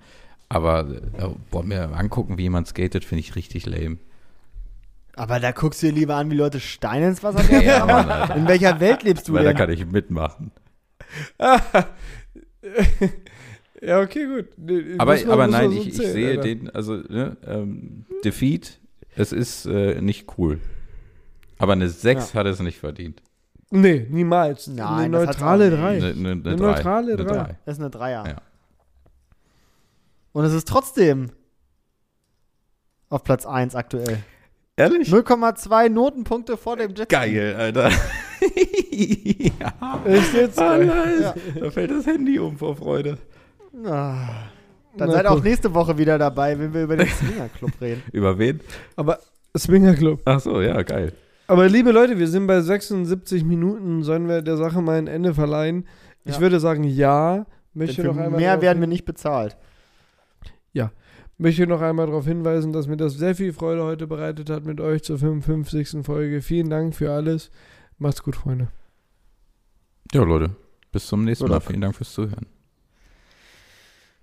[0.49, 3.99] Aber äh, boah, mir angucken, wie jemand skatet, finde ich richtig lame.
[5.15, 7.67] Aber da guckst du dir lieber an, wie Leute Steine ins Wasser werfen.
[7.67, 8.39] Ja, Mann.
[8.39, 9.59] In welcher Welt lebst du Weil da denn?
[9.59, 10.51] kann ich mitmachen.
[13.83, 14.47] ja, okay, gut.
[14.57, 16.43] Nee, Aber, man- aber nein, so ich, ich zählen, sehe Alter.
[16.43, 18.79] den, also ne, ähm, Defeat,
[19.17, 20.61] es ist äh, nicht cool.
[21.59, 23.23] Aber eine 6 hat es nicht verdient.
[23.71, 24.67] Nee, niemals.
[24.67, 25.81] Nein, eine neutrale auch nicht.
[25.83, 25.89] 3.
[25.89, 26.55] Eine, eine, eine, Eine drei.
[26.57, 27.35] neutrale Eine drei.
[27.37, 27.59] drei.
[27.65, 28.25] Das ist eine Dreier.
[28.27, 28.37] Ja.
[30.33, 31.31] Und es ist trotzdem
[33.09, 34.23] auf Platz 1 aktuell.
[34.77, 35.09] Ehrlich?
[35.13, 37.09] 0,2 Notenpunkte vor dem Jet.
[37.09, 37.91] Geil, Alter.
[39.61, 40.01] ja.
[40.07, 40.59] Echt jetzt?
[40.59, 40.79] Ah.
[40.81, 41.35] Ja.
[41.61, 43.19] Da fällt das Handy um vor Freude.
[43.85, 44.29] Ah.
[44.97, 45.45] Dann Na, seid auch guck.
[45.45, 48.03] nächste Woche wieder dabei, wenn wir über den Swinger Club reden.
[48.13, 48.61] Über wen?
[48.97, 49.19] Aber
[49.57, 50.21] Swinger Club.
[50.25, 51.13] Ach so, ja, geil.
[51.47, 54.03] Aber liebe Leute, wir sind bei 76 Minuten.
[54.03, 55.87] Sollen wir der Sache mal ein Ende verleihen?
[56.25, 56.41] Ich Ja.
[56.41, 57.37] würde sagen, ja.
[57.37, 57.45] Denn
[57.75, 59.57] Möchte für noch einmal mehr werden wir nicht bezahlt.
[61.43, 64.81] Möchte noch einmal darauf hinweisen, dass mir das sehr viel Freude heute bereitet hat mit
[64.81, 66.05] euch zur 55.
[66.05, 66.41] Folge.
[66.41, 67.51] Vielen Dank für alles.
[67.99, 68.69] Macht's gut, Freunde.
[70.13, 70.57] Ja, Leute.
[70.91, 71.61] Bis zum nächsten Oder- Mal.
[71.61, 72.47] Vielen Dank fürs Zuhören.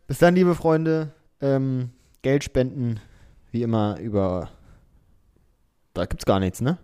[0.07, 1.11] Bis dann, liebe Freunde.
[1.41, 1.91] Ähm,
[2.21, 2.99] Geld spenden,
[3.51, 4.49] wie immer, über.
[5.93, 6.77] Da gibt's gar nichts, ne?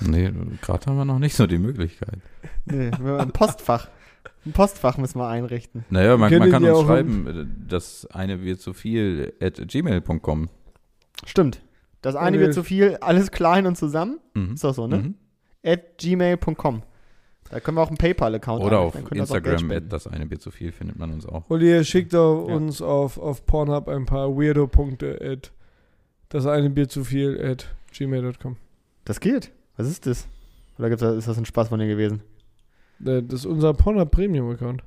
[0.00, 0.30] Nee,
[0.60, 2.18] gerade haben wir noch nicht so die Möglichkeit.
[2.66, 3.88] Nee, ein Postfach.
[4.44, 5.84] Ein Postfach müssen wir einrichten.
[5.90, 10.48] Naja, man, man kann uns auch- schreiben, äh, das eine wird zu viel at gmail.com.
[11.24, 11.62] Stimmt.
[12.00, 12.46] Das eine Okay.
[12.46, 14.18] wird zu viel, alles klein und zusammen.
[14.34, 14.54] Mhm.
[14.54, 14.96] Ist doch so, ne?
[14.98, 15.14] Mhm.
[15.64, 16.82] At gmail.com.
[17.50, 20.72] Da können wir auch einen PayPal-Account Oder auf Instagram, at das eine wird zu viel,
[20.72, 21.48] findet man uns auch.
[21.50, 22.54] Und ihr schickt auch Ja.
[22.56, 25.52] uns auf, auf Pornhub ein paar Weirdo-Punkte at
[26.30, 28.56] das eine Bier zu viel at gmail.com.
[29.04, 29.52] Das geht.
[29.76, 30.26] Was ist das?
[30.78, 32.22] Oder gibt's ist das ein Spaß von dir gewesen?
[33.06, 34.82] Äh, Das ist unser Pornhub Premium-Account.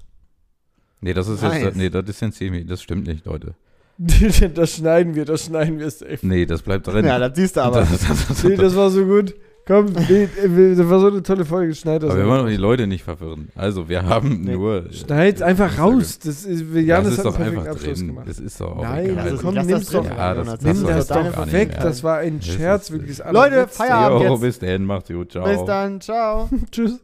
[1.02, 1.62] Nee, das ist Nice.
[1.62, 3.54] jetzt, nee, das distanziere ich mich, das stimmt nicht, Leute.
[3.98, 6.18] das schneiden wir, das schneiden wir safe.
[6.22, 7.06] Nee, das bleibt drin.
[7.06, 7.82] Ja, das siehst du aber.
[7.82, 9.36] Das, das, das, Nee, das war so gut.
[9.68, 11.74] Komm, nee, äh, das war so eine tolle Folge.
[11.74, 12.12] Schneid das.
[12.12, 12.46] aber wir wollen einfach.
[12.46, 13.50] doch die Leute nicht verwirren.
[13.56, 14.54] Also, wir haben Nee.
[14.54, 14.92] nur.
[14.92, 15.94] Schneid's einfach Instagram.
[15.96, 16.20] raus.
[16.20, 18.08] Das ist, Ja, Janis das ist hat doch einen einfach perfekten Abschluss drin.
[18.08, 18.28] gemacht.
[18.30, 19.20] Das ist doch auch Nein, egal.
[19.20, 20.18] also komm, das nimm's drin, doch.
[20.18, 21.70] Ja, das- das Nimm ist das doch weg.
[21.70, 21.80] mehr.
[21.84, 23.18] Das war ein Das Scherz, ist- wirklich.
[23.18, 23.68] das Leute.
[23.70, 24.42] Feierabend Jo, jetzt.
[24.42, 25.46] bis dann, macht's gut, ciao.
[25.46, 26.50] Bis dann, ciao.
[26.72, 27.00] Tschüss.